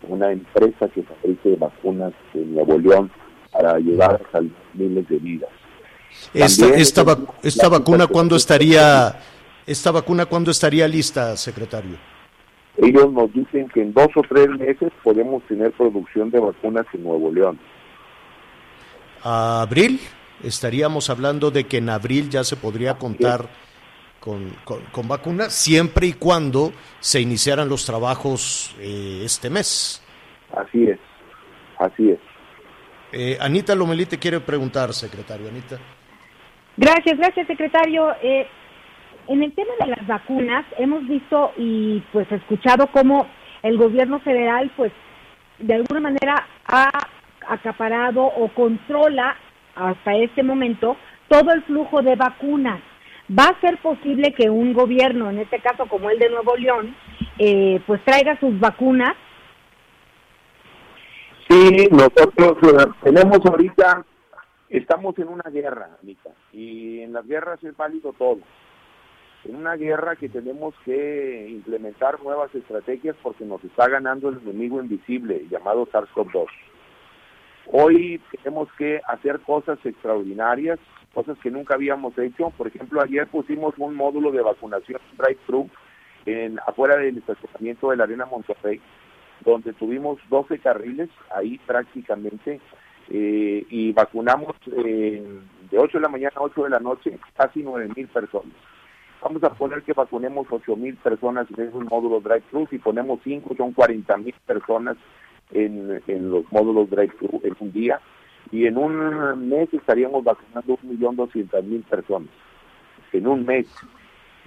una 0.10 0.30
empresa 0.34 0.90
que 0.90 1.04
fabrique 1.04 1.56
vacunas 1.58 2.12
en 2.34 2.54
Nuevo 2.54 2.78
León 2.78 3.10
para 3.54 3.80
llevar 3.80 4.16
a 4.28 4.32
salvar 4.34 4.52
miles 4.74 5.08
de 5.08 5.18
vidas. 5.20 5.50
Esta, 6.34 6.64
También 6.64 6.82
esta, 6.82 7.04
vac- 7.06 7.70
vacuna 7.70 8.08
cuándo 8.08 8.36
estaría 8.36 9.16
esta 9.66 9.92
vacuna 9.92 10.26
cuándo 10.26 10.52
estaría 10.52 10.86
lista, 10.86 11.38
secretario? 11.38 11.96
Ellos 12.78 13.12
nos 13.14 13.32
dicen 13.32 13.70
que 13.70 13.82
en 13.84 13.94
dos 13.94 14.10
o 14.16 14.22
tres 14.28 14.50
meses 14.50 14.92
podemos 15.02 15.44
tener 15.44 15.72
producción 15.72 16.30
de 16.30 16.42
vacunas 16.42 16.86
en 16.94 17.04
Nuevo 17.04 17.32
León. 17.32 17.58
¿A 19.24 19.62
abril? 19.62 20.00
Estaríamos 20.44 21.10
hablando 21.10 21.52
de 21.52 21.66
que 21.66 21.78
en 21.78 21.90
abril 21.90 22.30
ya 22.30 22.44
se 22.44 22.56
podría 22.56 22.96
contar 22.98 23.48
con, 24.20 24.50
con- 24.64 24.82
con 24.92 25.08
vacunas, 25.08 25.54
siempre 25.54 26.08
y 26.08 26.14
cuando 26.14 26.72
se 27.00 27.22
iniciaran 27.22 27.70
los 27.70 27.86
trabajos 27.86 28.76
eh, 28.80 29.22
este 29.24 29.50
mes. 29.50 30.04
Así 30.56 30.84
es, 30.86 31.00
así 31.80 32.12
es. 32.12 32.20
Eh, 33.12 33.38
Anita 33.40 33.74
Lomelí 33.74 34.06
te 34.06 34.20
quiere 34.20 34.40
preguntar, 34.40 34.94
secretario. 34.94 35.48
Anita. 35.48 35.78
Gracias, 36.76 37.18
gracias, 37.18 37.48
secretario. 37.48 38.14
Eh, 38.22 38.46
en 39.28 39.44
el 39.44 39.54
tema 39.54 39.72
de 39.80 39.88
las 39.88 40.06
vacunas, 40.08 40.66
hemos 40.78 41.08
visto 41.08 41.52
y 41.58 42.02
pues 42.12 42.32
escuchado 42.32 42.88
cómo 42.92 43.28
el 43.64 43.78
gobierno 43.78 44.20
federal, 44.20 44.72
pues, 44.78 44.92
de 45.60 45.74
alguna 45.74 46.00
manera 46.02 46.48
ha 46.66 46.90
acaparado 47.50 48.24
o 48.24 48.50
controla 48.54 49.36
hasta 49.78 50.16
este 50.16 50.44
momento 50.44 50.98
todo 51.28 51.52
el 51.54 51.64
flujo 51.64 52.02
de 52.02 52.16
vacunas. 52.16 52.82
¿Va 53.30 53.44
a 53.44 53.60
ser 53.60 53.78
posible 53.80 54.34
que 54.34 54.50
un 54.50 54.74
gobierno, 54.74 55.30
en 55.30 55.40
este 55.40 55.60
caso 55.60 55.86
como 55.88 56.10
el 56.10 56.18
de 56.18 56.30
Nuevo 56.30 56.56
León, 56.56 56.96
eh, 57.38 57.82
pues 57.86 58.04
traiga 58.06 58.40
sus 58.40 58.58
vacunas? 58.60 59.16
Sí, 61.50 61.88
nosotros 61.92 62.58
eh, 62.64 62.86
tenemos 63.04 63.40
ahorita, 63.46 64.06
estamos 64.70 65.18
en 65.20 65.28
una 65.28 65.50
guerra, 65.50 65.90
Anita, 66.02 66.30
y 66.54 67.02
en 67.02 67.14
las 67.14 67.28
guerras 67.28 67.62
es 67.64 67.76
válido 67.76 68.14
todo. 68.14 68.40
En 69.44 69.56
una 69.56 69.76
guerra 69.76 70.16
que 70.16 70.30
tenemos 70.30 70.74
que 70.84 71.48
implementar 71.50 72.22
nuevas 72.22 72.54
estrategias 72.56 73.16
porque 73.22 73.46
nos 73.46 73.64
está 73.64 73.88
ganando 73.88 74.30
el 74.30 74.40
enemigo 74.40 74.82
invisible 74.82 75.46
llamado 75.50 75.86
SARS-CoV-2. 75.88 76.48
Hoy 77.72 78.22
tenemos 78.32 78.70
que 78.78 79.02
hacer 79.08 79.42
cosas 79.42 79.78
extraordinarias, 79.84 80.80
cosas 81.14 81.38
que 81.40 81.52
nunca 81.52 81.76
habíamos 81.76 82.18
hecho. 82.18 82.52
Por 82.52 82.68
ejemplo, 82.68 83.02
ayer 83.02 83.28
pusimos 83.28 83.74
un 83.78 83.96
módulo 83.96 84.32
de 84.32 84.42
vacunación 84.42 85.02
drive-thru 85.18 85.70
en 86.26 86.60
afuera 86.66 86.98
del 86.98 87.18
estacionamiento 87.18 87.90
de 87.90 87.98
la 87.98 88.06
Arena 88.06 88.26
Monterrey, 88.26 88.80
donde 89.44 89.74
tuvimos 89.74 90.18
12 90.30 90.60
carriles 90.60 91.10
ahí 91.36 91.60
prácticamente 91.66 92.62
eh, 93.10 93.66
y 93.70 93.92
vacunamos 93.92 94.56
eh, 94.76 95.24
de 95.70 95.78
8 95.78 95.98
de 95.98 96.02
la 96.02 96.10
mañana 96.10 96.34
a 96.36 96.44
8 96.44 96.64
de 96.64 96.70
la 96.70 96.80
noche 96.80 97.20
casi 97.36 97.64
9 97.64 97.90
mil 97.96 98.08
personas. 98.08 98.54
Vamos 99.22 99.44
a 99.44 99.50
poner 99.50 99.82
que 99.82 99.94
vacunemos 99.94 100.48
8 100.50 100.76
mil 100.78 100.96
personas 100.96 101.48
en 101.58 101.68
esos 101.68 101.84
módulos 101.84 102.24
drive-thru, 102.24 102.68
si 102.70 102.78
ponemos 102.78 103.20
5 103.24 103.56
son 103.58 103.74
40 103.74 104.18
mil 104.18 104.36
personas 104.46 104.96
en, 105.52 106.02
en 106.08 106.30
los 106.30 106.52
módulos 106.52 106.90
drive-thru 106.90 107.42
en 107.44 107.56
un 107.60 107.72
día 107.72 108.00
y 108.52 108.66
en 108.66 108.78
un 108.78 109.50
mes 109.50 109.74
estaríamos 109.74 110.24
vacunando 110.24 110.78
1.200.000 110.78 111.84
personas. 111.84 112.30
En 113.12 113.28
un 113.28 113.46
mes. 113.46 113.68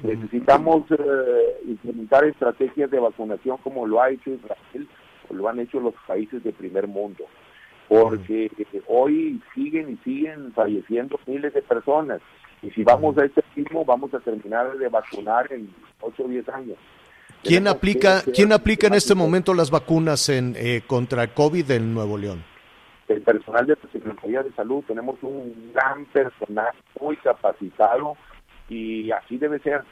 Necesitamos 0.03 0.85
eh, 0.91 1.61
implementar 1.67 2.25
estrategias 2.25 2.91
de 2.91 2.99
vacunación 2.99 3.59
como 3.59 3.87
lo 3.87 4.01
ha 4.01 4.11
hecho 4.11 4.31
Israel 4.31 4.89
o 5.29 5.35
lo 5.35 5.49
han 5.49 5.61
hecho 5.61 5.79
los 5.79 5.95
países 6.07 6.43
de 6.43 6.53
primer 6.53 6.89
mundo, 6.89 7.25
porque 7.87 8.51
hoy 8.87 9.43
siguen 9.55 9.91
y 9.91 9.97
siguen 9.99 10.53
falleciendo 10.53 11.21
miles 11.27 11.53
de 11.53 11.61
personas. 11.61 12.23
Y 12.63 12.71
si 12.71 12.83
vamos 12.83 13.19
a 13.19 13.27
este 13.27 13.43
ritmo 13.55 13.85
vamos 13.85 14.15
a 14.15 14.21
terminar 14.21 14.79
de 14.79 14.89
vacunar 14.89 15.53
en 15.53 15.69
8 16.01 16.23
o 16.25 16.29
10 16.29 16.49
años. 16.49 16.79
¿Quién 17.43 17.69
aplica, 17.69 18.23
¿quién 18.35 18.53
aplica 18.53 18.87
en 18.87 18.95
este 18.95 19.15
momento 19.15 19.55
las 19.55 19.71
vacunas 19.71 20.29
en, 20.29 20.55
eh, 20.57 20.83
contra 20.87 21.23
el 21.23 21.31
COVID 21.31 21.71
en 21.71 21.95
Nuevo 21.95 22.19
León? 22.19 22.51
el 23.11 23.23
personal 23.23 23.67
de 23.67 23.77
la 23.83 23.91
Secretaría 23.91 24.43
de 24.43 24.53
Salud, 24.53 24.85
tenemos 24.87 25.17
un 25.23 25.73
gran 25.75 26.05
personal 26.07 26.73
muy 27.01 27.17
capacitado 27.17 28.17
y 28.69 29.11
así 29.11 29.37
debe 29.37 29.59
ser. 29.59 29.83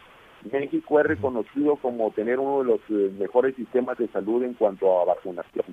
México 0.53 1.01
es 1.01 1.07
reconocido 1.07 1.77
como 1.77 2.13
tener 2.13 2.39
uno 2.39 2.61
de 2.61 2.65
los 2.65 2.81
eh, 2.91 3.13
mejores 3.19 3.57
sistemas 3.57 3.99
de 3.99 4.07
salud 4.09 4.45
en 4.45 4.55
cuanto 4.55 5.01
a 5.01 5.05
vacunación. 5.05 5.65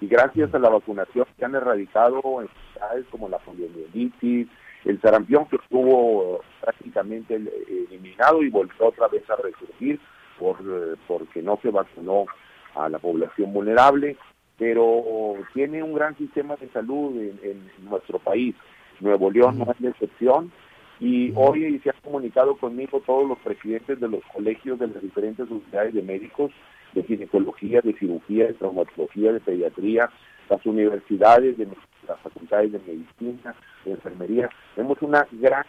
Y 0.00 0.08
gracias 0.08 0.52
a 0.52 0.58
la 0.58 0.70
vacunación 0.70 1.24
se 1.38 1.44
han 1.44 1.54
erradicado 1.54 2.20
enfermedades 2.40 3.06
como 3.12 3.28
la 3.28 3.38
poliomielitis, 3.38 4.48
el 4.84 5.00
sarampión 5.00 5.46
que 5.46 5.56
estuvo 5.56 6.38
eh, 6.38 6.40
prácticamente 6.62 7.36
eh, 7.36 7.86
eliminado 7.88 8.42
y 8.42 8.50
volvió 8.50 8.88
otra 8.88 9.06
vez 9.06 9.22
a 9.30 9.36
resurgir 9.36 10.00
por, 10.42 10.98
porque 11.06 11.42
no 11.42 11.58
se 11.62 11.70
vacunó 11.70 12.26
a 12.74 12.88
la 12.88 12.98
población 12.98 13.52
vulnerable 13.52 14.16
pero 14.62 15.34
tiene 15.54 15.82
un 15.82 15.92
gran 15.92 16.16
sistema 16.16 16.54
de 16.54 16.68
salud 16.68 17.20
en, 17.20 17.68
nuestro 17.80 18.20
país. 18.20 18.54
Nuevo 19.00 19.28
León 19.28 19.58
no 19.58 19.72
es 19.72 19.80
la 19.80 19.90
excepción 19.90 20.52
y 21.00 21.32
hoy 21.34 21.80
se 21.82 21.90
han 21.90 21.96
comunicado 22.00 22.56
conmigo 22.56 23.02
todos 23.04 23.28
los 23.28 23.38
presidentes 23.38 23.98
de 23.98 24.08
los 24.08 24.22
colegios 24.32 24.78
de 24.78 24.86
las 24.86 25.02
diferentes 25.02 25.48
sociedades 25.48 25.94
de 25.94 26.02
médicos, 26.02 26.52
de 26.94 27.02
ginecología, 27.02 27.80
de 27.80 27.92
cirugía, 27.94 28.46
de 28.46 28.52
traumatología, 28.52 29.32
de 29.32 29.40
pediatría, 29.40 30.08
las 30.48 30.64
universidades, 30.64 31.58
de 31.58 31.66
las 32.06 32.20
facultades 32.20 32.70
de 32.70 32.78
medicina, 32.78 33.56
de 33.84 33.90
enfermería. 33.90 34.48
Tenemos 34.76 35.02
una 35.02 35.26
gran, 35.32 35.64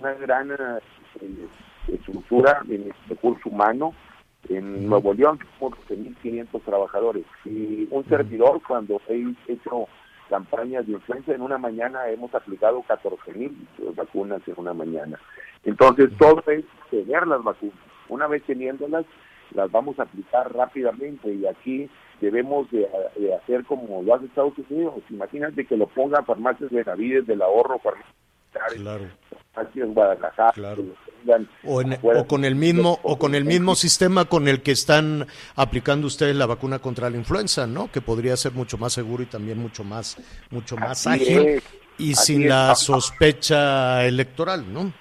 una 0.00 0.14
gran 0.14 0.50
eh, 0.50 1.46
estructura 1.86 2.60
en 2.68 2.82
el 2.82 2.92
recurso 3.08 3.50
humano 3.50 3.94
en 4.48 4.88
Nuevo 4.88 5.14
León 5.14 5.38
somos 5.58 5.78
12.500 5.88 6.62
trabajadores 6.62 7.24
y 7.44 7.86
un 7.90 8.04
servidor 8.08 8.60
cuando 8.66 9.00
he 9.08 9.34
hecho 9.48 9.86
campañas 10.28 10.86
de 10.86 10.94
influenza 10.94 11.34
en 11.34 11.42
una 11.42 11.58
mañana 11.58 12.08
hemos 12.08 12.34
aplicado 12.34 12.82
14.000 12.88 13.94
vacunas 13.94 14.40
en 14.46 14.54
una 14.56 14.72
mañana. 14.72 15.18
Entonces 15.64 16.10
todo 16.18 16.42
es 16.50 16.64
tener 16.90 17.26
las 17.26 17.42
vacunas. 17.42 17.76
Una 18.08 18.26
vez 18.26 18.42
teniéndolas, 18.44 19.04
las 19.52 19.70
vamos 19.70 19.98
a 19.98 20.04
aplicar 20.04 20.52
rápidamente 20.54 21.32
y 21.32 21.46
aquí 21.46 21.88
debemos 22.20 22.70
de, 22.70 22.88
de 23.16 23.34
hacer 23.34 23.64
como 23.64 24.02
lo 24.02 24.14
hace 24.14 24.26
Estados 24.26 24.54
Unidos. 24.70 25.02
Imagínate 25.10 25.66
que 25.66 25.76
lo 25.76 25.86
ponga 25.86 26.22
farmacias 26.22 26.70
Benavides 26.70 27.26
del 27.26 27.42
ahorro, 27.42 27.78
farmacias 27.78 28.14
militares 28.52 28.80
Claro. 28.80 29.04
aquí 29.54 29.80
en 29.80 29.94
Guadalajara, 29.94 30.52
Claro. 30.52 30.84
O, 31.64 31.80
en- 31.80 31.96
o 32.02 32.26
con 32.26 32.44
el 32.44 32.56
mismo 32.56 32.98
o 33.04 33.16
con 33.16 33.36
el 33.36 33.44
mismo 33.44 33.76
sistema 33.76 34.24
con 34.24 34.48
el 34.48 34.60
que 34.60 34.72
están 34.72 35.26
aplicando 35.54 36.08
ustedes 36.08 36.34
la 36.34 36.46
vacuna 36.46 36.80
contra 36.80 37.08
la 37.10 37.16
influenza, 37.16 37.64
¿no? 37.66 37.92
Que 37.92 38.00
podría 38.00 38.36
ser 38.36 38.52
mucho 38.52 38.76
más 38.76 38.92
seguro 38.92 39.22
y 39.22 39.26
también 39.26 39.58
mucho 39.58 39.84
más 39.84 40.16
mucho 40.50 40.76
más 40.76 41.06
Así 41.06 41.22
ágil 41.22 41.38
es, 41.46 41.62
y 41.96 42.12
así 42.12 42.24
sin 42.34 42.42
es. 42.42 42.48
la 42.48 42.74
sospecha 42.74 44.04
electoral, 44.04 44.72
¿no? 44.72 44.92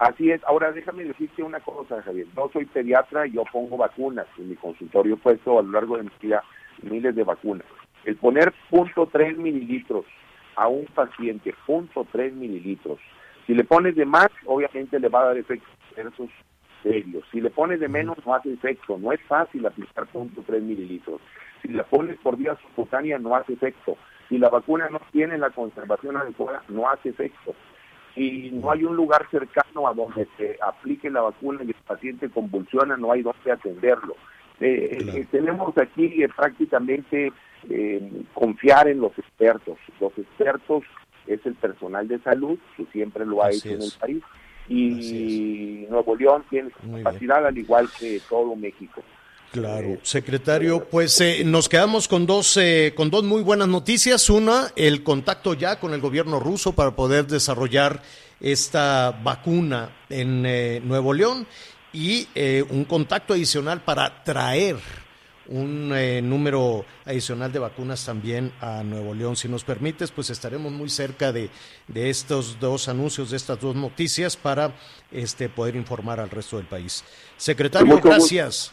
Así 0.00 0.30
es. 0.30 0.40
Ahora 0.44 0.72
déjame 0.72 1.04
decirte 1.04 1.42
una 1.44 1.60
cosa, 1.60 2.02
Javier. 2.02 2.26
No 2.36 2.48
soy 2.52 2.64
pediatra 2.66 3.26
y 3.26 3.32
yo 3.32 3.44
pongo 3.52 3.76
vacunas. 3.76 4.26
En 4.38 4.48
mi 4.48 4.56
consultorio 4.56 5.14
he 5.14 5.18
puesto 5.18 5.58
a 5.58 5.62
lo 5.62 5.70
largo 5.72 5.96
de 5.96 6.04
mi 6.04 6.10
vida 6.20 6.42
miles 6.82 7.14
de 7.14 7.22
vacunas. 7.24 7.66
El 8.04 8.16
poner 8.16 8.52
punto 8.70 9.08
tres 9.12 9.36
mililitros 9.36 10.04
a 10.58 10.68
un 10.68 10.86
paciente, 10.86 11.54
punto 11.66 12.06
tres 12.10 12.32
mililitros. 12.34 12.98
Si 13.46 13.54
le 13.54 13.64
pones 13.64 13.94
de 13.96 14.04
más, 14.04 14.28
obviamente 14.46 14.98
le 14.98 15.08
va 15.08 15.22
a 15.22 15.26
dar 15.26 15.38
efectos 15.38 15.70
adversos 15.92 16.30
serios. 16.82 17.24
Si 17.32 17.40
le 17.40 17.50
pones 17.50 17.80
de 17.80 17.88
menos, 17.88 18.16
no 18.26 18.34
hace 18.34 18.52
efecto. 18.52 18.98
No 18.98 19.12
es 19.12 19.20
fácil 19.22 19.64
aplicar 19.66 20.06
punto 20.06 20.42
tres 20.46 20.62
mililitros. 20.62 21.20
Si 21.62 21.68
la 21.68 21.84
pones 21.84 22.18
por 22.18 22.36
vía 22.36 22.56
subcutánea, 22.62 23.18
no 23.18 23.34
hace 23.34 23.54
efecto. 23.54 23.96
Si 24.28 24.36
la 24.38 24.48
vacuna 24.50 24.88
no 24.90 25.00
tiene 25.12 25.38
la 25.38 25.50
conservación 25.50 26.16
adecuada, 26.16 26.62
no 26.68 26.88
hace 26.90 27.08
efecto 27.08 27.54
si 28.18 28.50
no 28.50 28.70
hay 28.72 28.84
un 28.84 28.96
lugar 28.96 29.26
cercano 29.30 29.86
a 29.86 29.94
donde 29.94 30.26
se 30.36 30.58
aplique 30.60 31.08
la 31.08 31.20
vacuna 31.22 31.62
y 31.62 31.68
el 31.68 31.74
paciente 31.86 32.28
convulsiona, 32.28 32.96
no 32.96 33.12
hay 33.12 33.22
donde 33.22 33.52
atenderlo. 33.52 34.16
Eh, 34.60 34.98
Claro. 35.00 35.18
eh, 35.18 35.26
tenemos 35.30 35.78
aquí 35.78 36.22
eh, 36.24 36.28
prácticamente 36.36 37.32
eh, 37.70 38.00
confiar 38.34 38.88
en 38.88 39.00
los 39.00 39.16
expertos. 39.18 39.78
Los 40.00 40.12
expertos 40.16 40.84
es 41.26 41.44
el 41.44 41.54
personal 41.54 42.08
de 42.08 42.18
salud, 42.20 42.58
que 42.76 42.86
siempre 42.92 43.26
lo 43.26 43.42
ha 43.42 43.48
Así 43.48 43.58
hecho 43.58 43.68
en 43.70 43.82
el 43.82 43.92
país, 43.98 44.22
y 44.68 45.86
Nuevo 45.88 46.16
León 46.16 46.44
tiene 46.50 46.70
Muy 46.82 46.96
bien. 46.96 47.04
capacidad 47.04 47.46
al 47.46 47.56
igual 47.56 47.88
que 47.98 48.20
todo 48.28 48.54
México. 48.56 49.02
Claro, 49.50 49.96
secretario, 50.02 50.84
pues 50.90 51.18
eh, 51.22 51.42
nos 51.42 51.70
quedamos 51.70 52.06
con 52.06 52.26
dos, 52.26 52.58
eh, 52.58 52.92
con 52.94 53.08
dos 53.08 53.24
muy 53.24 53.42
buenas 53.42 53.68
noticias. 53.68 54.28
Una, 54.28 54.68
el 54.76 55.02
contacto 55.02 55.54
ya 55.54 55.80
con 55.80 55.94
el 55.94 56.02
gobierno 56.02 56.38
ruso 56.38 56.74
para 56.74 56.90
poder 56.90 57.26
desarrollar 57.26 58.02
esta 58.40 59.18
vacuna 59.22 59.90
en 60.10 60.44
eh, 60.44 60.80
Nuevo 60.84 61.14
León 61.14 61.46
y 61.92 62.28
eh, 62.34 62.64
un 62.68 62.84
contacto 62.84 63.32
adicional 63.32 63.80
para 63.80 64.22
traer 64.22 64.76
un 65.48 65.92
eh, 65.94 66.20
número 66.22 66.84
adicional 67.04 67.50
de 67.52 67.58
vacunas 67.58 68.04
también 68.04 68.52
a 68.60 68.82
Nuevo 68.82 69.14
León. 69.14 69.36
Si 69.36 69.48
nos 69.48 69.64
permites, 69.64 70.10
pues 70.10 70.30
estaremos 70.30 70.70
muy 70.72 70.88
cerca 70.88 71.32
de, 71.32 71.50
de 71.86 72.10
estos 72.10 72.60
dos 72.60 72.88
anuncios, 72.88 73.30
de 73.30 73.36
estas 73.36 73.60
dos 73.60 73.74
noticias 73.74 74.36
para 74.36 74.74
este, 75.10 75.48
poder 75.48 75.76
informar 75.76 76.20
al 76.20 76.30
resto 76.30 76.58
del 76.58 76.66
país. 76.66 77.04
Secretario, 77.36 77.94
gusto. 77.94 78.08
gracias. 78.08 78.72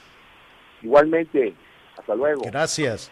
Igualmente, 0.82 1.56
hasta 1.98 2.16
luego. 2.16 2.42
Gracias. 2.44 3.12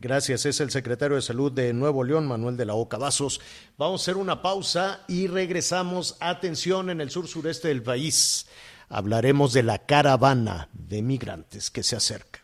Gracias, 0.00 0.44
es 0.44 0.60
el 0.60 0.70
secretario 0.70 1.14
de 1.14 1.22
Salud 1.22 1.52
de 1.52 1.72
Nuevo 1.72 2.02
León, 2.02 2.26
Manuel 2.26 2.56
de 2.56 2.64
la 2.64 2.74
Oca 2.74 2.98
Vasos. 2.98 3.40
Vamos 3.78 4.00
a 4.00 4.02
hacer 4.02 4.16
una 4.16 4.42
pausa 4.42 5.04
y 5.06 5.28
regresamos. 5.28 6.16
Atención 6.20 6.90
en 6.90 7.00
el 7.00 7.10
sur 7.10 7.28
sureste 7.28 7.68
del 7.68 7.82
país. 7.82 8.48
Hablaremos 8.88 9.52
de 9.52 9.62
la 9.62 9.78
caravana 9.78 10.68
de 10.72 11.02
migrantes 11.02 11.70
que 11.70 11.84
se 11.84 11.94
acerca. 11.94 12.43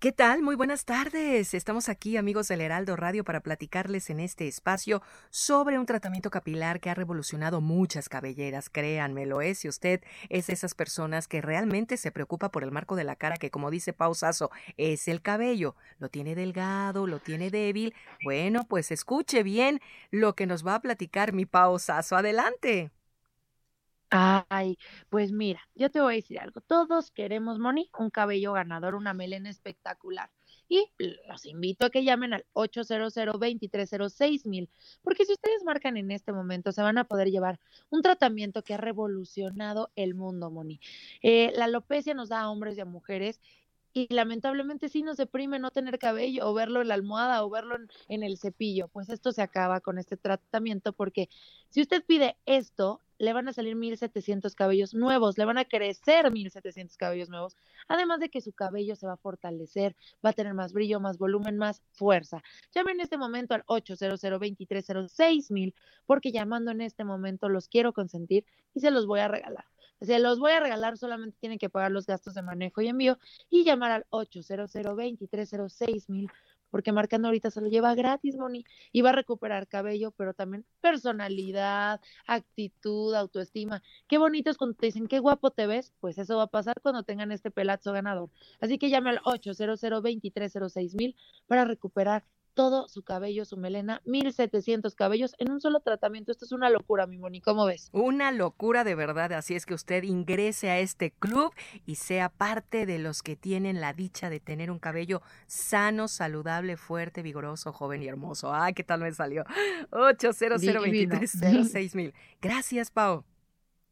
¿Qué 0.00 0.12
tal? 0.12 0.42
Muy 0.42 0.54
buenas 0.54 0.84
tardes. 0.84 1.54
Estamos 1.54 1.88
aquí, 1.88 2.16
amigos 2.16 2.46
del 2.46 2.60
Heraldo 2.60 2.94
Radio, 2.94 3.24
para 3.24 3.40
platicarles 3.40 4.10
en 4.10 4.20
este 4.20 4.46
espacio 4.46 5.02
sobre 5.30 5.76
un 5.76 5.86
tratamiento 5.86 6.30
capilar 6.30 6.78
que 6.78 6.88
ha 6.88 6.94
revolucionado 6.94 7.60
muchas 7.60 8.08
cabelleras. 8.08 8.70
Créanmelo, 8.70 9.40
es 9.40 9.58
si 9.58 9.68
usted 9.68 10.00
es 10.28 10.46
de 10.46 10.52
esas 10.52 10.76
personas 10.76 11.26
que 11.26 11.40
realmente 11.40 11.96
se 11.96 12.12
preocupa 12.12 12.52
por 12.52 12.62
el 12.62 12.70
marco 12.70 12.94
de 12.94 13.02
la 13.02 13.16
cara, 13.16 13.38
que 13.38 13.50
como 13.50 13.72
dice 13.72 13.92
Pausazo, 13.92 14.52
es 14.76 15.08
el 15.08 15.20
cabello. 15.20 15.74
Lo 15.98 16.08
tiene 16.08 16.36
delgado, 16.36 17.08
lo 17.08 17.18
tiene 17.18 17.50
débil. 17.50 17.92
Bueno, 18.22 18.66
pues 18.68 18.92
escuche 18.92 19.42
bien 19.42 19.80
lo 20.12 20.36
que 20.36 20.46
nos 20.46 20.64
va 20.64 20.76
a 20.76 20.80
platicar 20.80 21.32
mi 21.32 21.44
Pausazo. 21.44 22.16
Adelante. 22.16 22.92
Ay, 24.10 24.78
pues 25.10 25.32
mira, 25.32 25.60
yo 25.74 25.90
te 25.90 26.00
voy 26.00 26.14
a 26.14 26.16
decir 26.16 26.38
algo. 26.40 26.62
Todos 26.62 27.10
queremos, 27.10 27.58
Moni, 27.58 27.90
un 27.98 28.08
cabello 28.10 28.54
ganador, 28.54 28.94
una 28.94 29.12
melena 29.12 29.50
espectacular. 29.50 30.30
Y 30.66 30.90
los 31.28 31.44
invito 31.46 31.86
a 31.86 31.90
que 31.90 32.04
llamen 32.04 32.32
al 32.34 32.46
800 32.54 33.14
230 33.14 34.48
mil, 34.48 34.70
porque 35.02 35.24
si 35.26 35.32
ustedes 35.32 35.62
marcan 35.64 35.96
en 35.98 36.10
este 36.10 36.32
momento, 36.32 36.72
se 36.72 36.82
van 36.82 36.96
a 36.98 37.04
poder 37.04 37.28
llevar 37.30 37.58
un 37.90 38.00
tratamiento 38.02 38.62
que 38.64 38.74
ha 38.74 38.76
revolucionado 38.78 39.90
el 39.94 40.14
mundo, 40.14 40.50
Moni. 40.50 40.80
Eh, 41.22 41.52
la 41.54 41.66
alopecia 41.66 42.14
nos 42.14 42.30
da 42.30 42.40
a 42.40 42.50
hombres 42.50 42.76
y 42.78 42.80
a 42.80 42.84
mujeres 42.86 43.40
y 43.92 44.12
lamentablemente 44.12 44.88
sí 44.88 45.02
nos 45.02 45.16
deprime 45.16 45.58
no 45.58 45.70
tener 45.70 45.98
cabello 45.98 46.48
o 46.48 46.54
verlo 46.54 46.82
en 46.82 46.88
la 46.88 46.94
almohada 46.94 47.44
o 47.44 47.50
verlo 47.50 47.76
en, 47.76 47.88
en 48.08 48.22
el 48.22 48.38
cepillo. 48.38 48.88
Pues 48.88 49.08
esto 49.08 49.32
se 49.32 49.42
acaba 49.42 49.80
con 49.80 49.98
este 49.98 50.16
tratamiento 50.16 50.92
porque 50.92 51.28
si 51.68 51.80
usted 51.82 52.04
pide 52.04 52.36
esto, 52.46 53.00
le 53.18 53.32
van 53.32 53.48
a 53.48 53.52
salir 53.52 53.74
1700 53.74 54.54
cabellos 54.54 54.94
nuevos, 54.94 55.36
le 55.38 55.44
van 55.44 55.58
a 55.58 55.64
crecer 55.64 56.30
1700 56.30 56.96
cabellos 56.96 57.28
nuevos, 57.28 57.56
además 57.88 58.20
de 58.20 58.30
que 58.30 58.40
su 58.40 58.52
cabello 58.52 58.94
se 58.96 59.06
va 59.06 59.14
a 59.14 59.16
fortalecer, 59.16 59.96
va 60.24 60.30
a 60.30 60.32
tener 60.32 60.54
más 60.54 60.72
brillo, 60.72 61.00
más 61.00 61.18
volumen, 61.18 61.58
más 61.58 61.82
fuerza. 61.92 62.42
Llame 62.74 62.92
en 62.92 63.00
este 63.00 63.18
momento 63.18 63.54
al 63.54 63.64
800 63.66 64.20
mil 65.50 65.74
porque 66.06 66.32
llamando 66.32 66.70
en 66.70 66.80
este 66.80 67.04
momento 67.04 67.48
los 67.48 67.68
quiero 67.68 67.92
consentir 67.92 68.44
y 68.74 68.80
se 68.80 68.90
los 68.90 69.06
voy 69.06 69.20
a 69.20 69.28
regalar. 69.28 69.64
Se 70.00 70.18
los 70.18 70.38
voy 70.38 70.52
a 70.52 70.60
regalar, 70.60 70.96
solamente 70.96 71.36
tienen 71.40 71.58
que 71.58 71.70
pagar 71.70 71.90
los 71.90 72.06
gastos 72.06 72.34
de 72.34 72.42
manejo 72.42 72.80
y 72.80 72.88
envío 72.88 73.18
y 73.50 73.64
llamar 73.64 73.90
al 73.90 74.06
800 74.10 74.74
mil 76.08 76.30
porque 76.70 76.92
marcando 76.92 77.28
ahorita 77.28 77.50
se 77.50 77.60
lo 77.60 77.68
lleva 77.68 77.94
gratis, 77.94 78.36
Moni, 78.36 78.64
y 78.92 79.00
va 79.02 79.10
a 79.10 79.12
recuperar 79.12 79.66
cabello, 79.66 80.12
pero 80.12 80.34
también 80.34 80.64
personalidad, 80.80 82.00
actitud, 82.26 83.14
autoestima. 83.14 83.82
Qué 84.06 84.18
bonito 84.18 84.50
es 84.50 84.56
cuando 84.56 84.76
te 84.76 84.86
dicen, 84.86 85.06
qué 85.06 85.18
guapo 85.18 85.50
te 85.50 85.66
ves, 85.66 85.92
pues 86.00 86.18
eso 86.18 86.36
va 86.36 86.44
a 86.44 86.46
pasar 86.48 86.80
cuando 86.82 87.02
tengan 87.02 87.32
este 87.32 87.50
pelazo 87.50 87.92
ganador. 87.92 88.30
Así 88.60 88.78
que 88.78 88.90
llame 88.90 89.10
al 89.10 89.20
800 89.24 89.82
mil 90.94 91.16
para 91.46 91.64
recuperar 91.64 92.24
todo 92.54 92.88
su 92.88 93.02
cabello, 93.02 93.44
su 93.44 93.56
melena, 93.56 94.00
1700 94.04 94.94
cabellos 94.94 95.34
en 95.38 95.50
un 95.50 95.60
solo 95.60 95.80
tratamiento. 95.80 96.32
Esto 96.32 96.44
es 96.44 96.52
una 96.52 96.70
locura, 96.70 97.06
mi 97.06 97.18
Moni, 97.18 97.40
¿cómo 97.40 97.66
ves? 97.66 97.88
Una 97.92 98.32
locura 98.32 98.84
de 98.84 98.94
verdad, 98.94 99.32
así 99.32 99.54
es 99.54 99.66
que 99.66 99.74
usted 99.74 100.02
ingrese 100.02 100.70
a 100.70 100.78
este 100.78 101.10
club 101.10 101.52
y 101.86 101.96
sea 101.96 102.28
parte 102.28 102.86
de 102.86 102.98
los 102.98 103.22
que 103.22 103.36
tienen 103.36 103.80
la 103.80 103.92
dicha 103.92 104.30
de 104.30 104.40
tener 104.40 104.70
un 104.70 104.78
cabello 104.78 105.22
sano, 105.46 106.08
saludable, 106.08 106.76
fuerte, 106.76 107.22
vigoroso, 107.22 107.72
joven 107.72 108.02
y 108.02 108.08
hermoso. 108.08 108.52
Ah, 108.52 108.72
¿qué 108.72 108.84
tal 108.84 109.00
me 109.00 109.12
salió? 109.12 109.44
800 109.90 110.62
mil. 111.94 112.14
Gracias, 112.40 112.90
Pau. 112.90 113.24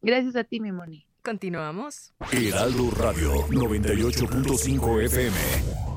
Gracias 0.03 0.37
a 0.37 0.45
ti, 0.45 0.61
mi 0.61 0.73
Moni. 0.73 1.07
Continuamos. 1.23 2.13
Heraldo 2.31 2.91
Radio 2.93 3.33
98.5 3.49 5.03
FM. 5.03 5.96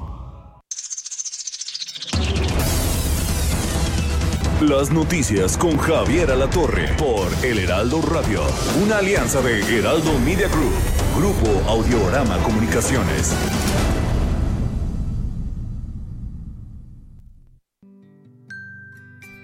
Las 4.61 4.91
noticias 4.91 5.57
con 5.57 5.77
Javier 5.77 6.31
Alatorre 6.31 6.89
por 6.97 7.29
El 7.45 7.59
Heraldo 7.59 8.01
Radio, 8.01 8.41
una 8.83 8.97
alianza 8.97 9.39
de 9.39 9.61
Heraldo 9.61 10.19
Media 10.19 10.49
Group, 10.49 10.73
Grupo 11.15 11.69
Audiorama 11.69 12.37
Comunicaciones. 12.39 13.33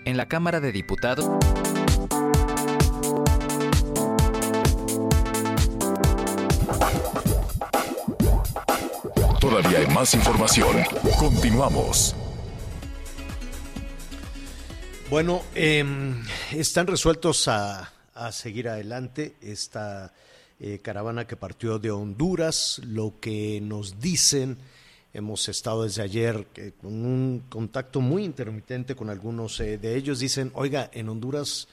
En 0.03 0.17
la 0.17 0.27
Cámara 0.27 0.59
de 0.59 0.73
Diputados. 0.73 1.29
Todavía 9.39 9.79
hay 9.79 9.87
más 9.87 10.13
información. 10.13 10.75
Continuamos. 11.17 12.17
Bueno, 15.07 15.43
eh, 15.53 15.85
están 16.51 16.87
resueltos 16.87 17.47
a, 17.47 17.93
a, 18.15 18.31
seguir 18.31 18.67
adelante 18.67 19.35
esta 19.39 20.11
eh, 20.59 20.79
caravana 20.81 21.27
que 21.27 21.35
partió 21.35 21.77
de 21.77 21.91
Honduras. 21.91 22.81
Lo 22.83 23.19
que 23.19 23.61
nos 23.61 23.99
dicen, 23.99 24.57
hemos 25.13 25.47
estado 25.47 25.83
desde 25.83 26.01
ayer 26.01 26.47
con 26.81 27.05
un 27.05 27.43
contacto 27.49 28.01
muy 28.01 28.23
intermitente 28.23 28.95
con 28.95 29.11
algunos 29.11 29.59
eh, 29.59 29.77
de 29.77 29.95
ellos. 29.95 30.17
Dicen, 30.19 30.51
oiga, 30.55 30.89
en 30.91 31.07
Honduras 31.09 31.67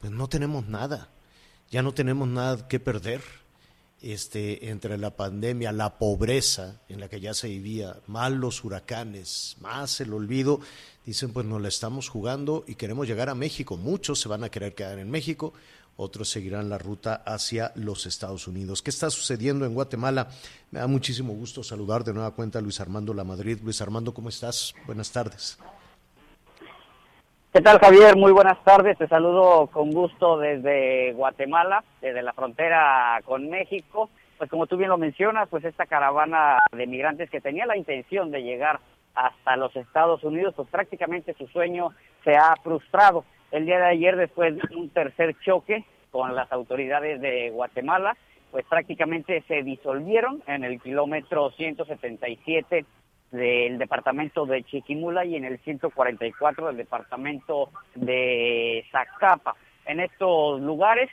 pues 0.00 0.12
no 0.12 0.28
tenemos 0.28 0.68
nada. 0.68 1.08
ya 1.70 1.82
no 1.82 1.92
tenemos 1.92 2.28
nada 2.28 2.68
que 2.68 2.78
perder 2.78 3.20
este, 4.02 4.70
entre 4.70 4.96
la 4.96 5.14
pandemia, 5.14 5.72
la 5.72 5.98
pobreza 5.98 6.80
en 6.88 7.00
la 7.00 7.08
que 7.08 7.20
ya 7.20 7.34
se 7.34 7.48
vivía, 7.48 7.96
más 8.06 8.32
los 8.32 8.64
huracanes, 8.64 9.56
más 9.60 10.00
el 10.00 10.12
olvido, 10.14 10.60
dicen 11.10 11.32
pues 11.32 11.44
nos 11.44 11.60
la 11.60 11.66
estamos 11.66 12.08
jugando 12.08 12.62
y 12.68 12.76
queremos 12.76 13.08
llegar 13.08 13.30
a 13.30 13.34
México. 13.34 13.76
Muchos 13.76 14.20
se 14.20 14.28
van 14.28 14.44
a 14.44 14.48
querer 14.48 14.76
quedar 14.76 15.00
en 15.00 15.10
México, 15.10 15.52
otros 15.96 16.28
seguirán 16.28 16.68
la 16.68 16.78
ruta 16.78 17.24
hacia 17.26 17.72
los 17.74 18.06
Estados 18.06 18.46
Unidos. 18.46 18.80
¿Qué 18.80 18.90
está 18.90 19.10
sucediendo 19.10 19.66
en 19.66 19.74
Guatemala? 19.74 20.28
Me 20.70 20.78
da 20.78 20.86
muchísimo 20.86 21.32
gusto 21.32 21.64
saludar 21.64 22.04
de 22.04 22.14
nueva 22.14 22.30
cuenta 22.30 22.60
a 22.60 22.62
Luis 22.62 22.80
Armando 22.80 23.12
La 23.12 23.24
Madrid. 23.24 23.58
Luis 23.60 23.82
Armando, 23.82 24.14
¿cómo 24.14 24.28
estás? 24.28 24.72
Buenas 24.86 25.10
tardes. 25.10 25.58
¿Qué 27.52 27.60
tal, 27.60 27.80
Javier? 27.80 28.14
Muy 28.14 28.30
buenas 28.30 28.62
tardes. 28.62 28.96
Te 28.96 29.08
saludo 29.08 29.66
con 29.66 29.90
gusto 29.90 30.38
desde 30.38 31.12
Guatemala, 31.14 31.82
desde 32.00 32.22
la 32.22 32.32
frontera 32.34 33.20
con 33.24 33.50
México. 33.50 34.10
Pues 34.38 34.48
como 34.48 34.68
tú 34.68 34.76
bien 34.76 34.90
lo 34.90 34.96
mencionas, 34.96 35.48
pues 35.48 35.64
esta 35.64 35.86
caravana 35.86 36.58
de 36.70 36.86
migrantes 36.86 37.28
que 37.30 37.40
tenía 37.40 37.66
la 37.66 37.76
intención 37.76 38.30
de 38.30 38.44
llegar 38.44 38.78
hasta 39.20 39.56
los 39.56 39.74
Estados 39.76 40.24
Unidos, 40.24 40.54
pues 40.56 40.68
prácticamente 40.68 41.34
su 41.34 41.46
sueño 41.48 41.90
se 42.24 42.36
ha 42.36 42.54
frustrado. 42.62 43.24
El 43.50 43.66
día 43.66 43.78
de 43.78 43.86
ayer, 43.86 44.16
después 44.16 44.56
de 44.56 44.76
un 44.76 44.88
tercer 44.88 45.36
choque 45.44 45.84
con 46.10 46.34
las 46.34 46.50
autoridades 46.50 47.20
de 47.20 47.50
Guatemala, 47.50 48.16
pues 48.50 48.64
prácticamente 48.66 49.44
se 49.46 49.62
disolvieron 49.62 50.42
en 50.46 50.64
el 50.64 50.80
kilómetro 50.80 51.50
177 51.50 52.86
del 53.30 53.78
departamento 53.78 54.46
de 54.46 54.64
Chiquimula 54.64 55.24
y 55.26 55.36
en 55.36 55.44
el 55.44 55.58
144 55.58 56.68
del 56.68 56.78
departamento 56.78 57.70
de 57.94 58.84
Zacapa. 58.90 59.54
En 59.84 60.00
estos 60.00 60.62
lugares, 60.62 61.10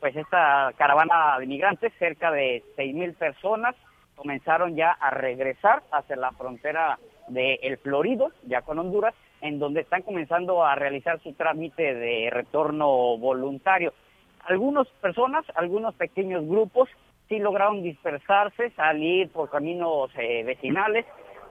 pues 0.00 0.16
esta 0.16 0.72
caravana 0.78 1.38
de 1.38 1.46
migrantes, 1.46 1.92
cerca 1.98 2.30
de 2.30 2.64
6.000 2.76 3.14
personas, 3.16 3.76
comenzaron 4.16 4.74
ya 4.74 4.92
a 4.92 5.10
regresar 5.10 5.82
hacia 5.92 6.16
la 6.16 6.32
frontera 6.32 6.98
de 7.28 7.60
El 7.62 7.78
Florido, 7.78 8.30
ya 8.46 8.62
con 8.62 8.78
Honduras, 8.78 9.14
en 9.40 9.58
donde 9.58 9.80
están 9.80 10.02
comenzando 10.02 10.64
a 10.64 10.74
realizar 10.74 11.20
su 11.22 11.32
trámite 11.32 11.94
de 11.94 12.30
retorno 12.30 13.16
voluntario. 13.18 13.92
Algunas 14.44 14.88
personas, 15.00 15.44
algunos 15.54 15.94
pequeños 15.94 16.46
grupos, 16.46 16.88
sí 17.28 17.38
lograron 17.38 17.82
dispersarse, 17.82 18.70
salir 18.70 19.30
por 19.30 19.50
caminos 19.50 20.10
eh, 20.18 20.42
vecinales, 20.44 21.06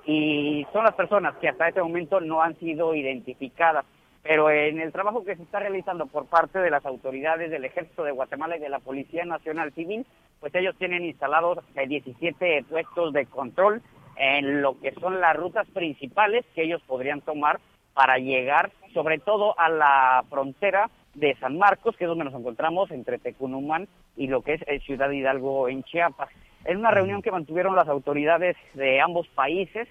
y 0.06 0.66
son 0.74 0.86
las 0.86 0.96
personas 0.96 1.36
que 1.38 1.50
hasta 1.50 1.68
este 1.68 1.82
momento 1.82 2.20
no 2.20 2.42
han 2.42 2.58
sido 2.60 2.96
identificadas. 2.96 3.86
Pero 4.22 4.50
en 4.50 4.80
el 4.80 4.92
trabajo 4.92 5.24
que 5.24 5.36
se 5.36 5.44
está 5.44 5.60
realizando 5.60 6.06
por 6.08 6.26
parte 6.26 6.60
de 6.60 6.70
las 6.70 6.86
autoridades 6.86 7.50
del 7.52 7.64
Ejército 7.66 8.04
de 8.04 8.12
Guatemala 8.12 8.58
y 8.58 8.60
de 8.60 8.70
la 8.70 8.80
Policía 8.80 9.24
Nacional 9.24 9.72
Civil, 9.74 10.06
pues 10.40 10.54
ellos 10.56 10.76
tienen 10.78 11.06
instalados 11.06 11.60
eh, 11.76 11.88
17 11.88 12.66
puestos 12.70 13.14
de 13.14 13.26
control 13.26 13.82
en 14.20 14.62
lo 14.62 14.80
que 14.80 14.92
son 14.96 15.20
las 15.22 15.36
rutas 15.36 15.66
principales 15.70 16.46
que 16.54 16.64
ellos 16.64 16.82
podrían 16.86 17.22
tomar 17.22 17.60
para 17.94 18.18
llegar 18.18 18.72
sobre 18.94 19.18
todo 19.18 19.60
a 19.60 19.70
la 19.70 20.24
frontera 20.30 20.90
de 21.16 21.36
San 21.36 21.58
Marcos, 21.58 21.96
que 21.98 22.04
es 22.04 22.08
donde 22.08 22.26
nos 22.26 22.34
encontramos 22.34 22.92
entre 22.92 23.18
Tecunumán 23.18 23.88
y 24.16 24.28
lo 24.28 24.42
que 24.42 24.54
es 24.56 24.62
eh, 24.68 24.80
Ciudad 24.82 25.10
Hidalgo 25.10 25.68
en 25.70 25.84
Chiapas. 25.84 26.30
En 26.66 26.78
una 26.78 26.92
reunión 26.92 27.22
que 27.22 27.32
mantuvieron 27.32 27.76
las 27.76 27.88
autoridades 27.88 28.56
de 28.74 29.00
ambos 29.02 29.28
países, 29.30 29.88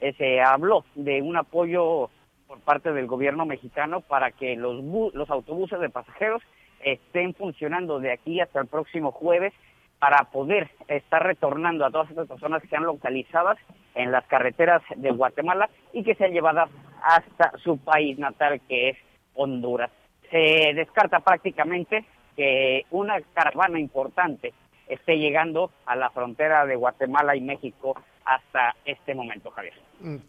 eh, 0.00 0.12
se 0.14 0.40
habló 0.40 0.84
de 0.94 1.22
un 1.22 1.36
apoyo 1.36 2.10
por 2.46 2.60
parte 2.60 2.92
del 2.92 3.06
gobierno 3.06 3.46
mexicano 3.46 4.00
para 4.00 4.30
que 4.30 4.56
los, 4.56 4.82
bu- 4.82 5.12
los 5.14 5.30
autobuses 5.30 5.80
de 5.80 5.88
pasajeros 5.90 6.42
estén 6.82 7.34
funcionando 7.34 7.98
de 8.00 8.12
aquí 8.12 8.40
hasta 8.40 8.60
el 8.60 8.66
próximo 8.66 9.12
jueves 9.12 9.52
para 10.00 10.24
poder 10.24 10.70
estar 10.88 11.22
retornando 11.22 11.84
a 11.84 11.90
todas 11.90 12.08
estas 12.10 12.26
personas 12.26 12.62
que 12.62 12.68
sean 12.68 12.84
localizadas 12.84 13.58
en 13.94 14.10
las 14.10 14.26
carreteras 14.26 14.82
de 14.96 15.10
Guatemala 15.10 15.68
y 15.92 16.02
que 16.02 16.14
sean 16.14 16.32
llevadas 16.32 16.70
hasta 17.02 17.52
su 17.62 17.78
país 17.78 18.18
natal, 18.18 18.60
que 18.66 18.90
es 18.90 18.96
Honduras. 19.34 19.90
Se 20.30 20.72
descarta 20.74 21.20
prácticamente 21.20 22.04
que 22.34 22.86
una 22.90 23.20
caravana 23.34 23.78
importante 23.78 24.54
esté 24.88 25.18
llegando 25.18 25.70
a 25.84 25.94
la 25.96 26.10
frontera 26.10 26.64
de 26.64 26.76
Guatemala 26.76 27.36
y 27.36 27.42
México 27.42 27.94
hasta 28.24 28.74
este 28.84 29.14
momento, 29.14 29.50
Javier. 29.50 29.74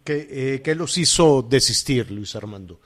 ¿Qué, 0.04 0.28
eh, 0.30 0.62
qué 0.62 0.76
los 0.76 0.98
hizo 0.98 1.42
desistir, 1.42 2.12
Luis 2.12 2.36
Armando? 2.36 2.78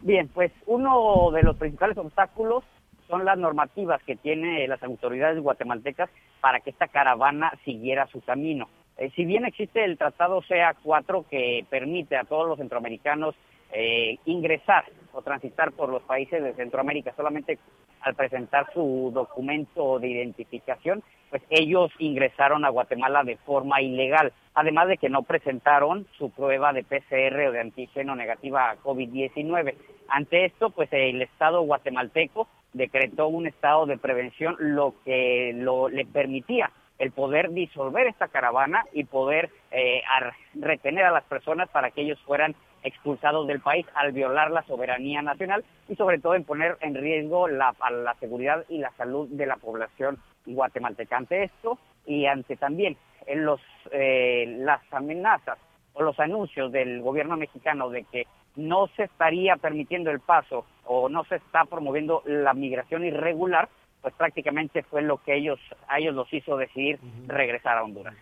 Bien, 0.00 0.28
pues 0.28 0.52
uno 0.66 1.30
de 1.32 1.42
los 1.42 1.56
principales 1.56 1.96
obstáculos 1.98 2.64
son 3.08 3.24
las 3.24 3.38
normativas 3.38 4.02
que 4.02 4.16
tienen 4.16 4.68
las 4.68 4.82
autoridades 4.82 5.42
guatemaltecas 5.42 6.10
para 6.40 6.60
que 6.60 6.70
esta 6.70 6.88
caravana 6.88 7.52
siguiera 7.64 8.06
su 8.08 8.20
camino. 8.20 8.68
Eh, 8.96 9.10
si 9.14 9.24
bien 9.24 9.44
existe 9.44 9.84
el 9.84 9.98
Tratado 9.98 10.42
CA4 10.42 11.26
que 11.26 11.66
permite 11.68 12.16
a 12.16 12.24
todos 12.24 12.48
los 12.48 12.58
centroamericanos 12.58 13.34
eh, 13.72 14.18
ingresar 14.24 14.84
o 15.12 15.22
transitar 15.22 15.72
por 15.72 15.88
los 15.88 16.02
países 16.02 16.42
de 16.42 16.54
Centroamérica 16.54 17.12
solamente 17.16 17.58
al 18.02 18.14
presentar 18.14 18.66
su 18.72 19.10
documento 19.12 19.98
de 19.98 20.08
identificación, 20.08 21.02
pues 21.30 21.42
ellos 21.50 21.90
ingresaron 21.98 22.64
a 22.64 22.68
Guatemala 22.68 23.24
de 23.24 23.36
forma 23.38 23.80
ilegal, 23.80 24.32
además 24.54 24.88
de 24.88 24.98
que 24.98 25.08
no 25.08 25.22
presentaron 25.22 26.06
su 26.18 26.30
prueba 26.30 26.72
de 26.72 26.84
PCR 26.84 27.48
o 27.48 27.52
de 27.52 27.60
antígeno 27.60 28.14
negativa 28.14 28.70
a 28.70 28.76
COVID-19. 28.76 29.74
Ante 30.08 30.44
esto, 30.44 30.70
pues 30.70 30.88
el 30.92 31.22
Estado 31.22 31.62
guatemalteco 31.62 32.46
decretó 32.74 33.26
un 33.28 33.46
estado 33.46 33.86
de 33.86 33.96
prevención, 33.98 34.54
lo 34.58 34.94
que 35.04 35.52
lo, 35.56 35.88
le 35.88 36.04
permitía 36.04 36.70
el 36.98 37.10
poder 37.10 37.50
disolver 37.50 38.06
esta 38.06 38.28
caravana 38.28 38.84
y 38.92 39.04
poder 39.04 39.50
eh, 39.70 40.02
a- 40.08 40.32
retener 40.54 41.04
a 41.04 41.10
las 41.10 41.24
personas 41.24 41.68
para 41.70 41.90
que 41.90 42.02
ellos 42.02 42.18
fueran 42.24 42.54
expulsados 42.86 43.46
del 43.46 43.60
país 43.60 43.84
al 43.94 44.12
violar 44.12 44.50
la 44.50 44.62
soberanía 44.62 45.20
nacional 45.20 45.64
y 45.88 45.96
sobre 45.96 46.18
todo 46.18 46.34
en 46.34 46.44
poner 46.44 46.76
en 46.80 46.94
riesgo 46.94 47.48
la, 47.48 47.74
a 47.80 47.90
la 47.90 48.14
seguridad 48.14 48.64
y 48.68 48.78
la 48.78 48.92
salud 48.92 49.28
de 49.28 49.46
la 49.46 49.56
población 49.56 50.18
guatemalteca. 50.46 51.16
Ante 51.16 51.44
esto 51.44 51.78
y 52.06 52.26
ante 52.26 52.56
también 52.56 52.96
en 53.26 53.44
los, 53.44 53.60
eh, 53.90 54.56
las 54.58 54.80
amenazas 54.92 55.58
o 55.94 56.02
los 56.02 56.18
anuncios 56.20 56.70
del 56.70 57.00
gobierno 57.02 57.36
mexicano 57.36 57.90
de 57.90 58.04
que 58.04 58.26
no 58.54 58.86
se 58.96 59.04
estaría 59.04 59.56
permitiendo 59.56 60.10
el 60.10 60.20
paso 60.20 60.64
o 60.84 61.08
no 61.08 61.24
se 61.24 61.36
está 61.36 61.64
promoviendo 61.64 62.22
la 62.24 62.54
migración 62.54 63.04
irregular, 63.04 63.68
pues 64.00 64.14
prácticamente 64.14 64.82
fue 64.84 65.02
lo 65.02 65.18
que 65.18 65.34
ellos 65.34 65.58
a 65.88 65.98
ellos 65.98 66.14
los 66.14 66.32
hizo 66.32 66.56
decidir 66.56 67.00
regresar 67.26 67.78
a 67.78 67.82
Honduras. 67.82 68.14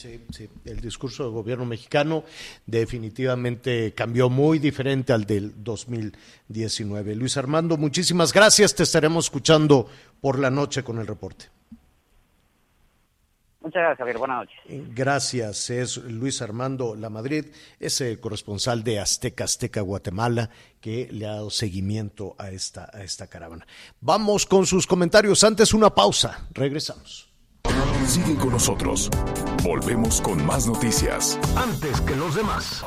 Sí, 0.00 0.18
sí, 0.30 0.48
el 0.64 0.80
discurso 0.80 1.24
del 1.24 1.32
gobierno 1.32 1.66
mexicano 1.66 2.24
definitivamente 2.64 3.92
cambió 3.92 4.30
muy 4.30 4.58
diferente 4.58 5.12
al 5.12 5.26
del 5.26 5.62
2019. 5.62 7.14
Luis 7.16 7.36
Armando, 7.36 7.76
muchísimas 7.76 8.32
gracias. 8.32 8.74
Te 8.74 8.84
estaremos 8.84 9.26
escuchando 9.26 9.90
por 10.22 10.38
la 10.38 10.50
noche 10.50 10.82
con 10.82 11.00
el 11.00 11.06
reporte. 11.06 11.50
Muchas 13.60 13.82
gracias, 13.82 13.98
Javier. 13.98 14.16
Buenas 14.16 14.38
noches. 14.38 14.94
Gracias, 14.94 15.68
es 15.68 15.98
Luis 15.98 16.40
Armando 16.40 16.94
La 16.94 17.10
Madrid, 17.10 17.44
es 17.78 18.00
el 18.00 18.18
corresponsal 18.20 18.82
de 18.82 19.00
Azteca 19.00 19.44
Azteca 19.44 19.82
Guatemala 19.82 20.48
que 20.80 21.10
le 21.12 21.26
ha 21.26 21.32
dado 21.32 21.50
seguimiento 21.50 22.36
a 22.38 22.48
esta, 22.48 22.88
a 22.90 23.02
esta 23.02 23.26
caravana. 23.26 23.66
Vamos 24.00 24.46
con 24.46 24.64
sus 24.64 24.86
comentarios. 24.86 25.44
Antes 25.44 25.74
una 25.74 25.94
pausa, 25.94 26.48
regresamos. 26.52 27.29
Sigue 28.06 28.34
con 28.36 28.50
nosotros. 28.50 29.08
Volvemos 29.62 30.20
con 30.20 30.44
más 30.44 30.66
noticias. 30.66 31.38
Antes 31.56 32.00
que 32.00 32.16
los 32.16 32.34
demás. 32.34 32.84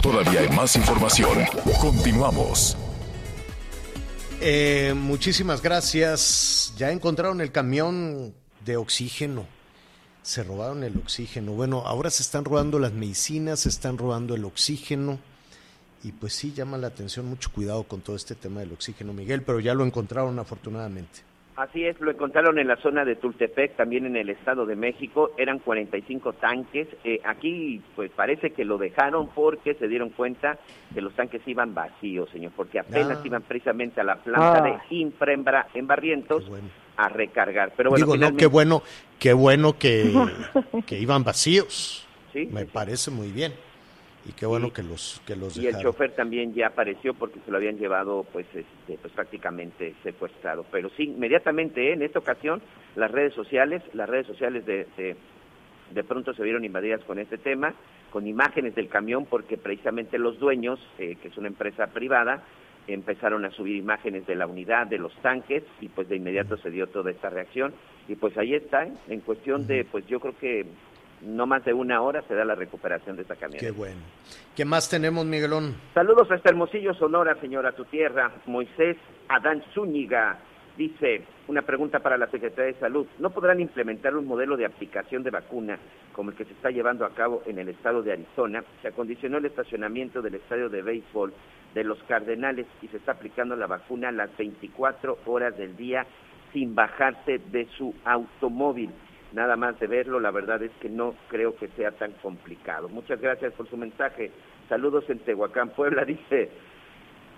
Todavía 0.00 0.40
hay 0.40 0.48
más 0.50 0.76
información. 0.76 1.38
Continuamos. 1.80 2.76
Eh, 4.40 4.94
muchísimas 4.96 5.62
gracias. 5.62 6.72
Ya 6.76 6.90
encontraron 6.90 7.40
el 7.40 7.52
camión 7.52 8.34
de 8.64 8.76
oxígeno. 8.76 9.53
Se 10.24 10.42
robaron 10.42 10.82
el 10.84 10.96
oxígeno. 10.96 11.52
Bueno, 11.52 11.82
ahora 11.84 12.08
se 12.08 12.22
están 12.22 12.46
robando 12.46 12.78
las 12.78 12.94
medicinas, 12.94 13.60
se 13.60 13.68
están 13.68 13.98
robando 13.98 14.34
el 14.34 14.44
oxígeno. 14.46 15.18
Y 16.02 16.12
pues 16.12 16.32
sí, 16.32 16.52
llama 16.54 16.78
la 16.78 16.86
atención 16.86 17.26
mucho 17.26 17.50
cuidado 17.52 17.82
con 17.84 18.00
todo 18.00 18.16
este 18.16 18.34
tema 18.34 18.60
del 18.60 18.72
oxígeno, 18.72 19.12
Miguel, 19.12 19.42
pero 19.42 19.60
ya 19.60 19.74
lo 19.74 19.84
encontraron 19.84 20.38
afortunadamente. 20.38 21.20
Así 21.56 21.84
es, 21.84 22.00
lo 22.00 22.10
encontraron 22.10 22.58
en 22.58 22.66
la 22.66 22.76
zona 22.78 23.04
de 23.04 23.16
Tultepec, 23.16 23.76
también 23.76 24.06
en 24.06 24.16
el 24.16 24.28
Estado 24.30 24.66
de 24.66 24.76
México, 24.76 25.30
eran 25.38 25.58
45 25.60 26.32
tanques. 26.32 26.88
Eh, 27.04 27.20
aquí 27.24 27.80
pues 27.94 28.10
parece 28.10 28.50
que 28.50 28.64
lo 28.64 28.76
dejaron 28.78 29.28
porque 29.28 29.74
se 29.74 29.88
dieron 29.88 30.08
cuenta 30.10 30.58
que 30.94 31.00
los 31.02 31.14
tanques 31.14 31.46
iban 31.46 31.72
vacíos, 31.74 32.28
señor, 32.30 32.52
porque 32.56 32.80
apenas 32.80 33.18
Ah. 33.18 33.26
iban 33.26 33.42
precisamente 33.42 34.00
a 34.00 34.04
la 34.04 34.16
planta 34.16 34.64
Ah. 34.64 34.80
de 34.88 34.96
infra 34.96 35.32
en, 35.34 35.44
Bra- 35.44 35.66
en 35.74 35.86
Barrientos 35.86 36.44
a 36.96 37.08
recargar. 37.08 37.72
Pero 37.76 37.90
bueno, 37.90 38.06
Digo, 38.06 38.16
no, 38.16 38.36
qué 38.36 38.46
bueno, 38.46 38.82
qué 39.18 39.32
bueno 39.32 39.78
que, 39.78 40.12
que 40.86 40.98
iban 40.98 41.24
vacíos. 41.24 42.06
Sí, 42.32 42.46
Me 42.50 42.64
parece 42.66 43.10
muy 43.10 43.30
bien. 43.30 43.52
Y 44.26 44.32
qué 44.32 44.46
bueno 44.46 44.72
que 44.72 44.82
los 44.82 45.20
que 45.26 45.36
los 45.36 45.54
Y 45.56 45.60
el 45.60 45.66
dejaron. 45.66 45.92
chofer 45.92 46.12
también 46.14 46.54
ya 46.54 46.68
apareció 46.68 47.12
porque 47.12 47.40
se 47.44 47.50
lo 47.50 47.58
habían 47.58 47.76
llevado 47.76 48.24
pues, 48.32 48.46
este, 48.54 48.96
pues 48.96 49.12
prácticamente 49.12 49.94
secuestrado. 50.02 50.64
Pero 50.70 50.88
sí, 50.96 51.04
inmediatamente 51.04 51.90
¿eh? 51.90 51.92
en 51.92 52.00
esta 52.02 52.20
ocasión 52.20 52.62
las 52.96 53.10
redes 53.10 53.34
sociales, 53.34 53.82
las 53.92 54.08
redes 54.08 54.26
sociales 54.26 54.64
de, 54.64 54.86
de, 54.96 55.14
de 55.90 56.04
pronto 56.04 56.32
se 56.32 56.42
vieron 56.42 56.64
invadidas 56.64 57.04
con 57.04 57.18
este 57.18 57.36
tema, 57.36 57.74
con 58.10 58.26
imágenes 58.26 58.74
del 58.74 58.88
camión 58.88 59.26
porque 59.26 59.58
precisamente 59.58 60.16
los 60.16 60.38
dueños, 60.38 60.80
eh, 60.98 61.16
que 61.20 61.28
es 61.28 61.36
una 61.36 61.48
empresa 61.48 61.88
privada, 61.88 62.42
empezaron 62.86 63.44
a 63.44 63.50
subir 63.50 63.76
imágenes 63.76 64.26
de 64.26 64.34
la 64.34 64.46
unidad, 64.46 64.86
de 64.86 64.98
los 64.98 65.14
tanques 65.22 65.62
y 65.80 65.88
pues 65.88 66.08
de 66.08 66.16
inmediato 66.16 66.56
se 66.58 66.70
dio 66.70 66.86
toda 66.88 67.10
esta 67.10 67.30
reacción 67.30 67.72
y 68.08 68.16
pues 68.16 68.36
ahí 68.36 68.54
está, 68.54 68.84
¿eh? 68.84 68.92
en 69.08 69.20
cuestión 69.20 69.66
de 69.66 69.84
pues 69.84 70.06
yo 70.06 70.20
creo 70.20 70.36
que 70.38 70.66
no 71.22 71.46
más 71.46 71.64
de 71.64 71.72
una 71.72 72.02
hora 72.02 72.22
se 72.28 72.34
da 72.34 72.44
la 72.44 72.54
recuperación 72.54 73.16
de 73.16 73.22
esta 73.22 73.36
camioneta. 73.36 73.64
Qué 73.64 73.72
bueno. 73.72 74.00
¿Qué 74.54 74.64
más 74.64 74.90
tenemos, 74.90 75.24
Miguelón? 75.24 75.74
Saludos 75.94 76.30
hasta 76.30 76.50
Hermosillo, 76.50 76.92
Sonora, 76.94 77.34
señora, 77.40 77.72
tu 77.72 77.84
tierra. 77.86 78.30
Moisés 78.46 78.96
Adán 79.28 79.62
Zúñiga 79.72 80.38
dice, 80.76 81.22
una 81.48 81.62
pregunta 81.62 82.00
para 82.00 82.18
la 82.18 82.26
Secretaría 82.28 82.72
de 82.72 82.80
Salud. 82.80 83.06
¿No 83.18 83.30
podrán 83.30 83.60
implementar 83.60 84.16
un 84.16 84.26
modelo 84.26 84.56
de 84.56 84.66
aplicación 84.66 85.22
de 85.22 85.30
vacuna 85.30 85.78
como 86.12 86.30
el 86.30 86.36
que 86.36 86.44
se 86.44 86.52
está 86.52 86.70
llevando 86.70 87.04
a 87.04 87.14
cabo 87.14 87.42
en 87.46 87.58
el 87.58 87.68
estado 87.68 88.02
de 88.02 88.12
Arizona? 88.12 88.64
Se 88.82 88.88
acondicionó 88.88 89.38
el 89.38 89.46
estacionamiento 89.46 90.22
del 90.22 90.36
estadio 90.36 90.68
de 90.68 90.82
béisbol 90.82 91.32
de 91.74 91.84
los 91.84 92.02
Cardenales 92.04 92.66
y 92.82 92.88
se 92.88 92.98
está 92.98 93.12
aplicando 93.12 93.56
la 93.56 93.66
vacuna 93.66 94.12
las 94.12 94.36
24 94.36 95.18
horas 95.26 95.56
del 95.56 95.76
día 95.76 96.06
sin 96.52 96.74
bajarse 96.74 97.38
de 97.50 97.66
su 97.76 97.94
automóvil. 98.04 98.90
Nada 99.32 99.56
más 99.56 99.78
de 99.80 99.88
verlo, 99.88 100.20
la 100.20 100.30
verdad 100.30 100.62
es 100.62 100.70
que 100.80 100.88
no 100.88 101.14
creo 101.28 101.56
que 101.56 101.66
sea 101.68 101.90
tan 101.90 102.12
complicado. 102.22 102.88
Muchas 102.88 103.20
gracias 103.20 103.52
por 103.54 103.68
su 103.68 103.76
mensaje. 103.76 104.30
Saludos 104.68 105.10
en 105.10 105.18
Tehuacán, 105.18 105.70
Puebla, 105.70 106.04
dice. 106.06 106.50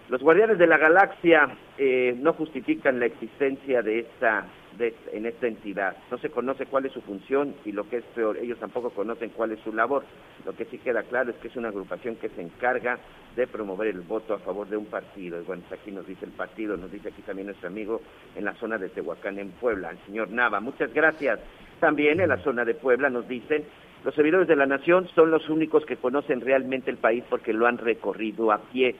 Los 0.09 0.23
guardianes 0.23 0.59
de 0.59 0.69
la 0.69 0.79
galaxia 0.79 1.49
eh, 1.79 2.15
no 2.21 2.33
justifican 2.33 3.01
la 3.01 3.07
existencia 3.07 3.83
de 3.83 4.01
esta, 4.01 4.47
de, 4.79 4.95
en 5.13 5.27
esta 5.27 5.49
entidad. 5.49 5.97
No 6.13 6.19
se 6.19 6.31
conoce 6.31 6.67
cuál 6.67 6.87
es 6.87 6.93
su 6.93 7.01
función 7.01 7.57
y 7.65 7.73
lo 7.73 7.89
que 7.89 7.97
es 7.97 8.05
peor, 8.15 8.37
ellos 8.37 8.59
tampoco 8.61 8.91
conocen 8.91 9.31
cuál 9.31 9.51
es 9.51 9.61
su 9.61 9.73
labor. 9.73 10.05
Lo 10.45 10.55
que 10.55 10.65
sí 10.67 10.79
queda 10.79 11.03
claro 11.03 11.31
es 11.31 11.37
que 11.39 11.49
es 11.49 11.57
una 11.57 11.69
agrupación 11.69 12.15
que 12.17 12.29
se 12.29 12.41
encarga 12.41 12.99
de 13.35 13.49
promover 13.49 13.89
el 13.89 14.01
voto 14.03 14.35
a 14.35 14.39
favor 14.39 14.69
de 14.69 14.77
un 14.77 14.87
partido. 14.87 15.41
Y 15.41 15.45
bueno, 15.45 15.65
pues 15.69 15.81
aquí 15.81 15.91
nos 15.91 16.07
dice 16.07 16.25
el 16.25 16.31
partido, 16.31 16.77
nos 16.77 16.93
dice 16.93 17.09
aquí 17.09 17.23
también 17.23 17.47
nuestro 17.47 17.69
amigo 17.69 18.01
en 18.37 18.45
la 18.45 18.55
zona 18.55 18.79
de 18.79 18.89
Tehuacán, 18.91 19.41
en 19.41 19.51
Puebla, 19.51 19.91
el 19.91 19.99
señor 20.07 20.31
Nava. 20.31 20.61
Muchas 20.61 20.95
gracias. 20.95 21.41
También 21.81 22.21
en 22.21 22.29
la 22.29 22.39
zona 22.39 22.65
de 22.65 22.75
Puebla 22.75 23.11
nos 23.11 23.27
dicen, 23.27 23.65
los 24.05 24.15
servidores 24.15 24.47
de 24.47 24.55
la 24.55 24.67
nación 24.67 25.09
son 25.17 25.33
los 25.33 25.49
únicos 25.49 25.85
que 25.85 25.97
conocen 25.97 26.41
realmente 26.41 26.93
el 26.93 26.97
país 26.97 27.25
porque 27.29 27.53
lo 27.53 27.67
han 27.67 27.79
recorrido 27.79 28.53
a 28.53 28.59
pie. 28.59 28.95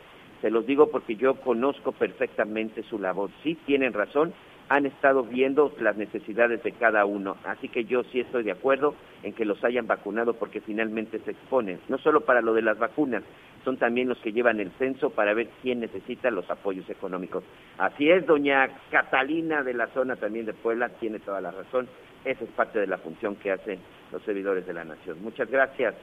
Se 0.47 0.51
los 0.53 0.65
digo 0.65 0.93
porque 0.93 1.17
yo 1.17 1.35
conozco 1.35 1.91
perfectamente 1.91 2.85
su 2.85 3.01
labor. 3.01 3.31
Sí 3.43 3.59
tienen 3.67 3.93
razón, 3.93 4.33
han 4.69 4.87
estado 4.87 5.25
viendo 5.25 5.75
las 5.81 5.97
necesidades 5.97 6.63
de 6.63 6.71
cada 6.71 7.05
uno. 7.05 7.37
Así 7.43 7.69
que 7.69 7.85
yo 7.85 8.05
sí 8.05 8.21
estoy 8.21 8.45
de 8.45 8.53
acuerdo 8.53 8.95
en 9.25 9.33
que 9.33 9.45
los 9.45 9.65
hayan 9.65 9.89
vacunado 9.89 10.35
porque 10.35 10.61
finalmente 10.61 11.19
se 11.25 11.33
exponen, 11.33 11.81
no 11.89 11.99
solo 11.99 12.21
para 12.21 12.43
lo 12.43 12.55
de 12.55 12.63
las 12.63 12.79
vacunas, 12.79 13.25
son 13.65 13.77
también 13.77 14.09
los 14.09 14.19
que 14.19 14.31
llevan 14.31 14.61
el 14.61 14.71
censo 14.79 15.11
para 15.11 15.35
ver 15.35 15.49
quién 15.63 15.81
necesita 15.81 16.31
los 16.31 16.49
apoyos 16.49 16.89
económicos. 16.89 17.43
Así 17.79 18.09
es, 18.09 18.25
doña 18.25 18.69
Catalina 18.93 19.65
de 19.65 19.75
la 19.75 19.89
zona 19.89 20.15
también 20.15 20.47
de 20.47 20.55
Puebla, 20.55 20.91
tiene 21.01 21.19
toda 21.19 21.41
la 21.41 21.51
razón. 21.51 21.89
Esa 22.25 22.45
es 22.45 22.51
parte 22.51 22.79
de 22.79 22.87
la 22.87 22.99
función 22.99 23.35
que 23.35 23.51
hacen 23.51 23.81
los 24.13 24.23
servidores 24.23 24.65
de 24.65 24.75
la 24.75 24.85
nación. 24.85 25.21
Muchas 25.23 25.51
gracias. 25.51 25.97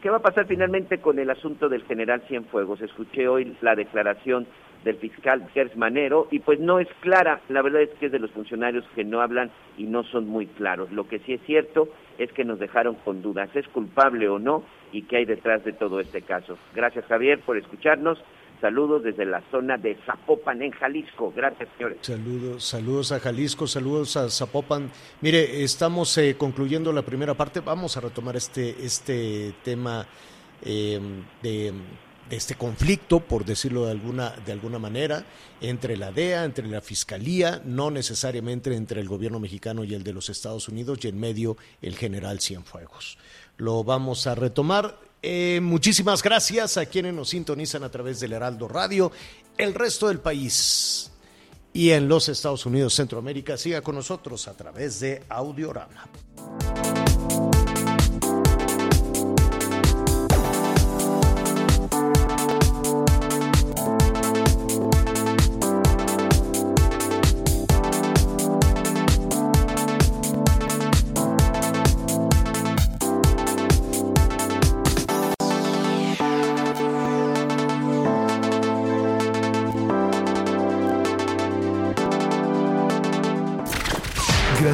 ¿Qué 0.00 0.08
va 0.08 0.16
a 0.16 0.22
pasar 0.22 0.46
finalmente 0.46 0.98
con 0.98 1.18
el 1.18 1.28
asunto 1.28 1.68
del 1.68 1.84
general 1.84 2.22
Cienfuegos? 2.26 2.80
Escuché 2.80 3.28
hoy 3.28 3.54
la 3.60 3.74
declaración 3.74 4.46
del 4.82 4.96
fiscal 4.96 5.46
Gers 5.52 5.76
Manero 5.76 6.26
y 6.30 6.38
pues 6.38 6.58
no 6.58 6.78
es 6.78 6.88
clara, 7.00 7.42
la 7.50 7.60
verdad 7.60 7.82
es 7.82 7.90
que 7.90 8.06
es 8.06 8.12
de 8.12 8.18
los 8.18 8.30
funcionarios 8.30 8.82
que 8.94 9.04
no 9.04 9.20
hablan 9.20 9.50
y 9.76 9.84
no 9.84 10.02
son 10.04 10.26
muy 10.26 10.46
claros. 10.46 10.90
Lo 10.90 11.06
que 11.06 11.18
sí 11.18 11.34
es 11.34 11.42
cierto 11.42 11.90
es 12.16 12.32
que 12.32 12.46
nos 12.46 12.58
dejaron 12.58 12.94
con 12.94 13.20
dudas, 13.20 13.54
¿es 13.54 13.68
culpable 13.68 14.26
o 14.30 14.38
no? 14.38 14.64
¿Y 14.90 15.02
qué 15.02 15.18
hay 15.18 15.26
detrás 15.26 15.62
de 15.64 15.74
todo 15.74 16.00
este 16.00 16.22
caso? 16.22 16.56
Gracias 16.74 17.04
Javier 17.04 17.40
por 17.40 17.58
escucharnos. 17.58 18.24
Saludos 18.60 19.02
desde 19.02 19.24
la 19.24 19.42
zona 19.50 19.78
de 19.78 19.96
Zapopan 20.04 20.60
en 20.62 20.70
Jalisco. 20.72 21.32
Gracias 21.34 21.68
señores. 21.76 21.98
Saludos, 22.02 22.64
saludos 22.64 23.12
a 23.12 23.20
Jalisco, 23.20 23.66
saludos 23.66 24.16
a 24.16 24.28
Zapopan. 24.28 24.90
Mire, 25.22 25.62
estamos 25.62 26.16
eh, 26.18 26.36
concluyendo 26.36 26.92
la 26.92 27.02
primera 27.02 27.34
parte. 27.34 27.60
Vamos 27.60 27.96
a 27.96 28.00
retomar 28.00 28.36
este, 28.36 28.84
este 28.84 29.54
tema 29.62 30.06
eh, 30.62 31.00
de, 31.42 31.72
de 32.30 32.36
este 32.36 32.54
conflicto, 32.54 33.20
por 33.20 33.44
decirlo 33.44 33.86
de 33.86 33.90
alguna, 33.90 34.30
de 34.46 34.52
alguna 34.52 34.78
manera, 34.78 35.24
entre 35.60 35.96
la 35.96 36.12
DEA, 36.12 36.44
entre 36.44 36.68
la 36.68 36.80
Fiscalía, 36.80 37.60
no 37.64 37.90
necesariamente 37.90 38.74
entre 38.74 39.00
el 39.00 39.08
gobierno 39.08 39.40
mexicano 39.40 39.84
y 39.84 39.94
el 39.94 40.04
de 40.04 40.12
los 40.12 40.28
Estados 40.30 40.68
Unidos, 40.68 40.98
y 41.02 41.08
en 41.08 41.18
medio 41.18 41.56
el 41.82 41.96
general 41.96 42.40
Cienfuegos. 42.40 43.18
Lo 43.56 43.84
vamos 43.84 44.26
a 44.26 44.34
retomar. 44.34 45.09
Eh, 45.22 45.60
muchísimas 45.62 46.22
gracias 46.22 46.76
a 46.76 46.86
quienes 46.86 47.14
nos 47.14 47.28
sintonizan 47.30 47.84
a 47.84 47.90
través 47.90 48.20
del 48.20 48.32
Heraldo 48.32 48.68
Radio, 48.68 49.12
el 49.58 49.74
resto 49.74 50.08
del 50.08 50.20
país 50.20 51.10
y 51.72 51.90
en 51.90 52.08
los 52.08 52.28
Estados 52.28 52.64
Unidos, 52.66 52.94
Centroamérica. 52.94 53.56
Siga 53.56 53.82
con 53.82 53.94
nosotros 53.94 54.48
a 54.48 54.54
través 54.54 55.00
de 55.00 55.22
Audiorama. 55.28 56.08